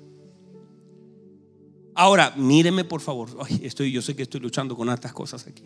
Ahora, 1.97 2.35
míreme 2.37 2.85
por 2.85 3.01
favor. 3.01 3.31
estoy, 3.63 3.91
yo 3.91 4.03
sé 4.03 4.15
que 4.15 4.23
estoy 4.23 4.41
luchando 4.41 4.77
con 4.77 4.91
estas 4.91 5.15
cosas 5.15 5.47
aquí. 5.47 5.65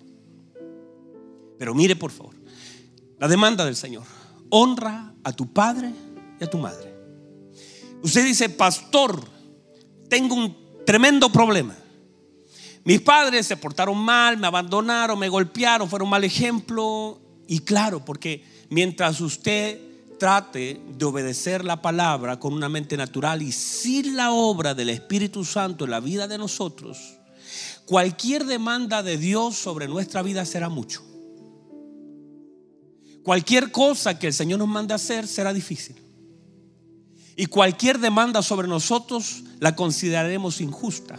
Pero 1.58 1.74
mire 1.74 1.96
por 1.96 2.12
favor. 2.12 2.36
La 3.18 3.26
demanda 3.26 3.64
del 3.64 3.76
Señor. 3.76 4.04
Honra 4.48 5.12
a 5.24 5.32
tu 5.32 5.52
padre 5.52 5.92
y 6.40 6.44
a 6.44 6.48
tu 6.48 6.56
madre. 6.56 6.94
Usted 8.02 8.24
dice, 8.24 8.48
pastor, 8.48 9.20
tengo 10.08 10.36
un 10.36 10.56
tremendo 10.86 11.30
problema. 11.30 11.76
Mis 12.84 13.00
padres 13.00 13.46
se 13.46 13.56
portaron 13.56 13.98
mal, 13.98 14.38
me 14.38 14.46
abandonaron, 14.46 15.18
me 15.18 15.28
golpearon, 15.28 15.90
fueron 15.90 16.08
mal 16.08 16.22
ejemplo. 16.22 17.20
Y 17.48 17.58
claro, 17.58 18.04
porque 18.04 18.44
mientras 18.70 19.20
usted 19.20 19.89
trate 20.20 20.80
de 20.86 21.04
obedecer 21.06 21.64
la 21.64 21.80
palabra 21.80 22.38
con 22.38 22.52
una 22.52 22.68
mente 22.68 22.94
natural 22.96 23.40
y 23.40 23.50
sin 23.52 24.16
la 24.16 24.32
obra 24.32 24.74
del 24.74 24.90
Espíritu 24.90 25.46
Santo 25.46 25.84
en 25.84 25.90
la 25.90 25.98
vida 25.98 26.28
de 26.28 26.36
nosotros, 26.36 27.16
cualquier 27.86 28.44
demanda 28.44 29.02
de 29.02 29.16
Dios 29.16 29.56
sobre 29.56 29.88
nuestra 29.88 30.22
vida 30.22 30.44
será 30.44 30.68
mucho. 30.68 31.02
Cualquier 33.24 33.72
cosa 33.72 34.18
que 34.18 34.26
el 34.26 34.34
Señor 34.34 34.58
nos 34.58 34.68
mande 34.68 34.92
hacer 34.92 35.26
será 35.26 35.54
difícil. 35.54 35.96
Y 37.34 37.46
cualquier 37.46 37.98
demanda 37.98 38.42
sobre 38.42 38.68
nosotros 38.68 39.42
la 39.58 39.74
consideraremos 39.74 40.60
injusta. 40.60 41.18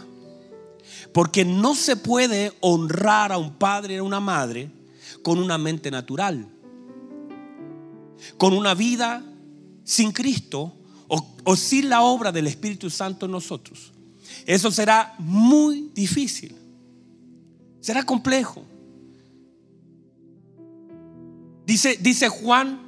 Porque 1.12 1.44
no 1.44 1.74
se 1.74 1.96
puede 1.96 2.52
honrar 2.60 3.32
a 3.32 3.38
un 3.38 3.54
padre 3.58 3.94
y 3.94 3.96
a 3.96 4.02
una 4.04 4.20
madre 4.20 4.70
con 5.24 5.38
una 5.38 5.58
mente 5.58 5.90
natural 5.90 6.51
con 8.36 8.52
una 8.52 8.74
vida 8.74 9.24
sin 9.84 10.12
Cristo 10.12 10.72
o, 11.44 11.56
sin 11.56 11.88
la 11.88 12.02
obra 12.02 12.32
del 12.32 12.46
Espíritu 12.46 12.88
Santo 12.88 13.26
en 13.26 13.32
nosotros. 13.32 13.92
Eso 14.46 14.70
será 14.70 15.14
muy 15.18 15.90
difícil. 15.94 16.56
Será 17.80 18.04
complejo. 18.04 18.64
Dice, 21.66 21.98
dice 22.00 22.28
Juan, 22.28 22.80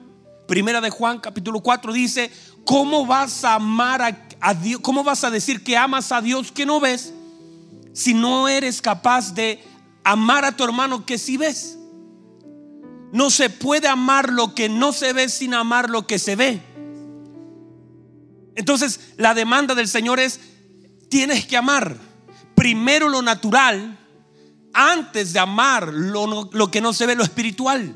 primera 0.46 0.80
de 0.80 0.90
Juan 0.90 1.18
capítulo 1.18 1.60
4, 1.60 1.92
dice, 1.92 2.30
¿cómo 2.64 3.04
vas 3.04 3.44
a 3.44 3.54
amar 3.54 4.02
a, 4.02 4.28
a, 4.40 4.54
Dios? 4.54 4.80
¿Cómo 4.80 5.04
vas 5.04 5.24
a 5.24 5.30
decir 5.30 5.62
que 5.62 5.76
amas 5.76 6.12
a 6.12 6.20
Dios 6.20 6.50
que 6.50 6.64
no 6.64 6.80
ves 6.80 7.12
si 7.92 8.14
no 8.14 8.48
eres 8.48 8.80
capaz 8.80 9.34
de 9.34 9.62
amar 10.02 10.44
a 10.44 10.56
tu 10.56 10.64
hermano 10.64 11.04
que 11.04 11.18
sí 11.18 11.36
ves? 11.36 11.78
No 13.14 13.30
se 13.30 13.48
puede 13.48 13.86
amar 13.86 14.32
lo 14.32 14.56
que 14.56 14.68
no 14.68 14.92
se 14.92 15.12
ve 15.12 15.28
sin 15.28 15.54
amar 15.54 15.88
lo 15.88 16.04
que 16.04 16.18
se 16.18 16.34
ve. 16.34 16.60
Entonces 18.56 18.98
la 19.16 19.34
demanda 19.34 19.76
del 19.76 19.86
Señor 19.86 20.18
es, 20.18 20.40
tienes 21.08 21.46
que 21.46 21.56
amar 21.56 21.96
primero 22.56 23.08
lo 23.08 23.22
natural 23.22 23.96
antes 24.72 25.32
de 25.32 25.38
amar 25.38 25.94
lo, 25.94 26.50
lo 26.52 26.70
que 26.72 26.80
no 26.80 26.92
se 26.92 27.06
ve, 27.06 27.14
lo 27.14 27.22
espiritual. 27.22 27.94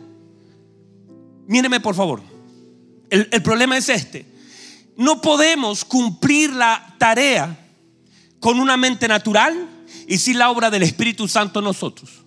Míreme 1.49 1.81
por 1.81 1.97
favor. 1.97 2.23
El, 3.11 3.29
el 3.33 3.43
problema 3.43 3.77
es 3.77 3.89
este. 3.89 4.25
No 4.97 5.21
podemos 5.21 5.85
cumplir 5.85 6.53
la 6.53 6.95
tarea 6.97 7.59
con 8.39 8.61
una 8.61 8.77
mente 8.77 9.09
natural 9.09 9.69
y 10.07 10.19
sin 10.19 10.39
la 10.39 10.51
obra 10.51 10.71
del 10.71 10.85
Espíritu 10.85 11.27
Santo 11.27 11.59
en 11.59 11.65
nosotros. 11.65 12.18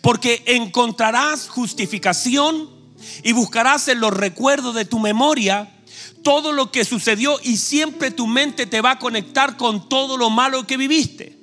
Porque 0.00 0.42
encontrarás 0.46 1.48
justificación 1.48 2.70
y 3.22 3.32
buscarás 3.32 3.88
en 3.88 4.00
los 4.00 4.12
recuerdos 4.12 4.74
de 4.74 4.84
tu 4.84 4.98
memoria 4.98 5.72
todo 6.22 6.52
lo 6.52 6.70
que 6.70 6.84
sucedió 6.84 7.38
y 7.42 7.56
siempre 7.56 8.10
tu 8.10 8.26
mente 8.26 8.66
te 8.66 8.80
va 8.80 8.92
a 8.92 8.98
conectar 8.98 9.56
con 9.56 9.88
todo 9.88 10.16
lo 10.16 10.30
malo 10.30 10.66
que 10.66 10.76
viviste. 10.76 11.36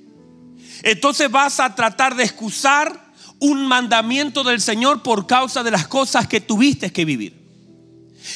Entonces 0.84 1.30
vas 1.30 1.60
a 1.60 1.76
tratar 1.76 2.15
de 2.15 2.24
excusar 2.24 3.10
un 3.39 3.68
mandamiento 3.68 4.44
del 4.44 4.62
Señor 4.62 5.02
por 5.04 5.28
causa 5.28 5.63
de 5.63 5.72
las 5.72 5.88
cosas 5.88 6.28
que 6.28 6.42
tuviste 6.42 6.92
que 6.92 7.06
vivir. 7.06 7.38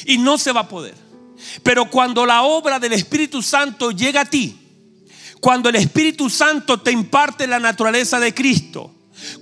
Y 0.06 0.18
no 0.18 0.38
se 0.38 0.52
va 0.52 0.60
a 0.60 0.68
poder. 0.68 0.94
Pero 1.62 1.90
cuando 1.90 2.26
la 2.26 2.42
obra 2.42 2.78
del 2.78 2.92
Espíritu 2.92 3.42
Santo 3.42 3.90
llega 3.90 4.22
a 4.22 4.24
ti, 4.24 4.58
cuando 5.40 5.68
el 5.68 5.76
Espíritu 5.76 6.30
Santo 6.30 6.80
te 6.80 6.90
imparte 6.90 7.46
la 7.46 7.60
naturaleza 7.60 8.18
de 8.18 8.34
Cristo, 8.34 8.90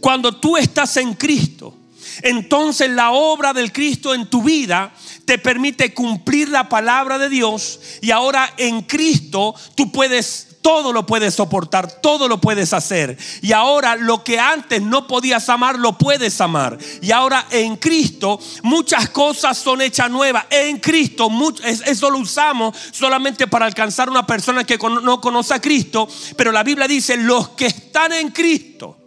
cuando 0.01 0.37
tú 0.37 0.57
estás 0.57 0.97
en 0.97 1.15
Cristo, 1.15 1.77
entonces 2.23 2.91
la 2.91 3.13
obra 3.13 3.53
del 3.53 3.73
Cristo 3.73 4.15
en 4.15 4.27
tu 4.27 4.43
vida 4.43 4.93
te 5.25 5.39
permite 5.39 5.95
cumplir 5.95 6.49
la 6.49 6.69
palabra 6.69 7.19
de 7.19 7.29
Dios 7.29 7.81
y 8.01 8.11
ahora 8.11 8.53
en 8.57 8.83
Cristo 8.83 9.55
tú 9.75 9.91
puedes 9.91 10.49
todo 10.63 10.93
lo 10.93 11.05
puedes 11.05 11.35
soportar, 11.35 12.01
todo 12.01 12.29
lo 12.29 12.41
puedes 12.41 12.73
hacer. 12.73 13.19
Y 13.43 13.53
ahora 13.53 13.97
lo 13.97 14.23
que 14.23 14.39
antes 14.39 14.81
no 14.81 15.09
podías 15.09 15.49
amar, 15.49 15.79
lo 15.79 15.99
puedes 15.99 16.41
amar. 16.41 16.79
Y 17.03 17.11
ahora 17.11 17.47
en 17.51 17.77
Cristo 17.77 18.39
muchas 18.63 19.11
cosas 19.11 19.59
son 19.59 19.83
hechas 19.83 20.09
nuevas. 20.09 20.47
En 20.51 20.79
Cristo, 20.79 21.29
eso 21.65 22.11
lo 22.11 22.19
usamos 22.19 22.77
solamente 22.93 23.49
para 23.49 23.67
alcanzar 23.67 24.09
una 24.09 24.25
persona 24.25 24.65
que 24.65 24.79
no 24.79 25.21
conoce 25.21 25.53
a 25.53 25.61
Cristo. 25.61 26.09
Pero 26.37 26.53
la 26.53 26.63
Biblia 26.63 26.87
dice, 26.87 27.17
los 27.17 27.51
que 27.51 27.67
están 27.67 28.13
en 28.13 28.31
Cristo. 28.31 29.02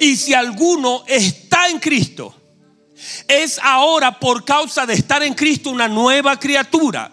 Y 0.00 0.16
si 0.16 0.34
alguno 0.34 1.04
está 1.06 1.68
en 1.68 1.78
Cristo, 1.78 2.34
es 3.28 3.58
ahora 3.62 4.18
por 4.18 4.44
causa 4.44 4.86
de 4.86 4.94
estar 4.94 5.22
en 5.22 5.34
Cristo 5.34 5.70
una 5.70 5.88
nueva 5.88 6.38
criatura. 6.38 7.10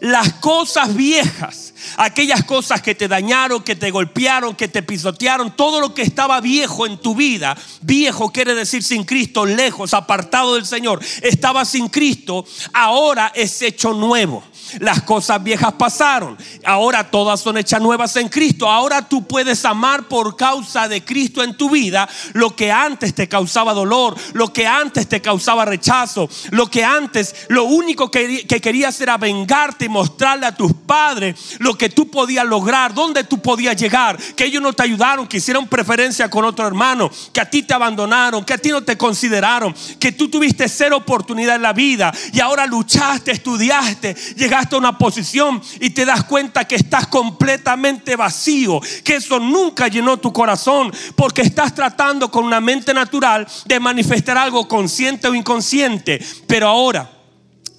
Las 0.00 0.34
cosas 0.34 0.94
viejas, 0.94 1.74
aquellas 1.96 2.44
cosas 2.44 2.82
que 2.82 2.94
te 2.94 3.08
dañaron, 3.08 3.62
que 3.62 3.74
te 3.74 3.90
golpearon, 3.90 4.54
que 4.54 4.68
te 4.68 4.82
pisotearon, 4.82 5.56
todo 5.56 5.80
lo 5.80 5.94
que 5.94 6.02
estaba 6.02 6.40
viejo 6.40 6.86
en 6.86 6.98
tu 6.98 7.14
vida, 7.14 7.56
viejo 7.80 8.30
quiere 8.30 8.54
decir 8.54 8.82
sin 8.82 9.04
Cristo, 9.04 9.44
lejos, 9.46 9.94
apartado 9.94 10.54
del 10.54 10.66
Señor, 10.66 11.00
estaba 11.22 11.64
sin 11.64 11.88
Cristo, 11.88 12.44
ahora 12.72 13.32
es 13.34 13.60
hecho 13.62 13.92
nuevo. 13.92 14.44
Las 14.80 15.02
cosas 15.02 15.42
viejas 15.42 15.72
pasaron. 15.74 16.36
Ahora 16.64 17.10
todas 17.10 17.40
son 17.40 17.56
hechas 17.58 17.80
nuevas 17.80 18.16
en 18.16 18.28
Cristo. 18.28 18.68
Ahora 18.68 19.02
tú 19.08 19.26
puedes 19.26 19.64
amar 19.64 20.08
por 20.08 20.36
causa 20.36 20.88
de 20.88 21.04
Cristo 21.04 21.42
en 21.42 21.56
tu 21.56 21.70
vida 21.70 22.08
lo 22.32 22.54
que 22.54 22.70
antes 22.72 23.14
te 23.14 23.28
causaba 23.28 23.72
dolor, 23.72 24.16
lo 24.32 24.52
que 24.52 24.66
antes 24.66 25.08
te 25.08 25.22
causaba 25.22 25.64
rechazo, 25.64 26.28
lo 26.50 26.70
que 26.70 26.84
antes 26.84 27.34
lo 27.48 27.64
único 27.64 28.10
que, 28.10 28.46
querías 28.46 29.00
era 29.00 29.16
vengarte 29.16 29.84
y 29.84 29.88
mostrarle 29.88 30.46
a 30.46 30.54
tus 30.54 30.72
padres 30.72 31.56
lo 31.58 31.76
que 31.76 31.88
tú 31.88 32.10
podías 32.10 32.46
lograr, 32.46 32.94
dónde 32.94 33.24
tú 33.24 33.40
podías 33.40 33.76
llegar, 33.76 34.16
que 34.34 34.46
ellos 34.46 34.62
no 34.62 34.72
te 34.72 34.82
ayudaron, 34.82 35.26
que 35.26 35.38
hicieron 35.38 35.66
preferencia 35.66 36.28
con 36.28 36.44
otro 36.44 36.66
hermano, 36.66 37.10
que 37.32 37.40
a 37.40 37.48
ti 37.48 37.62
te 37.62 37.74
abandonaron, 37.74 38.44
que 38.44 38.54
a 38.54 38.58
ti 38.58 38.70
no 38.70 38.82
te 38.82 38.96
consideraron, 38.96 39.74
que 40.00 40.12
tú 40.12 40.28
tuviste 40.28 40.68
cero 40.68 40.96
oportunidad 40.96 41.56
en 41.56 41.62
la 41.62 41.72
vida 41.72 42.12
y 42.32 42.40
ahora 42.40 42.66
luchaste, 42.66 43.32
estudiaste, 43.32 44.14
llegaste 44.36 44.55
llegaste 44.56 44.76
a 44.76 44.78
una 44.78 44.96
posición 44.96 45.60
y 45.80 45.90
te 45.90 46.06
das 46.06 46.24
cuenta 46.24 46.64
que 46.64 46.76
estás 46.76 47.06
completamente 47.08 48.16
vacío, 48.16 48.80
que 49.04 49.16
eso 49.16 49.38
nunca 49.38 49.88
llenó 49.88 50.16
tu 50.16 50.32
corazón, 50.32 50.90
porque 51.14 51.42
estás 51.42 51.74
tratando 51.74 52.30
con 52.30 52.44
una 52.44 52.60
mente 52.60 52.94
natural 52.94 53.46
de 53.66 53.80
manifestar 53.80 54.38
algo 54.38 54.66
consciente 54.66 55.28
o 55.28 55.34
inconsciente. 55.34 56.24
Pero 56.46 56.68
ahora, 56.68 57.15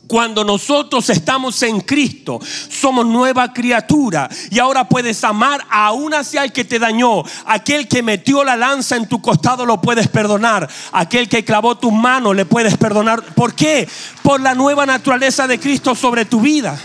cuando 0.08 0.44
nosotros 0.44 1.10
estamos 1.10 1.62
en 1.64 1.82
Cristo, 1.82 2.40
somos 2.70 3.06
nueva 3.06 3.54
criatura. 3.54 4.30
Y 4.50 4.60
ahora 4.60 4.88
puedes 4.88 5.24
amar 5.24 5.66
aún 5.70 6.14
hacia 6.14 6.44
el 6.44 6.54
que 6.54 6.66
te 6.66 6.80
dañó. 6.80 7.24
Aquel 7.46 7.88
que 7.88 8.02
metió 8.02 8.44
la 8.44 8.56
lanza 8.56 8.96
en 8.96 9.08
tu 9.08 9.22
costado 9.22 9.66
lo 9.66 9.82
puedes 9.82 10.08
perdonar. 10.08 10.68
Aquel 10.94 11.28
que 11.28 11.44
clavó 11.44 11.78
tus 11.78 11.92
manos 11.92 12.36
le 12.36 12.46
puedes 12.46 12.78
perdonar. 12.78 13.22
¿Por 13.36 13.54
qué? 13.54 13.88
Por 14.24 14.40
la 14.40 14.56
nueva 14.56 14.86
naturaleza 14.86 15.46
de 15.48 15.60
Cristo 15.60 15.94
sobre 15.94 16.26
tu 16.26 16.40
vida. 16.40 16.80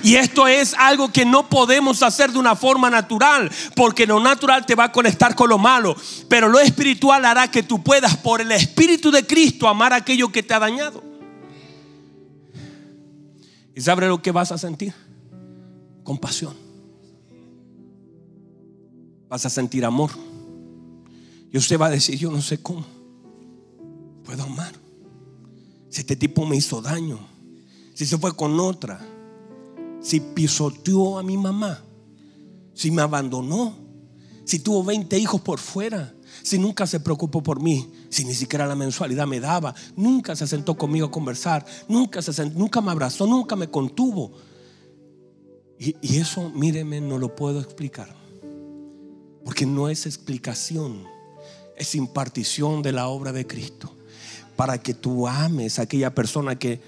Y 0.00 0.14
esto 0.14 0.46
es 0.46 0.74
algo 0.74 1.10
que 1.10 1.24
no 1.24 1.48
podemos 1.48 2.04
hacer 2.04 2.30
de 2.30 2.38
una 2.38 2.54
forma 2.54 2.88
natural, 2.88 3.50
porque 3.74 4.06
lo 4.06 4.20
natural 4.20 4.64
te 4.64 4.76
va 4.76 4.84
a 4.84 4.92
conectar 4.92 5.34
con 5.34 5.48
lo 5.48 5.58
malo, 5.58 5.96
pero 6.28 6.48
lo 6.48 6.60
espiritual 6.60 7.24
hará 7.24 7.50
que 7.50 7.64
tú 7.64 7.82
puedas 7.82 8.16
por 8.16 8.40
el 8.40 8.52
Espíritu 8.52 9.10
de 9.10 9.26
Cristo 9.26 9.66
amar 9.66 9.92
aquello 9.92 10.30
que 10.30 10.44
te 10.44 10.54
ha 10.54 10.60
dañado. 10.60 11.17
¿Y 13.78 13.80
sabe 13.80 14.08
lo 14.08 14.20
que 14.20 14.32
vas 14.32 14.50
a 14.50 14.58
sentir? 14.58 14.92
Compasión. 16.02 16.52
Vas 19.28 19.46
a 19.46 19.50
sentir 19.50 19.84
amor. 19.84 20.10
Y 21.52 21.58
usted 21.58 21.78
va 21.78 21.86
a 21.86 21.90
decir, 21.90 22.18
yo 22.18 22.28
no 22.32 22.42
sé 22.42 22.60
cómo 22.60 22.84
puedo 24.24 24.42
amar. 24.42 24.74
Si 25.90 26.00
este 26.00 26.16
tipo 26.16 26.44
me 26.44 26.56
hizo 26.56 26.82
daño, 26.82 27.20
si 27.94 28.04
se 28.04 28.18
fue 28.18 28.34
con 28.34 28.58
otra, 28.58 29.00
si 30.00 30.18
pisoteó 30.18 31.16
a 31.16 31.22
mi 31.22 31.36
mamá, 31.36 31.80
si 32.74 32.90
me 32.90 33.02
abandonó, 33.02 33.76
si 34.44 34.58
tuvo 34.58 34.82
20 34.82 35.16
hijos 35.20 35.40
por 35.40 35.60
fuera, 35.60 36.12
si 36.42 36.58
nunca 36.58 36.84
se 36.84 36.98
preocupó 36.98 37.44
por 37.44 37.62
mí, 37.62 37.88
si 38.08 38.24
ni 38.24 38.34
siquiera 38.34 38.66
la 38.66 38.74
mensualidad 38.74 39.26
me 39.26 39.40
daba, 39.40 39.74
nunca 39.96 40.34
se 40.34 40.46
sentó 40.46 40.76
conmigo 40.76 41.06
a 41.06 41.10
conversar, 41.10 41.64
nunca, 41.88 42.22
se 42.22 42.50
nunca 42.50 42.80
me 42.80 42.90
abrazó, 42.90 43.26
nunca 43.26 43.56
me 43.56 43.68
contuvo. 43.68 44.32
Y, 45.78 45.96
y 46.00 46.18
eso, 46.18 46.50
míreme, 46.50 47.00
no 47.00 47.18
lo 47.18 47.34
puedo 47.34 47.60
explicar. 47.60 48.14
Porque 49.44 49.66
no 49.66 49.88
es 49.88 50.06
explicación, 50.06 51.04
es 51.76 51.94
impartición 51.94 52.82
de 52.82 52.92
la 52.92 53.08
obra 53.08 53.32
de 53.32 53.46
Cristo. 53.46 53.94
Para 54.56 54.78
que 54.78 54.94
tú 54.94 55.28
ames 55.28 55.78
a 55.78 55.82
aquella 55.82 56.14
persona 56.14 56.58
que 56.58 56.80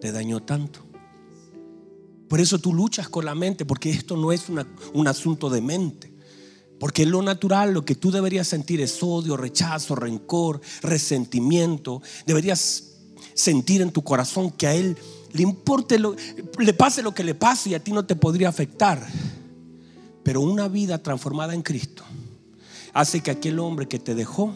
te 0.00 0.12
dañó 0.12 0.40
tanto. 0.42 0.80
Por 2.28 2.40
eso 2.40 2.58
tú 2.58 2.74
luchas 2.74 3.08
con 3.08 3.24
la 3.24 3.34
mente, 3.34 3.64
porque 3.64 3.90
esto 3.90 4.16
no 4.16 4.32
es 4.32 4.46
un 4.92 5.08
asunto 5.08 5.48
de 5.48 5.60
mente. 5.60 6.15
Porque 6.78 7.06
lo 7.06 7.22
natural, 7.22 7.72
lo 7.72 7.84
que 7.84 7.94
tú 7.94 8.10
deberías 8.10 8.48
sentir 8.48 8.80
es 8.80 9.02
odio, 9.02 9.36
rechazo, 9.36 9.94
rencor, 9.94 10.60
resentimiento. 10.82 12.02
Deberías 12.26 12.92
sentir 13.34 13.80
en 13.80 13.92
tu 13.92 14.02
corazón 14.02 14.50
que 14.50 14.66
a 14.66 14.74
Él 14.74 14.96
le 15.32 15.42
importe, 15.42 15.98
lo, 15.98 16.16
le 16.58 16.72
pase 16.74 17.02
lo 17.02 17.14
que 17.14 17.24
le 17.24 17.34
pase 17.34 17.70
y 17.70 17.74
a 17.74 17.82
ti 17.82 17.92
no 17.92 18.04
te 18.04 18.16
podría 18.16 18.48
afectar. 18.48 19.06
Pero 20.22 20.40
una 20.40 20.68
vida 20.68 21.02
transformada 21.02 21.54
en 21.54 21.62
Cristo 21.62 22.02
hace 22.92 23.22
que 23.22 23.30
aquel 23.30 23.58
hombre 23.58 23.86
que 23.86 23.98
te 23.98 24.14
dejó, 24.14 24.54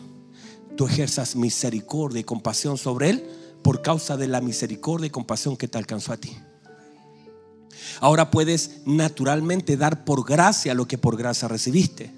tú 0.76 0.86
ejerzas 0.86 1.36
misericordia 1.36 2.20
y 2.20 2.24
compasión 2.24 2.78
sobre 2.78 3.10
Él 3.10 3.24
por 3.62 3.82
causa 3.82 4.16
de 4.16 4.28
la 4.28 4.40
misericordia 4.40 5.06
y 5.06 5.10
compasión 5.10 5.56
que 5.56 5.68
te 5.68 5.78
alcanzó 5.78 6.12
a 6.12 6.16
ti. 6.16 6.36
Ahora 8.00 8.30
puedes 8.30 8.82
naturalmente 8.86 9.76
dar 9.76 10.04
por 10.04 10.24
gracia 10.24 10.74
lo 10.74 10.86
que 10.86 10.98
por 10.98 11.16
gracia 11.16 11.48
recibiste. 11.48 12.12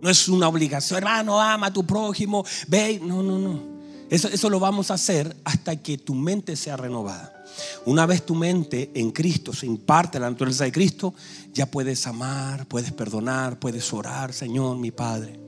No 0.00 0.08
es 0.08 0.28
una 0.28 0.48
obligación, 0.48 0.98
hermano, 0.98 1.40
ama 1.40 1.66
a 1.66 1.72
tu 1.72 1.84
prójimo, 1.84 2.44
ve. 2.68 3.00
No, 3.02 3.22
no, 3.22 3.38
no. 3.38 3.60
Eso, 4.08 4.28
eso 4.28 4.50
lo 4.50 4.58
vamos 4.58 4.90
a 4.90 4.94
hacer 4.94 5.36
hasta 5.44 5.76
que 5.76 5.98
tu 5.98 6.14
mente 6.14 6.56
sea 6.56 6.76
renovada. 6.76 7.44
Una 7.84 8.06
vez 8.06 8.24
tu 8.24 8.34
mente 8.34 8.90
en 8.94 9.10
Cristo 9.10 9.52
se 9.52 9.66
imparte 9.66 10.18
la 10.18 10.30
naturaleza 10.30 10.64
de 10.64 10.72
Cristo, 10.72 11.14
ya 11.52 11.70
puedes 11.70 12.06
amar, 12.06 12.66
puedes 12.66 12.92
perdonar, 12.92 13.58
puedes 13.58 13.92
orar, 13.92 14.32
Señor, 14.32 14.78
mi 14.78 14.90
Padre. 14.90 15.38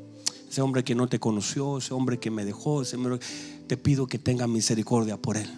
Ese 0.51 0.61
hombre 0.61 0.85
que 0.85 0.95
no 0.95 1.09
te 1.09 1.19
conoció, 1.19 1.79
ese 1.79 1.95
hombre 1.95 2.19
que 2.19 2.31
me 2.31 2.45
dejó, 2.45 2.83
te 3.67 3.77
pido 3.77 4.07
que 4.07 4.19
tenga 4.19 4.47
misericordia 4.47 5.17
por 5.17 5.37
él. 5.37 5.49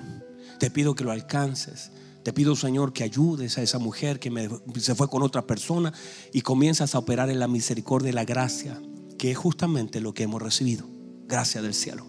Te 0.61 0.71
pido 0.71 0.95
que 0.95 1.03
lo 1.03 1.11
alcances. 1.11 1.91
Te 2.25 2.33
pido, 2.33 2.57
Señor, 2.57 2.95
que 2.95 3.05
ayudes 3.05 3.59
a 3.59 3.63
esa 3.63 3.79
mujer 3.79 4.19
que 4.19 4.33
se 4.81 4.95
fue 4.95 5.11
con 5.11 5.23
otra 5.23 5.47
persona 5.47 5.93
y 6.33 6.41
comienzas 6.41 6.95
a 6.95 6.99
operar 6.99 7.29
en 7.29 7.39
la 7.39 7.49
misericordia 7.49 8.09
y 8.09 8.13
la 8.15 8.25
gracia, 8.25 8.81
que 9.19 9.31
es 9.31 9.37
justamente 9.37 10.01
lo 10.01 10.15
que 10.15 10.23
hemos 10.23 10.41
recibido. 10.41 10.89
Gracia 11.29 11.61
del 11.61 11.75
cielo. 11.75 12.07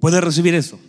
¿Puedes 0.00 0.20
recibir 0.22 0.56
eso? 0.56 0.80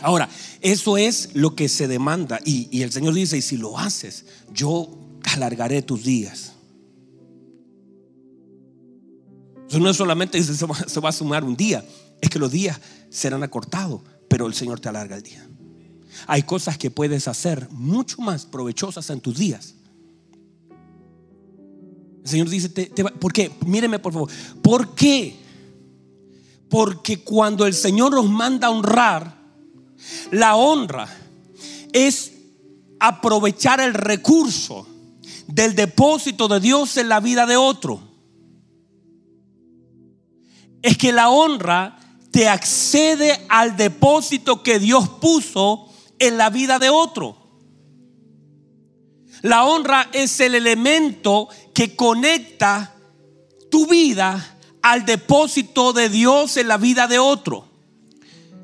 Ahora, 0.00 0.28
eso 0.60 0.96
es 0.96 1.30
lo 1.34 1.56
que 1.56 1.68
se 1.68 1.88
demanda. 1.88 2.38
Y, 2.44 2.80
el 2.80 2.92
Señor 2.92 3.14
dice, 3.14 3.38
y 3.38 3.42
si 3.42 3.56
lo 3.56 3.76
haces, 3.76 4.24
yo 4.52 4.96
alargaré 5.24 5.82
tus 5.82 6.04
días. 6.04 6.52
Eso 9.68 9.80
no 9.80 9.90
es 9.90 9.96
solamente 9.96 10.40
se 10.40 10.64
va, 10.64 10.76
se 10.76 11.00
va 11.00 11.08
a 11.08 11.12
sumar 11.12 11.42
un 11.42 11.56
día, 11.56 11.84
es 12.20 12.30
que 12.30 12.38
los 12.38 12.52
días 12.52 12.80
serán 13.10 13.42
acortados, 13.42 14.02
pero 14.28 14.46
el 14.46 14.54
Señor 14.54 14.78
te 14.78 14.88
alarga 14.88 15.16
el 15.16 15.22
día. 15.24 15.48
Hay 16.26 16.42
cosas 16.42 16.78
que 16.78 16.90
puedes 16.90 17.28
hacer 17.28 17.68
mucho 17.70 18.20
más 18.20 18.46
provechosas 18.46 19.08
en 19.10 19.20
tus 19.20 19.38
días. 19.38 19.74
El 22.22 22.28
Señor 22.28 22.48
dice, 22.48 22.68
¿por 22.68 23.32
qué? 23.32 23.50
Míreme 23.66 23.98
por 23.98 24.12
favor. 24.12 24.30
¿Por 24.62 24.94
qué? 24.94 25.36
Porque 26.68 27.22
cuando 27.22 27.66
el 27.66 27.74
Señor 27.74 28.12
nos 28.12 28.30
manda 28.30 28.68
a 28.68 28.70
honrar, 28.70 29.42
la 30.30 30.56
honra 30.56 31.08
es 31.92 32.32
aprovechar 33.00 33.80
el 33.80 33.94
recurso 33.94 34.86
del 35.48 35.74
depósito 35.74 36.48
de 36.48 36.60
Dios 36.60 36.96
en 36.96 37.08
la 37.08 37.20
vida 37.20 37.46
de 37.46 37.56
otro. 37.56 38.00
Es 40.80 40.96
que 40.96 41.12
la 41.12 41.30
honra 41.30 41.98
te 42.30 42.48
accede 42.48 43.44
al 43.48 43.76
depósito 43.76 44.62
que 44.62 44.78
Dios 44.78 45.08
puso 45.20 45.91
en 46.22 46.38
la 46.38 46.50
vida 46.50 46.78
de 46.78 46.88
otro. 46.88 47.36
La 49.42 49.64
honra 49.64 50.08
es 50.12 50.38
el 50.38 50.54
elemento 50.54 51.48
que 51.74 51.96
conecta 51.96 52.94
tu 53.72 53.88
vida 53.88 54.56
al 54.82 55.04
depósito 55.04 55.92
de 55.92 56.08
Dios 56.08 56.56
en 56.58 56.68
la 56.68 56.76
vida 56.78 57.08
de 57.08 57.18
otro. 57.18 57.66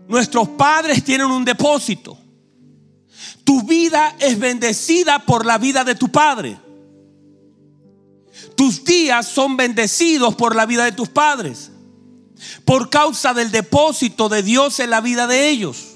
Nuestros 0.06 0.50
padres 0.50 1.02
tienen 1.02 1.26
un 1.26 1.44
depósito. 1.44 2.16
Tu 3.42 3.62
vida 3.64 4.14
es 4.20 4.38
bendecida 4.38 5.18
por 5.18 5.44
la 5.44 5.58
vida 5.58 5.82
de 5.82 5.96
tu 5.96 6.10
padre. 6.10 6.60
Tus 8.56 8.84
días 8.84 9.26
son 9.26 9.56
bendecidos 9.56 10.36
por 10.36 10.54
la 10.54 10.64
vida 10.64 10.84
de 10.84 10.92
tus 10.92 11.08
padres. 11.08 11.72
Por 12.64 12.88
causa 12.88 13.34
del 13.34 13.50
depósito 13.50 14.28
de 14.28 14.44
Dios 14.44 14.78
en 14.78 14.90
la 14.90 15.00
vida 15.00 15.26
de 15.26 15.48
ellos. 15.48 15.87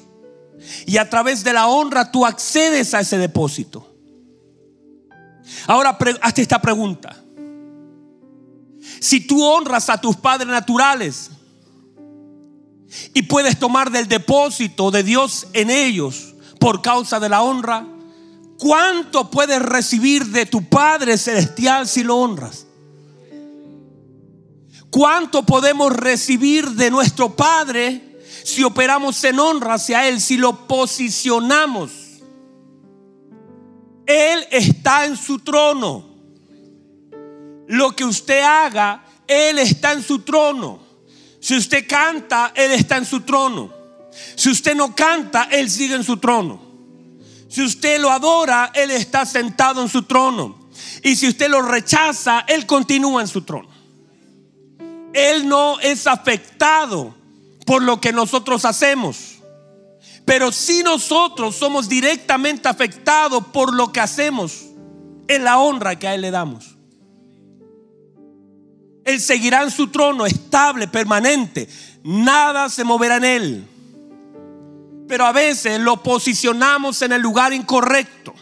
Y 0.86 0.96
a 0.96 1.08
través 1.08 1.44
de 1.44 1.52
la 1.52 1.66
honra 1.66 2.10
tú 2.10 2.24
accedes 2.24 2.94
a 2.94 3.00
ese 3.00 3.18
depósito. 3.18 3.88
Ahora 5.66 5.98
hazte 6.20 6.42
esta 6.42 6.60
pregunta. 6.60 7.16
Si 9.00 9.20
tú 9.20 9.42
honras 9.44 9.88
a 9.90 10.00
tus 10.00 10.16
padres 10.16 10.48
naturales 10.48 11.30
y 13.14 13.22
puedes 13.22 13.58
tomar 13.58 13.90
del 13.90 14.08
depósito 14.08 14.90
de 14.90 15.02
Dios 15.02 15.46
en 15.52 15.70
ellos 15.70 16.34
por 16.58 16.82
causa 16.82 17.20
de 17.20 17.28
la 17.28 17.42
honra, 17.42 17.86
¿cuánto 18.58 19.30
puedes 19.30 19.60
recibir 19.60 20.26
de 20.26 20.46
tu 20.46 20.64
Padre 20.64 21.16
Celestial 21.18 21.88
si 21.88 22.02
lo 22.02 22.16
honras? 22.16 22.66
¿Cuánto 24.90 25.44
podemos 25.44 25.92
recibir 25.92 26.70
de 26.72 26.90
nuestro 26.90 27.34
Padre 27.34 28.11
si 28.44 28.64
operamos 28.64 29.22
en 29.24 29.38
honra 29.38 29.74
hacia 29.74 30.08
Él, 30.08 30.20
si 30.20 30.36
lo 30.36 30.66
posicionamos? 30.66 31.90
Él 34.06 34.46
está 34.50 35.06
en 35.06 35.16
su 35.16 35.38
trono. 35.38 36.10
Lo 37.68 37.94
que 37.94 38.04
usted 38.04 38.42
haga, 38.42 39.04
Él 39.26 39.58
está 39.58 39.92
en 39.92 40.02
su 40.02 40.20
trono. 40.20 40.80
Si 41.40 41.56
usted 41.56 41.86
canta, 41.88 42.52
Él 42.54 42.72
está 42.72 42.96
en 42.96 43.06
su 43.06 43.20
trono. 43.20 43.72
Si 44.36 44.50
usted 44.50 44.74
no 44.74 44.94
canta, 44.94 45.48
Él 45.50 45.70
sigue 45.70 45.94
en 45.94 46.04
su 46.04 46.18
trono. 46.18 46.60
Si 47.48 47.62
usted 47.62 48.00
lo 48.00 48.10
adora, 48.10 48.70
Él 48.74 48.90
está 48.90 49.24
sentado 49.24 49.82
en 49.82 49.88
su 49.88 50.02
trono. 50.02 50.68
Y 51.02 51.16
si 51.16 51.28
usted 51.28 51.48
lo 51.48 51.62
rechaza, 51.62 52.44
Él 52.48 52.66
continúa 52.66 53.22
en 53.22 53.28
su 53.28 53.42
trono. 53.42 53.68
Él 55.12 55.46
no 55.46 55.78
es 55.80 56.06
afectado 56.06 57.14
por 57.64 57.82
lo 57.82 58.00
que 58.00 58.12
nosotros 58.12 58.64
hacemos. 58.64 59.38
Pero 60.24 60.52
si 60.52 60.82
nosotros 60.82 61.56
somos 61.56 61.88
directamente 61.88 62.68
afectados 62.68 63.44
por 63.52 63.74
lo 63.74 63.92
que 63.92 64.00
hacemos, 64.00 64.66
en 65.28 65.44
la 65.44 65.58
honra 65.58 65.98
que 65.98 66.08
a 66.08 66.14
Él 66.14 66.22
le 66.22 66.30
damos. 66.30 66.76
Él 69.04 69.20
seguirá 69.20 69.62
en 69.62 69.70
su 69.70 69.88
trono 69.88 70.26
estable, 70.26 70.86
permanente. 70.86 71.68
Nada 72.04 72.68
se 72.68 72.84
moverá 72.84 73.16
en 73.16 73.24
Él. 73.24 73.68
Pero 75.08 75.26
a 75.26 75.32
veces 75.32 75.80
lo 75.80 76.02
posicionamos 76.02 77.02
en 77.02 77.12
el 77.12 77.20
lugar 77.20 77.52
incorrecto. 77.52 78.32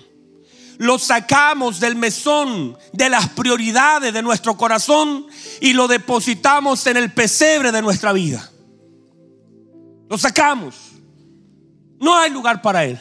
Lo 0.79 0.99
sacamos 0.99 1.81
del 1.81 1.97
mesón 1.97 2.77
de 2.93 3.11
las 3.11 3.29
prioridades 3.31 4.13
de 4.13 4.23
nuestro 4.23 4.57
corazón 4.57 5.27
y 5.61 5.73
lo 5.73 5.89
depositamos 5.89 6.87
en 6.87 6.97
el 6.97 7.13
pesebre 7.13 7.73
de 7.73 7.83
nuestra 7.83 8.13
vida. 8.13 8.51
Lo 10.11 10.19
sacamos 10.19 10.91
no 12.01 12.17
hay 12.17 12.31
lugar 12.31 12.63
para 12.63 12.85
Él. 12.85 12.99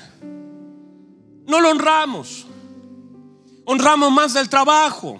No 1.48 1.62
lo 1.62 1.72
honramos. 1.72 2.45
Honramos 3.65 4.12
más 4.12 4.36
el 4.36 4.50
trabajo. 4.50 5.19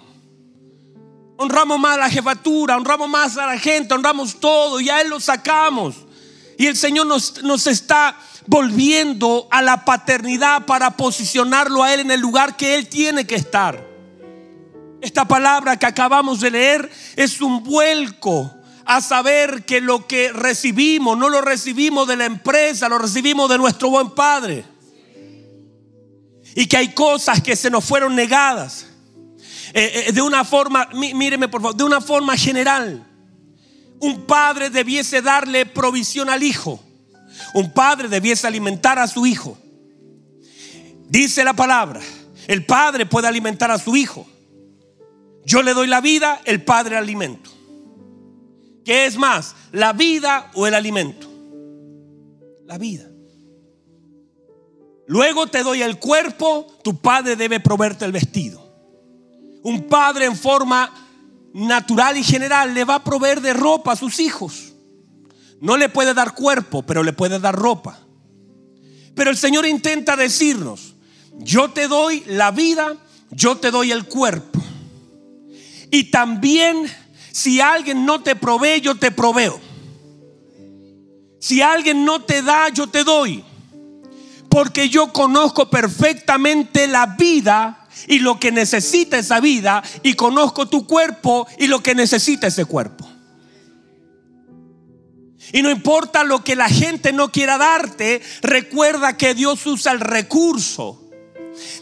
Honramos 1.38 1.80
más 1.80 1.96
la 1.96 2.10
jefatura. 2.10 2.76
Honramos 2.76 3.08
más 3.08 3.38
a 3.38 3.46
la 3.46 3.58
gente. 3.58 3.94
Honramos 3.94 4.38
todo. 4.38 4.80
Y 4.80 4.90
a 4.90 5.00
Él 5.00 5.08
lo 5.08 5.18
sacamos. 5.18 5.96
Y 6.58 6.66
el 6.66 6.76
Señor 6.76 7.06
nos, 7.06 7.42
nos 7.42 7.66
está 7.66 8.18
volviendo 8.46 9.48
a 9.50 9.62
la 9.62 9.82
paternidad 9.82 10.66
para 10.66 10.90
posicionarlo 10.90 11.82
a 11.82 11.94
Él 11.94 12.00
en 12.00 12.10
el 12.10 12.20
lugar 12.20 12.58
que 12.58 12.74
Él 12.74 12.86
tiene 12.86 13.26
que 13.26 13.36
estar. 13.36 13.82
Esta 15.00 15.26
palabra 15.26 15.78
que 15.78 15.86
acabamos 15.86 16.40
de 16.40 16.50
leer 16.50 16.92
es 17.16 17.40
un 17.40 17.64
vuelco 17.64 18.54
a 18.84 19.00
saber 19.00 19.64
que 19.64 19.80
lo 19.80 20.06
que 20.06 20.32
recibimos 20.32 21.16
no 21.16 21.28
lo 21.28 21.40
recibimos 21.40 22.08
de 22.08 22.16
la 22.16 22.24
empresa, 22.24 22.88
lo 22.88 22.98
recibimos 22.98 23.48
de 23.50 23.58
nuestro 23.58 23.90
buen 23.90 24.10
Padre. 24.10 24.64
Y 26.54 26.66
que 26.66 26.76
hay 26.76 26.92
cosas 26.94 27.40
que 27.40 27.54
se 27.54 27.70
nos 27.70 27.84
fueron 27.84 28.16
negadas. 28.16 28.86
Eh, 29.72 30.06
eh, 30.08 30.12
de 30.12 30.22
una 30.22 30.44
forma, 30.44 30.88
míreme 30.92 31.48
por 31.48 31.62
favor, 31.62 31.76
de 31.76 31.84
una 31.84 32.00
forma 32.00 32.36
general. 32.36 33.06
Un 34.00 34.26
padre 34.26 34.70
debiese 34.70 35.22
darle 35.22 35.66
provisión 35.66 36.30
al 36.30 36.42
hijo. 36.42 36.82
Un 37.54 37.72
padre 37.72 38.08
debiese 38.08 38.46
alimentar 38.46 38.98
a 38.98 39.06
su 39.06 39.26
hijo. 39.26 39.58
Dice 41.08 41.44
la 41.44 41.54
palabra, 41.54 42.00
el 42.46 42.64
padre 42.64 43.06
puede 43.06 43.28
alimentar 43.28 43.70
a 43.70 43.78
su 43.78 43.96
hijo. 43.96 44.26
Yo 45.44 45.62
le 45.62 45.74
doy 45.74 45.86
la 45.86 46.00
vida, 46.00 46.40
el 46.44 46.62
padre 46.62 46.96
alimento. 46.96 47.50
¿Qué 48.90 49.06
es 49.06 49.16
más? 49.16 49.54
¿La 49.70 49.92
vida 49.92 50.50
o 50.54 50.66
el 50.66 50.74
alimento? 50.74 51.30
La 52.66 52.76
vida. 52.76 53.08
Luego 55.06 55.46
te 55.46 55.62
doy 55.62 55.80
el 55.80 56.00
cuerpo, 56.00 56.66
tu 56.82 56.96
padre 56.96 57.36
debe 57.36 57.60
proveerte 57.60 58.04
el 58.04 58.10
vestido. 58.10 58.60
Un 59.62 59.86
padre 59.86 60.24
en 60.24 60.34
forma 60.34 60.92
natural 61.54 62.16
y 62.16 62.24
general 62.24 62.74
le 62.74 62.84
va 62.84 62.96
a 62.96 63.04
proveer 63.04 63.40
de 63.40 63.52
ropa 63.52 63.92
a 63.92 63.96
sus 63.96 64.18
hijos. 64.18 64.72
No 65.60 65.76
le 65.76 65.88
puede 65.88 66.12
dar 66.12 66.34
cuerpo, 66.34 66.82
pero 66.82 67.04
le 67.04 67.12
puede 67.12 67.38
dar 67.38 67.54
ropa. 67.54 68.00
Pero 69.14 69.30
el 69.30 69.36
Señor 69.36 69.66
intenta 69.66 70.16
decirnos, 70.16 70.96
yo 71.38 71.70
te 71.70 71.86
doy 71.86 72.24
la 72.26 72.50
vida, 72.50 72.96
yo 73.30 73.56
te 73.56 73.70
doy 73.70 73.92
el 73.92 74.06
cuerpo. 74.06 74.60
Y 75.92 76.10
también 76.10 76.90
si 77.32 77.60
alguien 77.60 78.04
no 78.04 78.22
te 78.22 78.36
provee, 78.36 78.80
yo 78.80 78.96
te 78.96 79.10
proveo. 79.10 79.60
Si 81.38 81.62
alguien 81.62 82.04
no 82.04 82.22
te 82.22 82.42
da, 82.42 82.68
yo 82.68 82.86
te 82.86 83.04
doy. 83.04 83.44
Porque 84.48 84.88
yo 84.88 85.12
conozco 85.12 85.70
perfectamente 85.70 86.86
la 86.86 87.06
vida 87.06 87.88
y 88.08 88.18
lo 88.18 88.38
que 88.38 88.52
necesita 88.52 89.18
esa 89.18 89.40
vida 89.40 89.82
y 90.02 90.14
conozco 90.14 90.68
tu 90.68 90.86
cuerpo 90.86 91.46
y 91.58 91.66
lo 91.66 91.82
que 91.82 91.94
necesita 91.94 92.48
ese 92.48 92.64
cuerpo. 92.64 93.08
Y 95.52 95.62
no 95.62 95.70
importa 95.70 96.24
lo 96.24 96.44
que 96.44 96.54
la 96.54 96.68
gente 96.68 97.12
no 97.12 97.32
quiera 97.32 97.58
darte, 97.58 98.20
recuerda 98.42 99.16
que 99.16 99.34
Dios 99.34 99.66
usa 99.66 99.92
el 99.92 100.00
recurso 100.00 101.08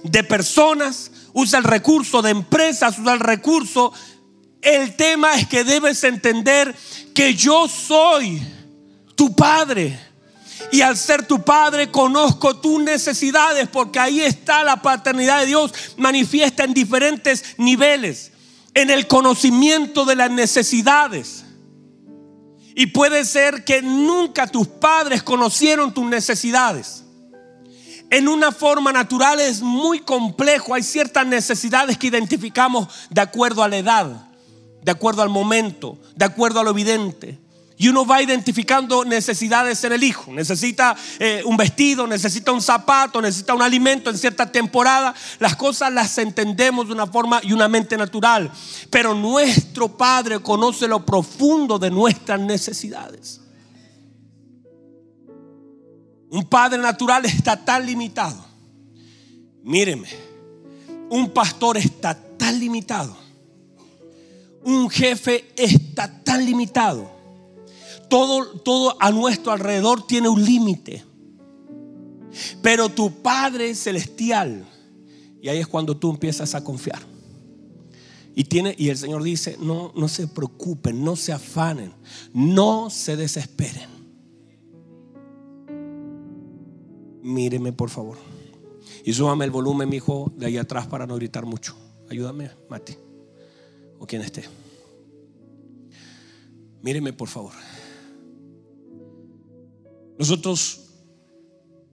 de 0.04 0.24
personas, 0.24 1.10
usa 1.34 1.58
el 1.58 1.64
recurso 1.64 2.22
de 2.22 2.30
empresas, 2.30 2.98
usa 2.98 3.12
el 3.12 3.20
recurso 3.20 3.92
el 4.62 4.96
tema 4.96 5.34
es 5.34 5.46
que 5.46 5.64
debes 5.64 6.02
entender 6.04 6.74
que 7.14 7.34
yo 7.34 7.68
soy 7.68 8.42
tu 9.14 9.34
padre. 9.34 9.98
Y 10.72 10.80
al 10.80 10.96
ser 10.96 11.26
tu 11.26 11.42
padre 11.42 11.90
conozco 11.90 12.56
tus 12.56 12.82
necesidades 12.82 13.68
porque 13.68 13.98
ahí 13.98 14.20
está 14.20 14.64
la 14.64 14.82
paternidad 14.82 15.40
de 15.40 15.46
Dios 15.46 15.72
manifiesta 15.96 16.64
en 16.64 16.74
diferentes 16.74 17.54
niveles. 17.58 18.32
En 18.74 18.90
el 18.90 19.06
conocimiento 19.06 20.04
de 20.04 20.16
las 20.16 20.30
necesidades. 20.30 21.44
Y 22.74 22.86
puede 22.86 23.24
ser 23.24 23.64
que 23.64 23.82
nunca 23.82 24.46
tus 24.46 24.68
padres 24.68 25.22
conocieron 25.22 25.94
tus 25.94 26.04
necesidades. 26.04 27.04
En 28.10 28.28
una 28.28 28.52
forma 28.52 28.92
natural 28.92 29.40
es 29.40 29.60
muy 29.62 30.00
complejo. 30.00 30.74
Hay 30.74 30.82
ciertas 30.82 31.26
necesidades 31.26 31.98
que 31.98 32.06
identificamos 32.06 32.88
de 33.10 33.20
acuerdo 33.20 33.62
a 33.62 33.68
la 33.68 33.78
edad 33.78 34.27
de 34.82 34.90
acuerdo 34.90 35.22
al 35.22 35.28
momento, 35.28 35.98
de 36.14 36.24
acuerdo 36.24 36.60
a 36.60 36.64
lo 36.64 36.70
evidente. 36.70 37.38
Y 37.80 37.88
uno 37.88 38.04
va 38.04 38.20
identificando 38.20 39.04
necesidades 39.04 39.84
en 39.84 39.92
el 39.92 40.02
hijo. 40.02 40.32
Necesita 40.32 40.96
eh, 41.20 41.42
un 41.44 41.56
vestido, 41.56 42.08
necesita 42.08 42.50
un 42.50 42.60
zapato, 42.60 43.22
necesita 43.22 43.54
un 43.54 43.62
alimento 43.62 44.10
en 44.10 44.18
cierta 44.18 44.50
temporada. 44.50 45.14
Las 45.38 45.54
cosas 45.54 45.92
las 45.92 46.18
entendemos 46.18 46.88
de 46.88 46.94
una 46.94 47.06
forma 47.06 47.40
y 47.40 47.52
una 47.52 47.68
mente 47.68 47.96
natural. 47.96 48.50
Pero 48.90 49.14
nuestro 49.14 49.96
Padre 49.96 50.40
conoce 50.40 50.88
lo 50.88 51.06
profundo 51.06 51.78
de 51.78 51.88
nuestras 51.88 52.40
necesidades. 52.40 53.40
Un 56.30 56.44
Padre 56.44 56.78
natural 56.78 57.26
está 57.26 57.64
tan 57.64 57.86
limitado. 57.86 58.44
Míreme, 59.62 60.08
un 61.10 61.30
pastor 61.30 61.76
está 61.76 62.18
tan 62.36 62.58
limitado. 62.58 63.27
Un 64.68 64.90
jefe 64.90 65.46
está 65.56 66.22
tan 66.22 66.44
limitado 66.44 67.18
todo, 68.08 68.46
todo 68.60 68.96
a 69.00 69.10
nuestro 69.10 69.52
alrededor 69.52 70.06
tiene 70.06 70.28
un 70.28 70.44
límite. 70.44 71.04
Pero 72.62 72.88
tu 72.88 73.22
Padre 73.22 73.74
Celestial, 73.74 74.66
y 75.40 75.48
ahí 75.48 75.58
es 75.58 75.66
cuando 75.66 75.96
tú 75.96 76.10
empiezas 76.10 76.54
a 76.54 76.64
confiar. 76.64 77.00
Y, 78.34 78.44
tiene, 78.44 78.74
y 78.78 78.88
el 78.88 78.96
Señor 78.96 79.22
dice, 79.22 79.56
no, 79.60 79.92
no 79.96 80.08
se 80.08 80.28
preocupen, 80.28 81.02
no 81.02 81.16
se 81.16 81.32
afanen, 81.32 81.92
no 82.32 82.88
se 82.88 83.16
desesperen. 83.16 83.88
Míreme 87.22 87.72
por 87.72 87.90
favor. 87.90 88.16
Y 89.04 89.12
súbame 89.12 89.44
el 89.44 89.50
volumen, 89.50 89.88
mi 89.88 89.96
hijo, 89.96 90.32
de 90.36 90.46
ahí 90.46 90.56
atrás 90.56 90.86
para 90.86 91.06
no 91.06 91.16
gritar 91.16 91.46
mucho. 91.46 91.74
Ayúdame, 92.08 92.50
Mati. 92.68 93.07
O 93.98 94.06
quien 94.06 94.22
esté. 94.22 94.44
Míreme 96.82 97.12
por 97.12 97.28
favor. 97.28 97.52
Nosotros 100.18 100.86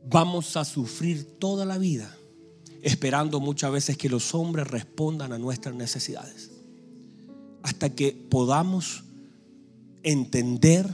vamos 0.08 0.56
a 0.58 0.66
sufrir 0.66 1.40
toda 1.40 1.66
la 1.66 1.78
vida 1.78 2.16
esperando 2.86 3.40
muchas 3.40 3.72
veces 3.72 3.98
que 3.98 4.10
los 4.10 4.36
hombres 4.36 4.68
respondan 4.68 5.34
a 5.34 5.40
nuestras 5.40 5.74
necesidades. 5.74 6.52
Hasta 7.64 7.90
que 7.90 8.12
podamos 8.12 9.04
entender 10.04 10.88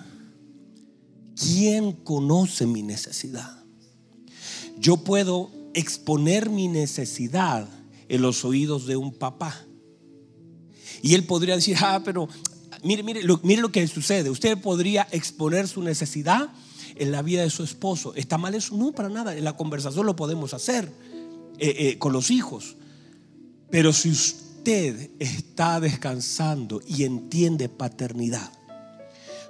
quién 1.36 1.92
conoce 1.92 2.66
mi 2.66 2.82
necesidad. 2.82 3.62
Yo 4.80 4.98
puedo 4.98 5.52
exponer 5.74 6.50
mi 6.50 6.70
necesidad 6.70 7.68
en 8.08 8.22
los 8.22 8.46
oídos 8.46 8.86
de 8.86 8.96
un 8.96 9.14
papá. 9.14 9.66
Y 11.02 11.16
él 11.16 11.24
podría 11.24 11.56
decir, 11.56 11.78
ah, 11.82 12.02
pero 12.04 12.28
mire, 12.84 13.04
mire, 13.04 13.22
mire 13.44 13.62
lo 13.62 13.72
que 13.72 13.88
sucede. 13.88 14.30
Usted 14.30 14.58
podría 14.58 15.08
exponer 15.12 15.68
su 15.68 15.82
necesidad 15.82 16.50
en 16.96 17.12
la 17.12 17.22
vida 17.22 17.42
de 17.42 17.50
su 17.50 17.64
esposo. 17.64 18.14
¿Está 18.16 18.38
mal 18.38 18.56
eso? 18.56 18.76
No, 18.76 18.92
para 18.92 19.10
nada. 19.10 19.36
En 19.36 19.44
la 19.44 19.56
conversación 19.56 20.06
lo 20.06 20.16
podemos 20.16 20.54
hacer 20.54 20.92
eh, 21.58 21.76
eh, 21.78 21.98
con 21.98 22.14
los 22.14 22.32
hijos. 22.32 22.76
Pero 23.70 23.94
si 23.94 24.10
usted 24.10 25.10
está 25.20 25.80
descansando 25.80 26.82
y 26.86 27.04
entiende 27.04 27.70
paternidad, 27.70 28.52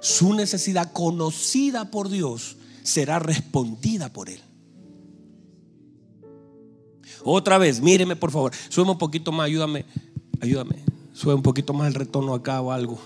su 0.00 0.34
necesidad 0.34 0.92
conocida 0.92 1.90
por 1.90 2.08
Dios 2.08 2.56
será 2.82 3.18
respondida 3.18 4.12
por 4.12 4.28
Él. 4.28 4.40
Otra 7.24 7.58
vez, 7.58 7.80
míreme 7.80 8.16
por 8.16 8.30
favor, 8.30 8.52
sube 8.68 8.90
un 8.90 8.98
poquito 8.98 9.30
más, 9.30 9.46
ayúdame, 9.46 9.84
ayúdame, 10.40 10.82
sube 11.12 11.34
un 11.34 11.42
poquito 11.42 11.72
más 11.72 11.88
el 11.88 11.94
retorno 11.94 12.34
acá 12.34 12.60
o 12.60 12.72
algo 12.72 12.98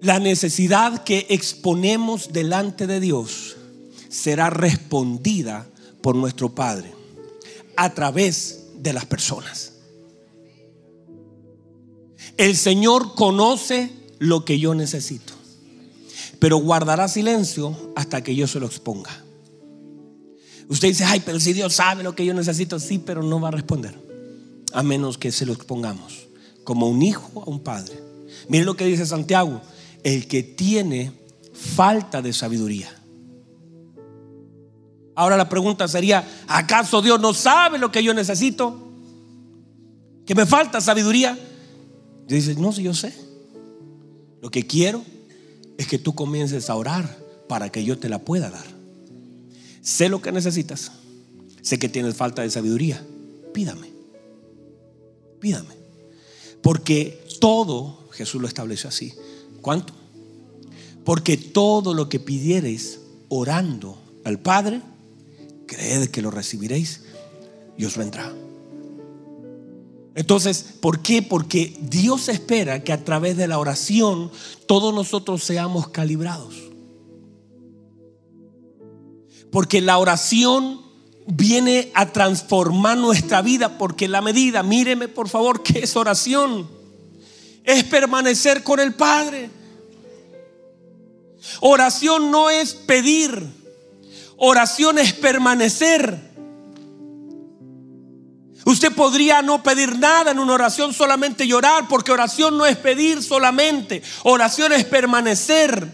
la 0.00 0.18
necesidad 0.20 1.02
que 1.02 1.26
exponemos 1.28 2.32
delante 2.32 2.86
de 2.86 3.00
Dios 3.00 3.56
será 4.08 4.50
respondida 4.50 5.66
por 6.02 6.14
nuestro 6.14 6.54
Padre 6.54 6.92
a 7.76 7.94
través 7.94 8.66
de 8.76 8.92
las 8.92 9.06
personas. 9.06 9.72
El 12.36 12.56
Señor 12.56 13.14
conoce 13.14 13.90
lo 14.18 14.44
que 14.44 14.60
yo 14.60 14.74
necesito, 14.74 15.32
pero 16.38 16.58
guardará 16.58 17.08
silencio 17.08 17.76
hasta 17.96 18.22
que 18.22 18.36
yo 18.36 18.46
se 18.46 18.60
lo 18.60 18.66
exponga. 18.66 19.24
Usted 20.68 20.88
dice, 20.88 21.04
ay, 21.04 21.22
pero 21.24 21.40
si 21.40 21.52
Dios 21.54 21.74
sabe 21.74 22.02
lo 22.04 22.14
que 22.14 22.24
yo 22.24 22.34
necesito, 22.34 22.78
sí, 22.78 22.98
pero 22.98 23.22
no 23.22 23.40
va 23.40 23.48
a 23.48 23.52
responder, 23.52 23.98
a 24.72 24.82
menos 24.82 25.18
que 25.18 25.32
se 25.32 25.46
lo 25.46 25.52
expongamos, 25.52 26.28
como 26.64 26.88
un 26.88 27.02
hijo 27.02 27.42
a 27.42 27.50
un 27.50 27.60
padre. 27.60 27.98
Mire 28.48 28.64
lo 28.64 28.76
que 28.76 28.84
dice 28.84 29.06
Santiago, 29.06 29.60
el 30.02 30.26
que 30.28 30.42
tiene 30.42 31.12
falta 31.52 32.22
de 32.22 32.32
sabiduría. 32.32 32.94
Ahora 35.14 35.36
la 35.36 35.48
pregunta 35.48 35.88
sería, 35.88 36.24
¿acaso 36.46 37.02
Dios 37.02 37.20
no 37.20 37.34
sabe 37.34 37.78
lo 37.78 37.90
que 37.90 38.04
yo 38.04 38.14
necesito? 38.14 38.88
¿Que 40.24 40.34
me 40.34 40.46
falta 40.46 40.80
sabiduría? 40.80 41.36
Y 42.28 42.34
dice, 42.34 42.54
no, 42.54 42.72
si 42.72 42.84
yo 42.84 42.94
sé. 42.94 43.12
Lo 44.40 44.50
que 44.50 44.66
quiero 44.66 45.02
es 45.76 45.88
que 45.88 45.98
tú 45.98 46.14
comiences 46.14 46.70
a 46.70 46.76
orar 46.76 47.18
para 47.48 47.70
que 47.70 47.82
yo 47.82 47.98
te 47.98 48.08
la 48.08 48.20
pueda 48.20 48.50
dar. 48.50 48.66
Sé 49.80 50.08
lo 50.08 50.22
que 50.22 50.30
necesitas. 50.30 50.92
Sé 51.62 51.78
que 51.78 51.88
tienes 51.88 52.14
falta 52.14 52.42
de 52.42 52.50
sabiduría. 52.50 53.04
Pídame. 53.52 53.97
Pídame. 55.40 55.74
Porque 56.62 57.24
todo, 57.40 58.08
Jesús 58.10 58.40
lo 58.40 58.48
estableció 58.48 58.88
así, 58.88 59.14
¿Cuánto? 59.60 59.92
Porque 61.04 61.36
todo 61.36 61.94
lo 61.94 62.08
que 62.08 62.20
pidiereis 62.20 63.00
orando 63.28 63.98
al 64.24 64.38
Padre, 64.38 64.82
creed 65.66 66.08
que 66.08 66.22
lo 66.22 66.30
recibiréis 66.30 67.02
y 67.76 67.84
os 67.84 67.96
vendrá. 67.96 68.32
Entonces, 70.14 70.64
¿por 70.80 71.00
qué? 71.00 71.22
Porque 71.22 71.76
Dios 71.80 72.28
espera 72.28 72.82
que 72.82 72.92
a 72.92 73.04
través 73.04 73.36
de 73.36 73.46
la 73.46 73.58
oración 73.58 74.30
todos 74.66 74.92
nosotros 74.92 75.44
seamos 75.44 75.88
calibrados. 75.88 76.54
Porque 79.50 79.80
la 79.80 79.98
oración 79.98 80.80
viene 81.28 81.90
a 81.94 82.06
transformar 82.06 82.96
nuestra 82.98 83.42
vida, 83.42 83.78
porque 83.78 84.08
la 84.08 84.22
medida, 84.22 84.62
míreme 84.62 85.08
por 85.08 85.28
favor, 85.28 85.62
que 85.62 85.80
es 85.80 85.94
oración 85.96 86.78
es 87.68 87.84
permanecer 87.84 88.62
con 88.62 88.80
el 88.80 88.94
Padre. 88.94 89.50
Oración 91.60 92.30
no 92.30 92.48
es 92.48 92.72
pedir, 92.72 93.46
oración 94.38 94.98
es 94.98 95.12
permanecer. 95.12 96.18
Usted 98.64 98.92
podría 98.94 99.42
no 99.42 99.62
pedir 99.62 99.98
nada 99.98 100.30
en 100.30 100.38
una 100.38 100.54
oración, 100.54 100.94
solamente 100.94 101.46
llorar, 101.46 101.88
porque 101.88 102.10
oración 102.10 102.56
no 102.56 102.64
es 102.64 102.76
pedir 102.78 103.22
solamente, 103.22 104.02
oración 104.24 104.72
es 104.72 104.86
permanecer, 104.86 105.92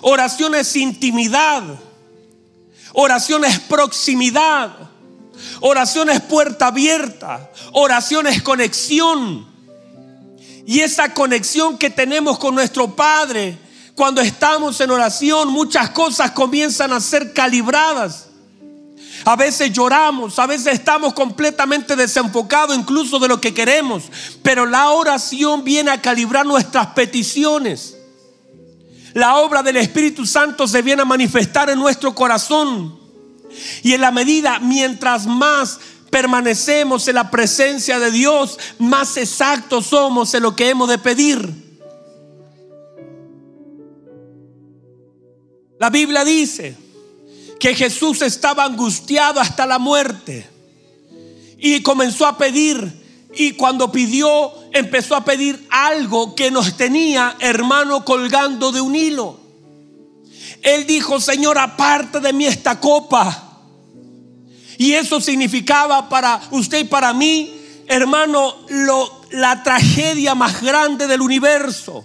oración 0.00 0.56
es 0.56 0.74
intimidad, 0.74 1.62
oración 2.92 3.44
es 3.44 3.58
proximidad, 3.60 4.70
oración 5.60 6.10
es 6.10 6.20
puerta 6.20 6.68
abierta, 6.68 7.50
oración 7.72 8.26
es 8.26 8.42
conexión. 8.42 9.50
Y 10.64 10.80
esa 10.80 11.12
conexión 11.12 11.76
que 11.76 11.90
tenemos 11.90 12.38
con 12.38 12.54
nuestro 12.54 12.94
Padre, 12.94 13.58
cuando 13.94 14.20
estamos 14.20 14.80
en 14.80 14.90
oración, 14.90 15.48
muchas 15.48 15.90
cosas 15.90 16.30
comienzan 16.30 16.92
a 16.92 17.00
ser 17.00 17.32
calibradas. 17.32 18.28
A 19.24 19.36
veces 19.36 19.72
lloramos, 19.72 20.38
a 20.38 20.46
veces 20.46 20.74
estamos 20.74 21.14
completamente 21.14 21.94
desenfocados 21.94 22.76
incluso 22.76 23.18
de 23.18 23.28
lo 23.28 23.40
que 23.40 23.54
queremos, 23.54 24.04
pero 24.42 24.66
la 24.66 24.90
oración 24.90 25.62
viene 25.62 25.90
a 25.90 26.00
calibrar 26.00 26.44
nuestras 26.44 26.88
peticiones. 26.88 27.96
La 29.14 29.36
obra 29.36 29.62
del 29.62 29.76
Espíritu 29.76 30.26
Santo 30.26 30.66
se 30.66 30.82
viene 30.82 31.02
a 31.02 31.06
manifestar 31.06 31.68
en 31.70 31.78
nuestro 31.78 32.14
corazón. 32.14 32.98
Y 33.82 33.92
en 33.92 34.00
la 34.00 34.10
medida, 34.10 34.58
mientras 34.60 35.26
más 35.26 35.78
permanecemos 36.10 37.08
en 37.08 37.16
la 37.16 37.30
presencia 37.30 37.98
de 37.98 38.10
Dios, 38.10 38.58
más 38.78 39.16
exactos 39.16 39.86
somos 39.86 40.32
en 40.34 40.42
lo 40.42 40.56
que 40.56 40.70
hemos 40.70 40.88
de 40.88 40.98
pedir. 40.98 41.52
La 45.78 45.90
Biblia 45.90 46.24
dice 46.24 46.76
que 47.58 47.74
Jesús 47.74 48.22
estaba 48.22 48.64
angustiado 48.64 49.40
hasta 49.40 49.66
la 49.66 49.78
muerte 49.78 50.48
y 51.58 51.82
comenzó 51.82 52.26
a 52.26 52.38
pedir 52.38 53.01
y 53.34 53.52
cuando 53.52 53.90
pidió 53.90 54.52
empezó 54.72 55.16
a 55.16 55.24
pedir 55.24 55.66
algo 55.70 56.34
que 56.34 56.50
nos 56.50 56.76
tenía 56.76 57.36
hermano 57.40 58.04
colgando 58.04 58.72
de 58.72 58.80
un 58.80 58.94
hilo. 58.94 59.40
Él 60.62 60.86
dijo, 60.86 61.20
Señor, 61.20 61.58
aparte 61.58 62.20
de 62.20 62.32
mí 62.32 62.46
esta 62.46 62.78
copa. 62.78 63.60
Y 64.78 64.92
eso 64.92 65.20
significaba 65.20 66.08
para 66.08 66.40
usted 66.50 66.78
y 66.78 66.84
para 66.84 67.12
mí, 67.12 67.52
hermano, 67.86 68.54
lo, 68.68 69.22
la 69.30 69.62
tragedia 69.62 70.34
más 70.34 70.62
grande 70.62 71.06
del 71.06 71.20
universo. 71.20 72.04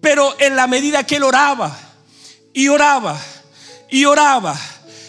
Pero 0.00 0.34
en 0.40 0.56
la 0.56 0.66
medida 0.66 1.04
que 1.04 1.16
él 1.16 1.22
oraba 1.22 1.76
y 2.52 2.68
oraba 2.68 3.18
y 3.90 4.04
oraba 4.04 4.58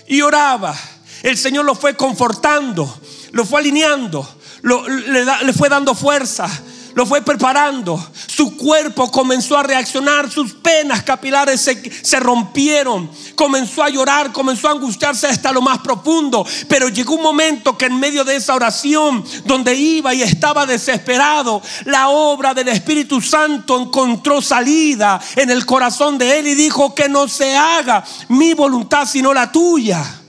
y 0.08 0.22
oraba, 0.22 0.76
el 1.24 1.38
Señor 1.38 1.66
lo 1.66 1.76
fue 1.76 1.96
confortando, 1.96 3.02
lo 3.32 3.46
fue 3.46 3.62
alineando, 3.62 4.28
le, 4.64 5.26
le 5.26 5.54
fue 5.54 5.70
dando 5.70 5.94
fuerza, 5.94 6.50
lo 6.96 7.06
fue 7.06 7.22
preparando. 7.22 8.02
Su 8.28 8.56
cuerpo 8.56 9.12
comenzó 9.12 9.58
a 9.58 9.64
reaccionar, 9.64 10.32
sus 10.32 10.54
penas 10.54 11.04
capilares 11.04 11.62
se, 11.62 12.20
rompieron, 12.20 13.10
comenzó 13.36 13.84
a 13.84 13.90
llorar, 13.90 14.32
comenzó 14.32 14.68
a 14.68 14.72
angustiarse 14.72 15.28
hasta 15.28 15.52
lo 15.52 15.62
más 15.62 15.80
profundo. 15.80 16.46
Pero 16.68 16.90
llegó 16.90 17.16
un 17.16 17.24
momento 17.24 17.78
que 17.78 17.86
en 17.86 18.00
medio 18.00 18.24
de 18.24 18.36
esa 18.36 18.56
oración, 18.56 19.24
donde 19.46 19.76
iba 19.76 20.14
y 20.14 20.22
estaba 20.22 20.66
desesperado, 20.66 21.62
la 21.86 22.10
obra 22.10 22.54
del 22.54 22.70
Espíritu 22.70 23.22
Santo 23.22 23.80
encontró 23.80 24.42
salida 24.42 25.20
en 25.36 25.50
el 25.50 25.66
corazón 25.66 26.18
de 26.18 26.40
él 26.40 26.48
y 26.48 26.56
dijo 26.56 26.94
que 26.96 27.10
no 27.10 27.28
se 27.28 27.56
haga 27.56 28.04
mi 28.30 28.54
voluntad 28.54 29.08
sino 29.08 29.34
la 29.34 29.52
tuya. 29.52 30.23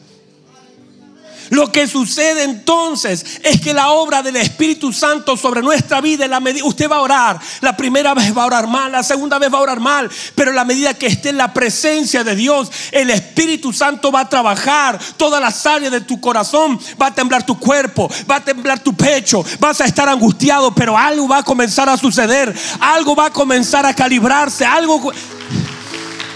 Lo 1.51 1.71
que 1.71 1.87
sucede 1.87 2.45
entonces 2.45 3.25
es 3.43 3.61
que 3.61 3.75
la 3.75 3.91
obra 3.91 4.23
del 4.23 4.37
Espíritu 4.37 4.93
Santo 4.93 5.37
sobre 5.37 5.63
nuestra 5.63 6.01
vida, 6.01 6.27
la 6.29 6.43
usted 6.65 6.91
va 6.91 6.97
a 6.97 7.03
orar, 7.03 7.41
la 7.61 7.77
primera 7.77 8.15
vez 8.15 8.37
va 8.37 8.43
a 8.43 8.47
orar 8.47 8.67
mal, 8.67 8.93
la 8.93 9.03
segunda 9.03 9.39
vez 9.39 9.53
va 9.53 9.59
a 9.59 9.63
orar 9.63 9.81
mal, 9.81 10.11
pero 10.35 10.51
en 10.51 10.57
la 10.57 10.65
medida 10.65 10.95
que 10.95 11.07
esté 11.07 11.31
en 11.31 11.37
la 11.37 11.53
presencia 11.53 12.25
de 12.25 12.35
Dios, 12.35 12.71
el 12.93 13.11
Espíritu 13.11 13.73
Santo 13.73 14.11
va 14.13 14.21
a 14.21 14.29
trabajar 14.29 14.99
todas 15.17 15.41
las 15.41 15.65
áreas 15.67 15.93
de 15.93 16.01
tu 16.01 16.21
corazón, 16.21 16.79
va 17.01 17.07
a 17.07 17.15
temblar 17.15 17.45
tu 17.45 17.59
cuerpo, 17.59 18.11
va 18.31 18.37
a 18.37 18.45
temblar 18.45 18.81
tu 18.81 18.95
pecho, 18.95 19.45
vas 19.59 19.81
a 19.81 19.87
estar 19.87 20.09
angustiado, 20.09 20.75
pero 20.75 20.97
algo 20.97 21.29
va 21.29 21.39
a 21.39 21.43
comenzar 21.43 21.89
a 21.89 21.97
suceder, 21.97 22.55
algo 22.81 23.15
va 23.15 23.27
a 23.27 23.31
comenzar 23.31 23.87
a 23.87 23.95
calibrarse, 23.95 24.65
algo... 24.65 25.13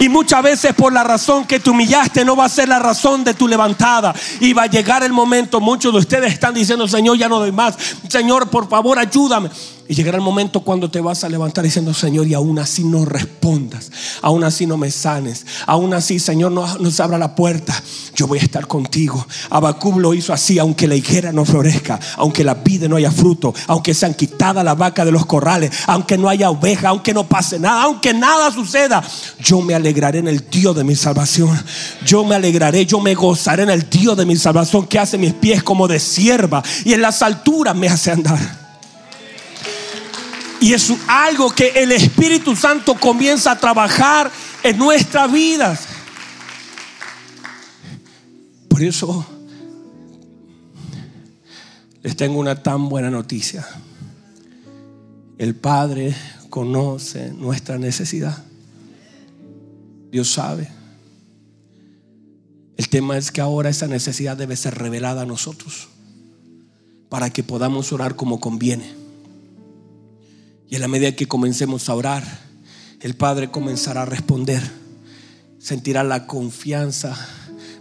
Y 0.00 0.08
muchas 0.08 0.42
veces 0.42 0.74
por 0.74 0.92
la 0.92 1.02
razón 1.02 1.44
que 1.44 1.60
te 1.60 1.70
humillaste 1.70 2.24
no 2.24 2.36
va 2.36 2.44
a 2.44 2.48
ser 2.48 2.68
la 2.68 2.78
razón 2.78 3.24
de 3.24 3.34
tu 3.34 3.48
levantada. 3.48 4.14
Y 4.40 4.52
va 4.52 4.62
a 4.62 4.66
llegar 4.66 5.02
el 5.02 5.12
momento, 5.12 5.60
muchos 5.60 5.92
de 5.92 5.98
ustedes 5.98 6.32
están 6.32 6.54
diciendo, 6.54 6.86
Señor, 6.86 7.18
ya 7.18 7.28
no 7.28 7.38
doy 7.38 7.52
más. 7.52 7.76
Señor, 8.08 8.48
por 8.48 8.68
favor, 8.68 8.98
ayúdame. 8.98 9.50
Y 9.90 9.94
llegará 9.94 10.18
el 10.18 10.22
momento 10.22 10.60
cuando 10.60 10.90
te 10.90 11.00
vas 11.00 11.24
a 11.24 11.30
levantar 11.30 11.64
diciendo, 11.64 11.94
Señor, 11.94 12.26
y 12.26 12.34
aún 12.34 12.58
así 12.58 12.84
no 12.84 13.06
respondas, 13.06 13.90
aún 14.20 14.44
así 14.44 14.66
no 14.66 14.76
me 14.76 14.90
sanes, 14.90 15.46
aún 15.66 15.94
así, 15.94 16.18
Señor, 16.18 16.52
no 16.52 16.90
se 16.90 17.02
abra 17.02 17.16
la 17.16 17.34
puerta. 17.34 17.82
Yo 18.14 18.26
voy 18.26 18.38
a 18.38 18.42
estar 18.42 18.66
contigo. 18.66 19.26
Abacub 19.48 19.98
lo 19.98 20.12
hizo 20.12 20.34
así, 20.34 20.58
aunque 20.58 20.86
la 20.86 20.94
higuera 20.94 21.32
no 21.32 21.46
florezca, 21.46 21.98
aunque 22.18 22.44
la 22.44 22.52
vida 22.52 22.86
no 22.86 22.96
haya 22.96 23.10
fruto, 23.10 23.54
aunque 23.66 23.94
sean 23.94 24.12
quitadas 24.12 24.62
la 24.62 24.74
vaca 24.74 25.06
de 25.06 25.10
los 25.12 25.24
corrales, 25.24 25.70
aunque 25.86 26.18
no 26.18 26.28
haya 26.28 26.50
oveja, 26.50 26.90
aunque 26.90 27.14
no 27.14 27.26
pase 27.26 27.58
nada, 27.58 27.84
aunque 27.84 28.12
nada 28.12 28.52
suceda. 28.52 29.02
Yo 29.40 29.62
me 29.62 29.74
alegraré 29.74 30.18
en 30.18 30.28
el 30.28 30.50
Dios 30.50 30.76
de 30.76 30.84
mi 30.84 30.96
salvación. 30.96 31.58
Yo 32.04 32.26
me 32.26 32.34
alegraré, 32.34 32.84
yo 32.84 33.00
me 33.00 33.14
gozaré 33.14 33.62
en 33.62 33.70
el 33.70 33.88
Dios 33.88 34.18
de 34.18 34.26
mi 34.26 34.36
salvación 34.36 34.86
que 34.86 34.98
hace 34.98 35.16
mis 35.16 35.32
pies 35.32 35.62
como 35.62 35.88
de 35.88 35.98
sierva 35.98 36.62
y 36.84 36.92
en 36.92 37.00
las 37.00 37.22
alturas 37.22 37.74
me 37.74 37.88
hace 37.88 38.10
andar. 38.10 38.67
Y 40.60 40.72
es 40.72 40.92
algo 41.06 41.50
que 41.50 41.68
el 41.68 41.92
Espíritu 41.92 42.56
Santo 42.56 42.94
comienza 42.94 43.52
a 43.52 43.58
trabajar 43.58 44.30
en 44.62 44.76
nuestras 44.76 45.30
vidas. 45.30 45.86
Por 48.68 48.82
eso 48.82 49.26
les 52.02 52.16
tengo 52.16 52.38
una 52.38 52.62
tan 52.62 52.88
buena 52.88 53.10
noticia. 53.10 53.66
El 55.36 55.54
Padre 55.54 56.14
conoce 56.50 57.32
nuestra 57.32 57.78
necesidad. 57.78 58.44
Dios 60.10 60.30
sabe. 60.30 60.68
El 62.76 62.88
tema 62.88 63.18
es 63.18 63.30
que 63.30 63.40
ahora 63.40 63.68
esa 63.68 63.88
necesidad 63.88 64.36
debe 64.36 64.56
ser 64.56 64.76
revelada 64.76 65.22
a 65.22 65.26
nosotros 65.26 65.88
para 67.08 67.30
que 67.30 67.42
podamos 67.42 67.92
orar 67.92 68.16
como 68.16 68.40
conviene. 68.40 69.07
Y 70.70 70.74
en 70.74 70.82
la 70.82 70.88
medida 70.88 71.12
que 71.12 71.26
comencemos 71.26 71.88
a 71.88 71.94
orar, 71.94 72.24
el 73.00 73.14
Padre 73.14 73.50
comenzará 73.50 74.02
a 74.02 74.06
responder. 74.06 74.62
Sentirá 75.58 76.04
la 76.04 76.26
confianza. 76.26 77.16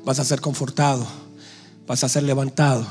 Vas 0.05 0.19
a 0.19 0.25
ser 0.25 0.39
confortado. 0.39 1.05
Vas 1.85 2.03
a 2.03 2.09
ser 2.09 2.23
levantado. 2.23 2.87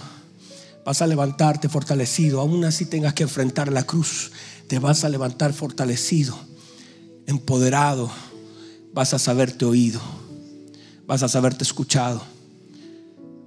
Vas 0.84 1.00
a 1.00 1.06
levantarte 1.06 1.68
fortalecido. 1.68 2.40
Aún 2.40 2.64
así 2.64 2.84
tengas 2.84 3.14
que 3.14 3.22
enfrentar 3.22 3.72
la 3.72 3.84
cruz. 3.84 4.32
Te 4.68 4.78
vas 4.78 5.02
a 5.04 5.08
levantar 5.08 5.52
fortalecido, 5.52 6.36
empoderado. 7.26 8.10
Vas 8.92 9.14
a 9.14 9.18
saberte 9.18 9.64
oído. 9.64 10.00
Vas 11.06 11.22
a 11.22 11.28
saberte 11.28 11.64
escuchado. 11.64 12.22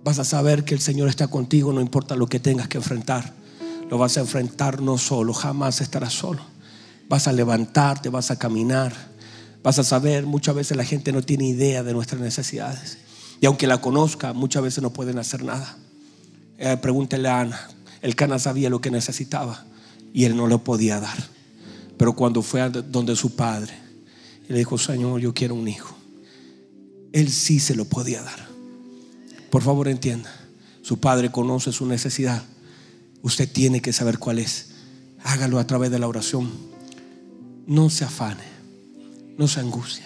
Vas 0.03 0.17
a 0.17 0.23
saber 0.23 0.63
que 0.63 0.73
el 0.73 0.79
Señor 0.79 1.09
está 1.09 1.27
contigo, 1.27 1.73
no 1.73 1.81
importa 1.81 2.15
lo 2.15 2.27
que 2.27 2.39
tengas 2.39 2.69
que 2.69 2.77
enfrentar 2.77 3.38
lo 3.89 3.97
vas 3.97 4.17
a 4.17 4.21
enfrentar 4.21 4.81
no 4.81 4.97
solo, 4.97 5.33
jamás 5.33 5.81
estarás 5.81 6.13
solo. 6.13 6.41
Vas 7.07 7.27
a 7.27 7.33
levantarte, 7.33 8.09
vas 8.09 8.29
a 8.29 8.37
caminar, 8.37 8.93
vas 9.63 9.79
a 9.79 9.83
saber, 9.83 10.27
muchas 10.27 10.53
veces 10.53 10.77
la 10.77 10.85
gente 10.85 11.11
no 11.11 11.23
tiene 11.23 11.47
idea 11.47 11.81
de 11.81 11.93
nuestras 11.93 12.21
necesidades. 12.21 12.99
Y 13.41 13.47
aunque 13.47 13.65
la 13.65 13.81
conozca, 13.81 14.33
muchas 14.33 14.61
veces 14.61 14.83
no 14.83 14.91
pueden 14.91 15.17
hacer 15.17 15.43
nada. 15.43 15.77
Eh, 16.59 16.77
pregúntele 16.77 17.29
a 17.29 17.39
Ana, 17.39 17.69
el 18.01 18.15
cana 18.15 18.37
sabía 18.37 18.69
lo 18.69 18.79
que 18.79 18.91
necesitaba 18.91 19.65
y 20.13 20.25
él 20.25 20.37
no 20.37 20.45
lo 20.45 20.63
podía 20.63 20.99
dar. 20.99 21.17
Pero 21.97 22.13
cuando 22.13 22.43
fue 22.43 22.61
a 22.61 22.69
donde 22.69 23.15
su 23.15 23.35
padre, 23.35 23.73
le 24.47 24.57
dijo, 24.57 24.77
Señor, 24.77 25.19
yo 25.19 25.33
quiero 25.33 25.55
un 25.55 25.67
hijo. 25.67 25.95
Él 27.11 27.31
sí 27.31 27.59
se 27.59 27.75
lo 27.75 27.85
podía 27.85 28.21
dar. 28.21 28.47
Por 29.49 29.63
favor, 29.63 29.87
entienda, 29.87 30.31
su 30.83 30.99
padre 30.99 31.31
conoce 31.31 31.71
su 31.71 31.87
necesidad 31.87 32.43
Usted 33.21 33.51
tiene 33.51 33.81
que 33.81 33.93
saber 33.93 34.19
cuál 34.19 34.39
es. 34.39 34.67
Hágalo 35.23 35.59
a 35.59 35.67
través 35.67 35.91
de 35.91 35.99
la 35.99 36.07
oración. 36.07 36.49
No 37.67 37.89
se 37.89 38.05
afane, 38.05 38.43
no 39.37 39.47
se 39.47 39.59
angustie. 39.59 40.05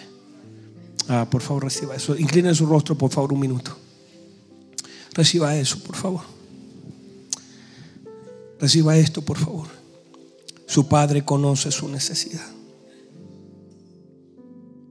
Ah, 1.08 1.28
por 1.30 1.42
favor, 1.42 1.64
reciba 1.64 1.94
eso. 1.94 2.16
Incline 2.16 2.54
su 2.54 2.66
rostro, 2.66 2.96
por 2.96 3.10
favor, 3.10 3.32
un 3.32 3.40
minuto. 3.40 3.76
Reciba 5.12 5.56
eso, 5.56 5.78
por 5.78 5.96
favor. 5.96 6.22
Reciba 8.58 8.96
esto, 8.96 9.22
por 9.22 9.38
favor. 9.38 9.68
Su 10.66 10.88
padre 10.88 11.24
conoce 11.24 11.70
su 11.70 11.88
necesidad. 11.88 12.46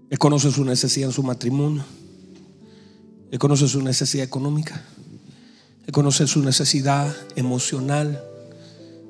Él 0.10 0.20
conoce 0.20 0.52
su 0.52 0.64
necesidad 0.64 1.10
en 1.10 1.14
su 1.14 1.24
matrimonio. 1.24 1.84
Él 3.32 3.40
conoce 3.40 3.68
su 3.68 3.82
necesidad 3.82 4.24
económica. 4.24 4.86
Él 5.86 5.92
conoce 5.92 6.28
su 6.28 6.42
necesidad 6.42 7.16
emocional. 7.36 8.24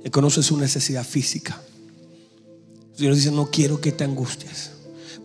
Él 0.03 0.11
conoce 0.11 0.43
su 0.43 0.57
necesidad 0.57 1.05
física. 1.05 1.61
El 2.93 2.97
Señor 2.97 3.15
dice, 3.15 3.31
no 3.31 3.49
quiero 3.49 3.79
que 3.79 3.91
te 3.91 4.03
angusties. 4.03 4.71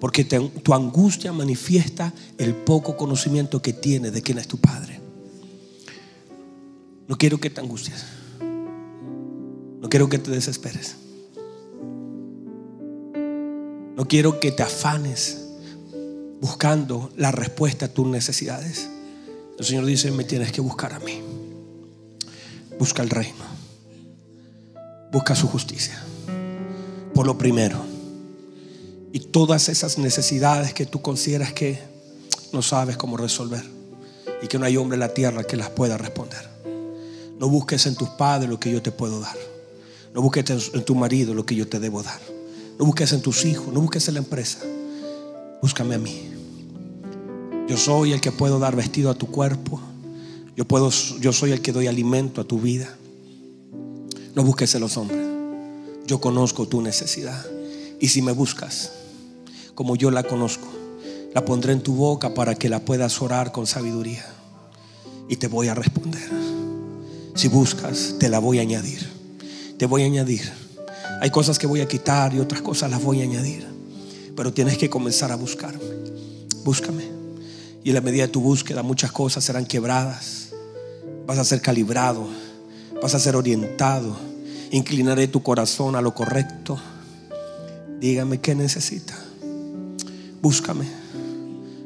Porque 0.00 0.24
tu 0.24 0.74
angustia 0.74 1.32
manifiesta 1.32 2.12
el 2.36 2.54
poco 2.54 2.96
conocimiento 2.96 3.60
que 3.60 3.72
tienes 3.72 4.12
de 4.12 4.22
quién 4.22 4.38
es 4.38 4.46
tu 4.46 4.58
Padre. 4.58 5.00
No 7.08 7.16
quiero 7.16 7.38
que 7.38 7.50
te 7.50 7.60
angusties. 7.60 8.04
No 9.80 9.88
quiero 9.88 10.08
que 10.08 10.18
te 10.18 10.30
desesperes. 10.30 10.96
No 13.96 14.06
quiero 14.06 14.38
que 14.38 14.52
te 14.52 14.62
afanes 14.62 15.48
buscando 16.40 17.10
la 17.16 17.32
respuesta 17.32 17.86
a 17.86 17.88
tus 17.88 18.06
necesidades. 18.06 18.88
El 19.58 19.64
Señor 19.64 19.84
dice, 19.86 20.12
me 20.12 20.22
tienes 20.22 20.52
que 20.52 20.60
buscar 20.60 20.92
a 20.92 21.00
mí. 21.00 21.27
Busca 22.78 23.02
el 23.02 23.10
reino. 23.10 23.44
Busca 25.10 25.34
su 25.34 25.48
justicia. 25.48 26.00
Por 27.14 27.26
lo 27.26 27.36
primero. 27.36 27.82
Y 29.12 29.20
todas 29.20 29.68
esas 29.68 29.98
necesidades 29.98 30.74
que 30.74 30.86
tú 30.86 31.02
consideras 31.02 31.52
que 31.52 31.80
no 32.52 32.62
sabes 32.62 32.96
cómo 32.96 33.16
resolver. 33.16 33.64
Y 34.42 34.46
que 34.46 34.58
no 34.58 34.66
hay 34.66 34.76
hombre 34.76 34.96
en 34.96 35.00
la 35.00 35.14
tierra 35.14 35.42
que 35.44 35.56
las 35.56 35.70
pueda 35.70 35.98
responder. 35.98 36.48
No 37.38 37.48
busques 37.48 37.86
en 37.86 37.96
tus 37.96 38.10
padres 38.10 38.48
lo 38.48 38.60
que 38.60 38.70
yo 38.70 38.80
te 38.82 38.92
puedo 38.92 39.20
dar. 39.20 39.36
No 40.14 40.22
busques 40.22 40.48
en 40.50 40.84
tu 40.84 40.94
marido 40.94 41.34
lo 41.34 41.44
que 41.44 41.54
yo 41.54 41.68
te 41.68 41.80
debo 41.80 42.02
dar. 42.02 42.20
No 42.78 42.84
busques 42.84 43.12
en 43.12 43.22
tus 43.22 43.44
hijos. 43.44 43.72
No 43.72 43.80
busques 43.80 44.06
en 44.06 44.14
la 44.14 44.20
empresa. 44.20 44.60
Búscame 45.60 45.96
a 45.96 45.98
mí. 45.98 46.30
Yo 47.68 47.76
soy 47.76 48.12
el 48.12 48.20
que 48.20 48.30
puedo 48.30 48.58
dar 48.58 48.76
vestido 48.76 49.10
a 49.10 49.14
tu 49.14 49.26
cuerpo. 49.30 49.80
Yo, 50.58 50.64
puedo, 50.64 50.90
yo 51.20 51.32
soy 51.32 51.52
el 51.52 51.62
que 51.62 51.70
doy 51.70 51.86
alimento 51.86 52.40
a 52.40 52.44
tu 52.44 52.58
vida. 52.60 52.92
No 54.34 54.42
busques 54.42 54.74
en 54.74 54.80
los 54.80 54.96
hombres. 54.96 55.24
Yo 56.04 56.20
conozco 56.20 56.66
tu 56.66 56.82
necesidad. 56.82 57.46
Y 58.00 58.08
si 58.08 58.22
me 58.22 58.32
buscas, 58.32 58.90
como 59.76 59.94
yo 59.94 60.10
la 60.10 60.24
conozco, 60.24 60.66
la 61.32 61.44
pondré 61.44 61.74
en 61.74 61.80
tu 61.80 61.94
boca 61.94 62.34
para 62.34 62.56
que 62.56 62.68
la 62.68 62.84
puedas 62.84 63.22
orar 63.22 63.52
con 63.52 63.68
sabiduría. 63.68 64.26
Y 65.28 65.36
te 65.36 65.46
voy 65.46 65.68
a 65.68 65.76
responder. 65.76 66.28
Si 67.36 67.46
buscas, 67.46 68.16
te 68.18 68.28
la 68.28 68.40
voy 68.40 68.58
a 68.58 68.62
añadir. 68.62 69.08
Te 69.78 69.86
voy 69.86 70.02
a 70.02 70.06
añadir. 70.06 70.52
Hay 71.20 71.30
cosas 71.30 71.56
que 71.56 71.68
voy 71.68 71.82
a 71.82 71.86
quitar 71.86 72.34
y 72.34 72.40
otras 72.40 72.62
cosas 72.62 72.90
las 72.90 73.00
voy 73.00 73.20
a 73.20 73.22
añadir. 73.22 73.64
Pero 74.34 74.52
tienes 74.52 74.76
que 74.76 74.90
comenzar 74.90 75.30
a 75.30 75.36
buscarme. 75.36 75.84
Búscame. 76.64 77.04
Y 77.84 77.90
en 77.90 77.94
la 77.94 78.00
medida 78.00 78.24
de 78.24 78.32
tu 78.32 78.40
búsqueda 78.40 78.82
muchas 78.82 79.12
cosas 79.12 79.44
serán 79.44 79.64
quebradas. 79.64 80.47
Vas 81.28 81.36
a 81.36 81.44
ser 81.44 81.60
calibrado. 81.60 82.26
Vas 83.02 83.14
a 83.14 83.18
ser 83.18 83.36
orientado. 83.36 84.16
Inclinaré 84.70 85.28
tu 85.28 85.42
corazón 85.42 85.94
a 85.94 86.00
lo 86.00 86.14
correcto. 86.14 86.78
Dígame 88.00 88.40
qué 88.40 88.54
necesita. 88.54 89.14
Búscame. 90.40 90.86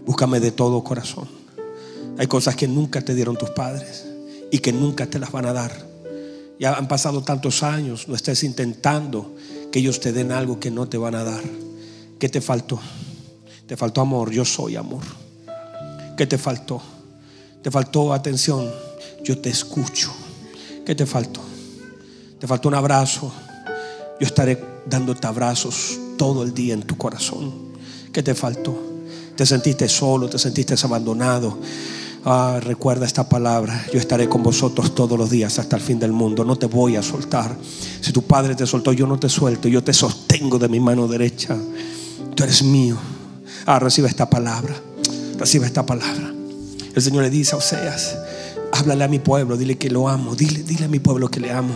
Búscame 0.07 0.38
de 0.38 0.53
todo 0.53 0.84
corazón. 0.84 1.26
Hay 2.18 2.28
cosas 2.28 2.55
que 2.55 2.68
nunca 2.68 3.03
te 3.03 3.16
dieron 3.16 3.36
tus 3.36 3.51
padres 3.51 4.07
y 4.53 4.61
que 4.61 4.72
nunca 4.72 5.07
te 5.07 5.18
las 5.18 5.32
van 5.32 5.47
a 5.47 5.53
dar. 5.53 5.72
Ya 6.61 6.74
han 6.74 6.86
pasado 6.86 7.22
tantos 7.22 7.64
años, 7.64 8.07
no 8.07 8.14
estés 8.14 8.45
intentando 8.45 9.34
que 9.72 9.80
ellos 9.80 9.99
te 9.99 10.12
den 10.12 10.30
algo 10.30 10.61
que 10.61 10.70
no 10.70 10.88
te 10.88 10.99
van 10.99 11.16
a 11.16 11.24
dar. 11.24 11.43
¿Qué 12.20 12.28
te 12.28 12.40
faltó? 12.40 12.78
Te 13.66 13.76
faltó 13.76 14.03
amor, 14.03 14.30
yo 14.30 14.45
soy 14.45 14.76
amor. 14.76 15.03
¿Qué 16.16 16.28
te 16.28 16.38
faltó? 16.38 16.80
Te 17.61 17.72
faltó 17.72 18.12
atención, 18.12 18.70
yo 19.25 19.39
te 19.39 19.51
escucho. 19.51 20.12
¿Qué 20.85 20.95
te 20.95 21.07
faltó? 21.07 21.41
Te 22.39 22.47
faltó 22.47 22.68
un 22.68 22.75
abrazo. 22.75 23.33
Yo 24.20 24.27
estaré 24.27 24.62
dándote 24.87 25.27
abrazos 25.27 25.99
todo 26.16 26.43
el 26.43 26.55
día 26.55 26.75
en 26.75 26.83
tu 26.83 26.97
corazón. 26.97 27.53
¿Qué 28.12 28.23
te 28.23 28.35
faltó? 28.35 28.77
Te 29.37 29.47
sentiste 29.47 29.89
solo, 29.89 30.29
te 30.29 30.39
sentiste 30.39 30.75
abandonado. 30.83 31.59
Ah, 32.25 32.61
recuerda 32.62 33.07
esta 33.07 33.29
palabra. 33.29 33.87
Yo 33.93 33.99
estaré 33.99 34.29
con 34.29 34.43
vosotros 34.43 34.95
todos 34.95 35.18
los 35.18 35.31
días 35.31 35.59
hasta 35.59 35.77
el 35.77 35.83
fin 35.83 35.99
del 35.99 36.12
mundo. 36.12 36.45
No 36.45 36.57
te 36.57 36.66
voy 36.66 36.97
a 36.97 37.03
soltar. 37.03 37.57
Si 38.01 38.12
tu 38.12 38.23
padre 38.23 38.55
te 38.55 38.66
soltó, 38.66 38.93
yo 38.93 39.07
no 39.07 39.18
te 39.18 39.29
suelto. 39.29 39.68
Yo 39.68 39.83
te 39.83 39.93
sostengo 39.93 40.59
de 40.59 40.68
mi 40.68 40.79
mano 40.79 41.09
derecha. 41.09 41.57
Tú 42.35 42.45
eres 42.45 42.62
mío. 42.62 42.97
Ah, 43.66 43.79
recibe 43.79 44.09
esta 44.09 44.29
palabra. 44.29 44.75
Recibe 45.39 45.66
esta 45.66 45.85
palabra. 45.85 46.33
El 46.95 47.03
Señor 47.03 47.25
le 47.25 47.31
dice 47.31 47.55
a 47.55 47.59
Oseas, 47.59 48.16
háblale 48.73 49.05
a 49.05 49.09
mi 49.09 49.18
pueblo, 49.18 49.57
dile 49.57 49.79
que 49.79 49.91
lo 49.91 50.09
amo. 50.09 50.35
Dile, 50.35 50.62
dile 50.62 50.87
a 50.87 50.89
mi 50.89 50.99
pueblo 50.99 51.31
que 51.31 51.41
le 51.41 51.53
amo. 51.53 51.75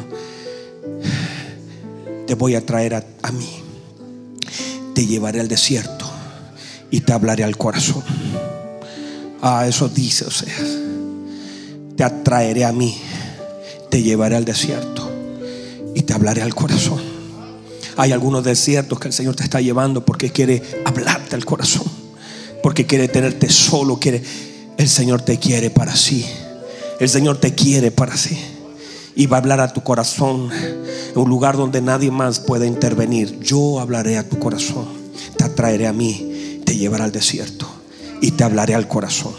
Te 2.26 2.34
voy 2.34 2.54
a 2.54 2.64
traer 2.64 2.94
a, 2.94 3.06
a 3.22 3.32
mí. 3.32 3.48
Te 4.94 5.06
llevaré 5.06 5.40
al 5.40 5.48
desierto 5.48 6.06
y 6.90 7.00
te 7.00 7.12
hablaré 7.12 7.44
al 7.44 7.56
corazón. 7.56 8.02
Ah, 9.42 9.66
eso 9.68 9.88
dice 9.88 10.24
Oseas. 10.24 10.78
Te 11.96 12.04
atraeré 12.04 12.64
a 12.64 12.72
mí, 12.72 12.98
te 13.90 14.02
llevaré 14.02 14.36
al 14.36 14.44
desierto 14.44 15.10
y 15.94 16.02
te 16.02 16.12
hablaré 16.12 16.42
al 16.42 16.54
corazón. 16.54 17.00
Hay 17.96 18.12
algunos 18.12 18.44
desiertos 18.44 18.98
que 19.00 19.08
el 19.08 19.14
Señor 19.14 19.36
te 19.36 19.44
está 19.44 19.60
llevando 19.60 20.04
porque 20.04 20.30
quiere 20.30 20.62
hablarte 20.84 21.36
al 21.36 21.44
corazón, 21.44 21.86
porque 22.62 22.86
quiere 22.86 23.08
tenerte 23.08 23.48
solo, 23.48 23.98
quiere 23.98 24.22
el 24.76 24.88
Señor 24.88 25.22
te 25.22 25.38
quiere 25.38 25.70
para 25.70 25.96
sí. 25.96 26.26
El 26.98 27.08
Señor 27.10 27.38
te 27.38 27.54
quiere 27.54 27.90
para 27.90 28.16
sí. 28.16 28.38
Y 29.14 29.26
va 29.26 29.38
a 29.38 29.40
hablar 29.40 29.60
a 29.60 29.72
tu 29.72 29.82
corazón 29.82 30.50
en 30.52 31.18
un 31.18 31.28
lugar 31.28 31.56
donde 31.56 31.80
nadie 31.80 32.10
más 32.10 32.38
puede 32.40 32.66
intervenir. 32.66 33.38
Yo 33.40 33.80
hablaré 33.80 34.18
a 34.18 34.28
tu 34.28 34.38
corazón. 34.38 34.86
Te 35.36 35.44
atraeré 35.44 35.86
a 35.86 35.92
mí. 35.92 36.60
Te 36.64 36.76
llevaré 36.76 37.04
al 37.04 37.12
desierto. 37.12 37.66
Y 38.20 38.32
te 38.32 38.44
hablaré 38.44 38.74
al 38.74 38.88
corazón. 38.88 39.32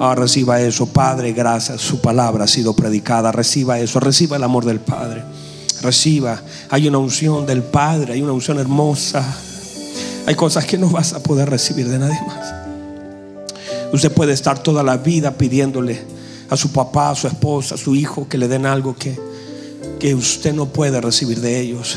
Ah, 0.00 0.14
reciba 0.14 0.60
eso, 0.60 0.86
Padre, 0.86 1.32
gracias. 1.32 1.80
Su 1.80 2.00
palabra 2.00 2.44
ha 2.44 2.48
sido 2.48 2.74
predicada. 2.74 3.32
Reciba 3.32 3.78
eso. 3.78 4.00
Reciba 4.00 4.36
el 4.36 4.44
amor 4.44 4.64
del 4.64 4.80
Padre. 4.80 5.22
Reciba. 5.82 6.42
Hay 6.68 6.88
una 6.88 6.98
unción 6.98 7.46
del 7.46 7.62
Padre. 7.62 8.14
Hay 8.14 8.22
una 8.22 8.32
unción 8.32 8.58
hermosa. 8.58 9.24
Hay 10.26 10.34
cosas 10.34 10.64
que 10.66 10.78
no 10.78 10.88
vas 10.88 11.12
a 11.12 11.22
poder 11.22 11.50
recibir 11.50 11.88
de 11.88 11.98
nadie 11.98 12.20
más. 12.26 12.54
Usted 13.92 14.12
puede 14.12 14.32
estar 14.32 14.60
toda 14.60 14.82
la 14.82 14.96
vida 14.96 15.32
pidiéndole 15.32 16.19
a 16.50 16.56
su 16.56 16.72
papá, 16.72 17.10
a 17.10 17.14
su 17.14 17.28
esposa, 17.28 17.76
a 17.76 17.78
su 17.78 17.94
hijo 17.94 18.28
que 18.28 18.36
le 18.36 18.48
den 18.48 18.66
algo 18.66 18.96
que, 18.96 19.16
que 20.00 20.14
usted 20.14 20.52
no 20.52 20.66
puede 20.66 21.00
recibir 21.00 21.40
de 21.40 21.60
ellos. 21.60 21.94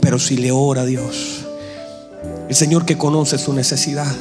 Pero 0.00 0.18
si 0.18 0.36
le 0.36 0.52
ora 0.52 0.82
a 0.82 0.86
Dios, 0.86 1.40
el 2.48 2.54
Señor 2.54 2.86
que 2.86 2.96
conoce 2.96 3.36
su 3.36 3.52
necesidad, 3.52 4.12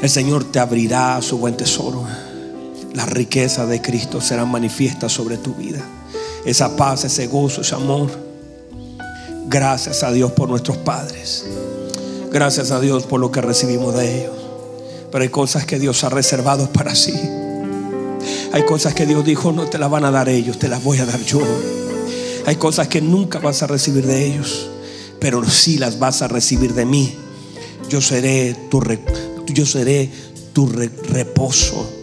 el 0.00 0.08
Señor 0.08 0.44
te 0.44 0.58
abrirá 0.58 1.20
su 1.20 1.38
buen 1.38 1.56
tesoro. 1.56 2.04
La 2.94 3.04
riqueza 3.04 3.66
de 3.66 3.82
Cristo 3.82 4.20
será 4.20 4.46
manifiesta 4.46 5.08
sobre 5.08 5.36
tu 5.36 5.54
vida. 5.54 5.80
Esa 6.46 6.76
paz, 6.76 7.04
ese 7.04 7.26
gozo, 7.26 7.60
ese 7.60 7.74
amor. 7.74 8.10
Gracias 9.48 10.02
a 10.02 10.10
Dios 10.12 10.32
por 10.32 10.48
nuestros 10.48 10.78
padres. 10.78 11.44
Gracias 12.32 12.70
a 12.70 12.80
Dios 12.80 13.04
por 13.04 13.20
lo 13.20 13.30
que 13.30 13.40
recibimos 13.40 13.94
de 13.94 14.20
ellos. 14.20 14.36
Pero 15.12 15.22
hay 15.22 15.30
cosas 15.30 15.66
que 15.66 15.78
Dios 15.78 16.04
ha 16.04 16.08
reservado 16.08 16.70
para 16.72 16.94
sí. 16.94 17.14
Hay 18.52 18.62
cosas 18.64 18.94
que 18.94 19.06
Dios 19.06 19.24
dijo, 19.24 19.52
no 19.52 19.66
te 19.66 19.78
las 19.78 19.90
van 19.90 20.04
a 20.04 20.10
dar 20.10 20.28
ellos, 20.28 20.58
te 20.58 20.68
las 20.68 20.82
voy 20.82 20.98
a 20.98 21.06
dar 21.06 21.22
yo. 21.22 21.40
Hay 22.46 22.56
cosas 22.56 22.88
que 22.88 23.00
nunca 23.02 23.38
vas 23.38 23.62
a 23.62 23.66
recibir 23.66 24.06
de 24.06 24.26
ellos, 24.26 24.68
pero 25.20 25.48
sí 25.48 25.78
las 25.78 25.98
vas 25.98 26.22
a 26.22 26.28
recibir 26.28 26.74
de 26.74 26.86
mí. 26.86 27.14
Yo 27.88 28.00
seré 28.00 28.54
tu, 28.70 28.82
yo 29.46 29.66
seré 29.66 30.10
tu 30.52 30.66
reposo. 30.66 31.98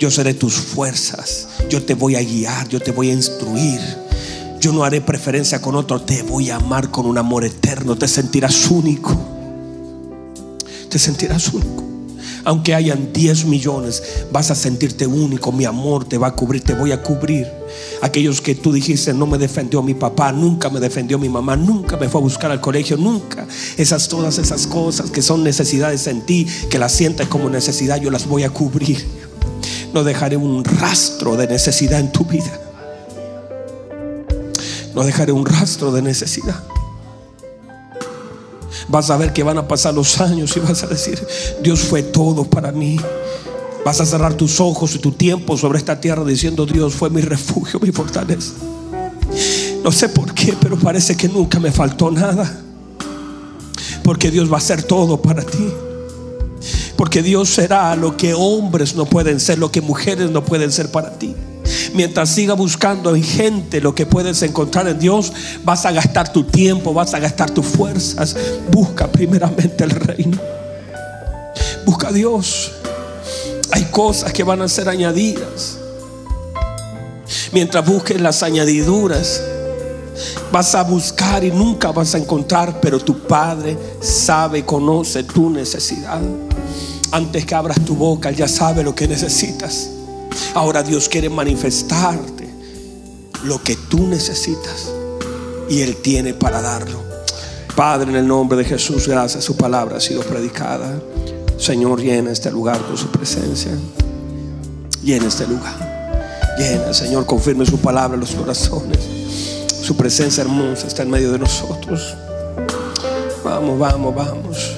Yo 0.00 0.10
seré 0.10 0.32
tus 0.32 0.54
fuerzas. 0.54 1.48
Yo 1.68 1.82
te 1.82 1.92
voy 1.92 2.16
a 2.16 2.22
guiar, 2.22 2.66
yo 2.68 2.80
te 2.80 2.90
voy 2.90 3.10
a 3.10 3.12
instruir. 3.12 3.80
Yo 4.58 4.72
no 4.72 4.82
haré 4.82 5.02
preferencia 5.02 5.60
con 5.60 5.74
otro, 5.74 6.00
te 6.00 6.22
voy 6.22 6.48
a 6.48 6.56
amar 6.56 6.90
con 6.90 7.04
un 7.04 7.18
amor 7.18 7.44
eterno. 7.44 7.96
Te 7.96 8.08
sentirás 8.08 8.70
único. 8.70 9.14
Te 10.88 10.98
sentirás 10.98 11.52
único. 11.52 11.89
Aunque 12.44 12.74
hayan 12.74 13.12
10 13.12 13.44
millones, 13.44 14.02
vas 14.32 14.50
a 14.50 14.54
sentirte 14.54 15.06
único. 15.06 15.52
Mi 15.52 15.64
amor 15.64 16.04
te 16.04 16.18
va 16.18 16.28
a 16.28 16.34
cubrir, 16.34 16.62
te 16.62 16.74
voy 16.74 16.92
a 16.92 17.02
cubrir. 17.02 17.46
Aquellos 18.02 18.40
que 18.40 18.54
tú 18.54 18.72
dijiste, 18.72 19.12
no 19.12 19.26
me 19.26 19.38
defendió 19.38 19.82
mi 19.82 19.94
papá, 19.94 20.32
nunca 20.32 20.70
me 20.70 20.80
defendió 20.80 21.18
mi 21.18 21.28
mamá, 21.28 21.56
nunca 21.56 21.96
me 21.96 22.08
fue 22.08 22.20
a 22.20 22.24
buscar 22.24 22.50
al 22.50 22.60
colegio, 22.60 22.96
nunca. 22.96 23.46
Esas, 23.76 24.08
todas 24.08 24.38
esas 24.38 24.66
cosas 24.66 25.10
que 25.10 25.22
son 25.22 25.44
necesidades 25.44 26.06
en 26.06 26.24
ti, 26.24 26.46
que 26.70 26.78
las 26.78 26.92
sientas 26.92 27.28
como 27.28 27.50
necesidad, 27.50 28.00
yo 28.00 28.10
las 28.10 28.26
voy 28.26 28.44
a 28.44 28.50
cubrir. 28.50 29.06
No 29.92 30.04
dejaré 30.04 30.36
un 30.36 30.64
rastro 30.64 31.36
de 31.36 31.46
necesidad 31.46 32.00
en 32.00 32.12
tu 32.12 32.24
vida. 32.24 32.58
No 34.94 35.04
dejaré 35.04 35.32
un 35.32 35.46
rastro 35.46 35.92
de 35.92 36.02
necesidad 36.02 36.60
vas 38.88 39.10
a 39.10 39.16
ver 39.16 39.32
que 39.32 39.42
van 39.42 39.58
a 39.58 39.68
pasar 39.68 39.94
los 39.94 40.20
años 40.20 40.56
y 40.56 40.60
vas 40.60 40.82
a 40.82 40.86
decir, 40.86 41.24
Dios 41.62 41.80
fue 41.80 42.02
todo 42.02 42.44
para 42.44 42.72
mí. 42.72 42.98
Vas 43.84 44.00
a 44.00 44.06
cerrar 44.06 44.34
tus 44.34 44.60
ojos 44.60 44.94
y 44.94 44.98
tu 44.98 45.12
tiempo 45.12 45.56
sobre 45.56 45.78
esta 45.78 46.00
tierra 46.00 46.24
diciendo, 46.24 46.66
Dios 46.66 46.94
fue 46.94 47.08
mi 47.10 47.22
refugio, 47.22 47.80
mi 47.80 47.92
fortaleza. 47.92 48.52
No 49.82 49.90
sé 49.90 50.08
por 50.08 50.34
qué, 50.34 50.54
pero 50.60 50.78
parece 50.78 51.16
que 51.16 51.28
nunca 51.28 51.58
me 51.58 51.72
faltó 51.72 52.10
nada. 52.10 52.62
Porque 54.02 54.30
Dios 54.30 54.50
va 54.50 54.56
a 54.56 54.58
hacer 54.58 54.82
todo 54.82 55.20
para 55.20 55.42
ti. 55.42 55.68
Porque 56.96 57.22
Dios 57.22 57.48
será 57.48 57.96
lo 57.96 58.16
que 58.16 58.34
hombres 58.34 58.94
no 58.94 59.06
pueden 59.06 59.40
ser, 59.40 59.58
lo 59.58 59.72
que 59.72 59.80
mujeres 59.80 60.30
no 60.30 60.44
pueden 60.44 60.70
ser 60.70 60.90
para 60.90 61.18
ti. 61.18 61.34
Mientras 61.94 62.30
siga 62.30 62.54
buscando 62.54 63.14
en 63.14 63.22
gente 63.22 63.80
lo 63.80 63.94
que 63.94 64.06
puedes 64.06 64.42
encontrar 64.42 64.88
en 64.88 64.98
Dios, 64.98 65.32
vas 65.64 65.84
a 65.86 65.92
gastar 65.92 66.32
tu 66.32 66.44
tiempo, 66.44 66.94
vas 66.94 67.14
a 67.14 67.18
gastar 67.18 67.50
tus 67.50 67.66
fuerzas. 67.66 68.36
Busca 68.70 69.10
primeramente 69.10 69.84
el 69.84 69.90
reino. 69.90 70.38
Busca 71.84 72.08
a 72.08 72.12
Dios. 72.12 72.72
Hay 73.72 73.84
cosas 73.84 74.32
que 74.32 74.42
van 74.42 74.62
a 74.62 74.68
ser 74.68 74.88
añadidas. 74.88 75.78
Mientras 77.52 77.84
busques 77.84 78.20
las 78.20 78.42
añadiduras, 78.42 79.42
vas 80.52 80.74
a 80.74 80.82
buscar 80.82 81.44
y 81.44 81.50
nunca 81.50 81.92
vas 81.92 82.14
a 82.14 82.18
encontrar, 82.18 82.80
pero 82.80 82.98
tu 82.98 83.18
Padre 83.20 83.76
sabe, 84.00 84.64
conoce 84.64 85.24
tu 85.24 85.50
necesidad. 85.50 86.20
Antes 87.12 87.44
que 87.44 87.54
abras 87.54 87.84
tu 87.84 87.96
boca, 87.96 88.30
ya 88.30 88.46
sabe 88.46 88.82
lo 88.82 88.94
que 88.94 89.08
necesitas. 89.08 89.90
Ahora 90.54 90.82
Dios 90.82 91.08
quiere 91.08 91.30
manifestarte 91.30 92.48
lo 93.44 93.62
que 93.62 93.76
tú 93.76 94.06
necesitas 94.06 94.90
y 95.68 95.82
Él 95.82 95.96
tiene 95.96 96.34
para 96.34 96.60
darlo. 96.60 97.00
Padre, 97.76 98.10
en 98.10 98.16
el 98.16 98.26
nombre 98.26 98.58
de 98.58 98.64
Jesús, 98.64 99.06
gracias. 99.06 99.44
Su 99.44 99.56
palabra 99.56 99.98
ha 99.98 100.00
sido 100.00 100.22
predicada. 100.22 101.00
Señor, 101.56 102.00
llena 102.00 102.32
este 102.32 102.50
lugar 102.50 102.80
con 102.82 102.96
su 102.96 103.06
presencia. 103.08 103.72
Llena 105.02 105.28
este 105.28 105.46
lugar. 105.46 105.88
Llena, 106.58 106.92
Señor, 106.92 107.24
confirme 107.26 107.64
su 107.64 107.78
palabra 107.78 108.14
en 108.14 108.20
los 108.20 108.32
corazones. 108.32 108.98
Su 109.82 109.96
presencia 109.96 110.42
hermosa 110.42 110.88
está 110.88 111.04
en 111.04 111.10
medio 111.10 111.32
de 111.32 111.38
nosotros. 111.38 112.16
Vamos, 113.44 113.78
vamos, 113.78 114.14
vamos. 114.14 114.76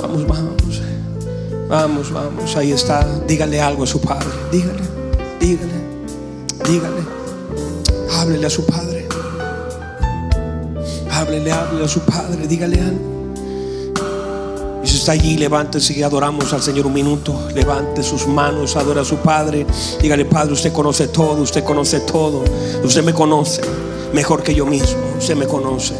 Vamos, 0.00 0.26
vamos. 0.26 0.61
Vamos, 1.72 2.12
vamos, 2.12 2.54
ahí 2.54 2.70
está. 2.70 3.02
Dígale 3.26 3.58
algo 3.58 3.84
a 3.84 3.86
su 3.86 3.98
padre. 3.98 4.28
Dígale, 4.50 4.82
dígale, 5.40 5.72
dígale. 6.68 7.02
Háblele 8.10 8.46
a 8.46 8.50
su 8.50 8.66
padre. 8.66 9.08
Háblele, 11.10 11.50
hable 11.50 11.82
a 11.82 11.88
su 11.88 12.00
Padre, 12.00 12.46
dígale 12.46 12.78
algo. 12.78 13.32
Y 14.84 14.86
si 14.86 14.98
está 14.98 15.12
allí, 15.12 15.38
levántese 15.38 15.94
y 15.94 16.02
adoramos 16.02 16.52
al 16.52 16.60
Señor 16.60 16.86
un 16.86 16.92
minuto. 16.92 17.48
Levante 17.54 18.02
sus 18.02 18.26
manos, 18.26 18.76
adora 18.76 19.00
a 19.00 19.04
su 19.06 19.16
Padre. 19.16 19.66
Dígale, 19.98 20.26
Padre, 20.26 20.52
usted 20.52 20.74
conoce 20.74 21.08
todo, 21.08 21.40
usted 21.40 21.64
conoce 21.64 22.00
todo. 22.00 22.44
Usted 22.84 23.02
me 23.02 23.14
conoce 23.14 23.62
mejor 24.12 24.42
que 24.42 24.54
yo 24.54 24.66
mismo. 24.66 25.00
Usted 25.18 25.36
me 25.36 25.46
conoce. 25.46 25.94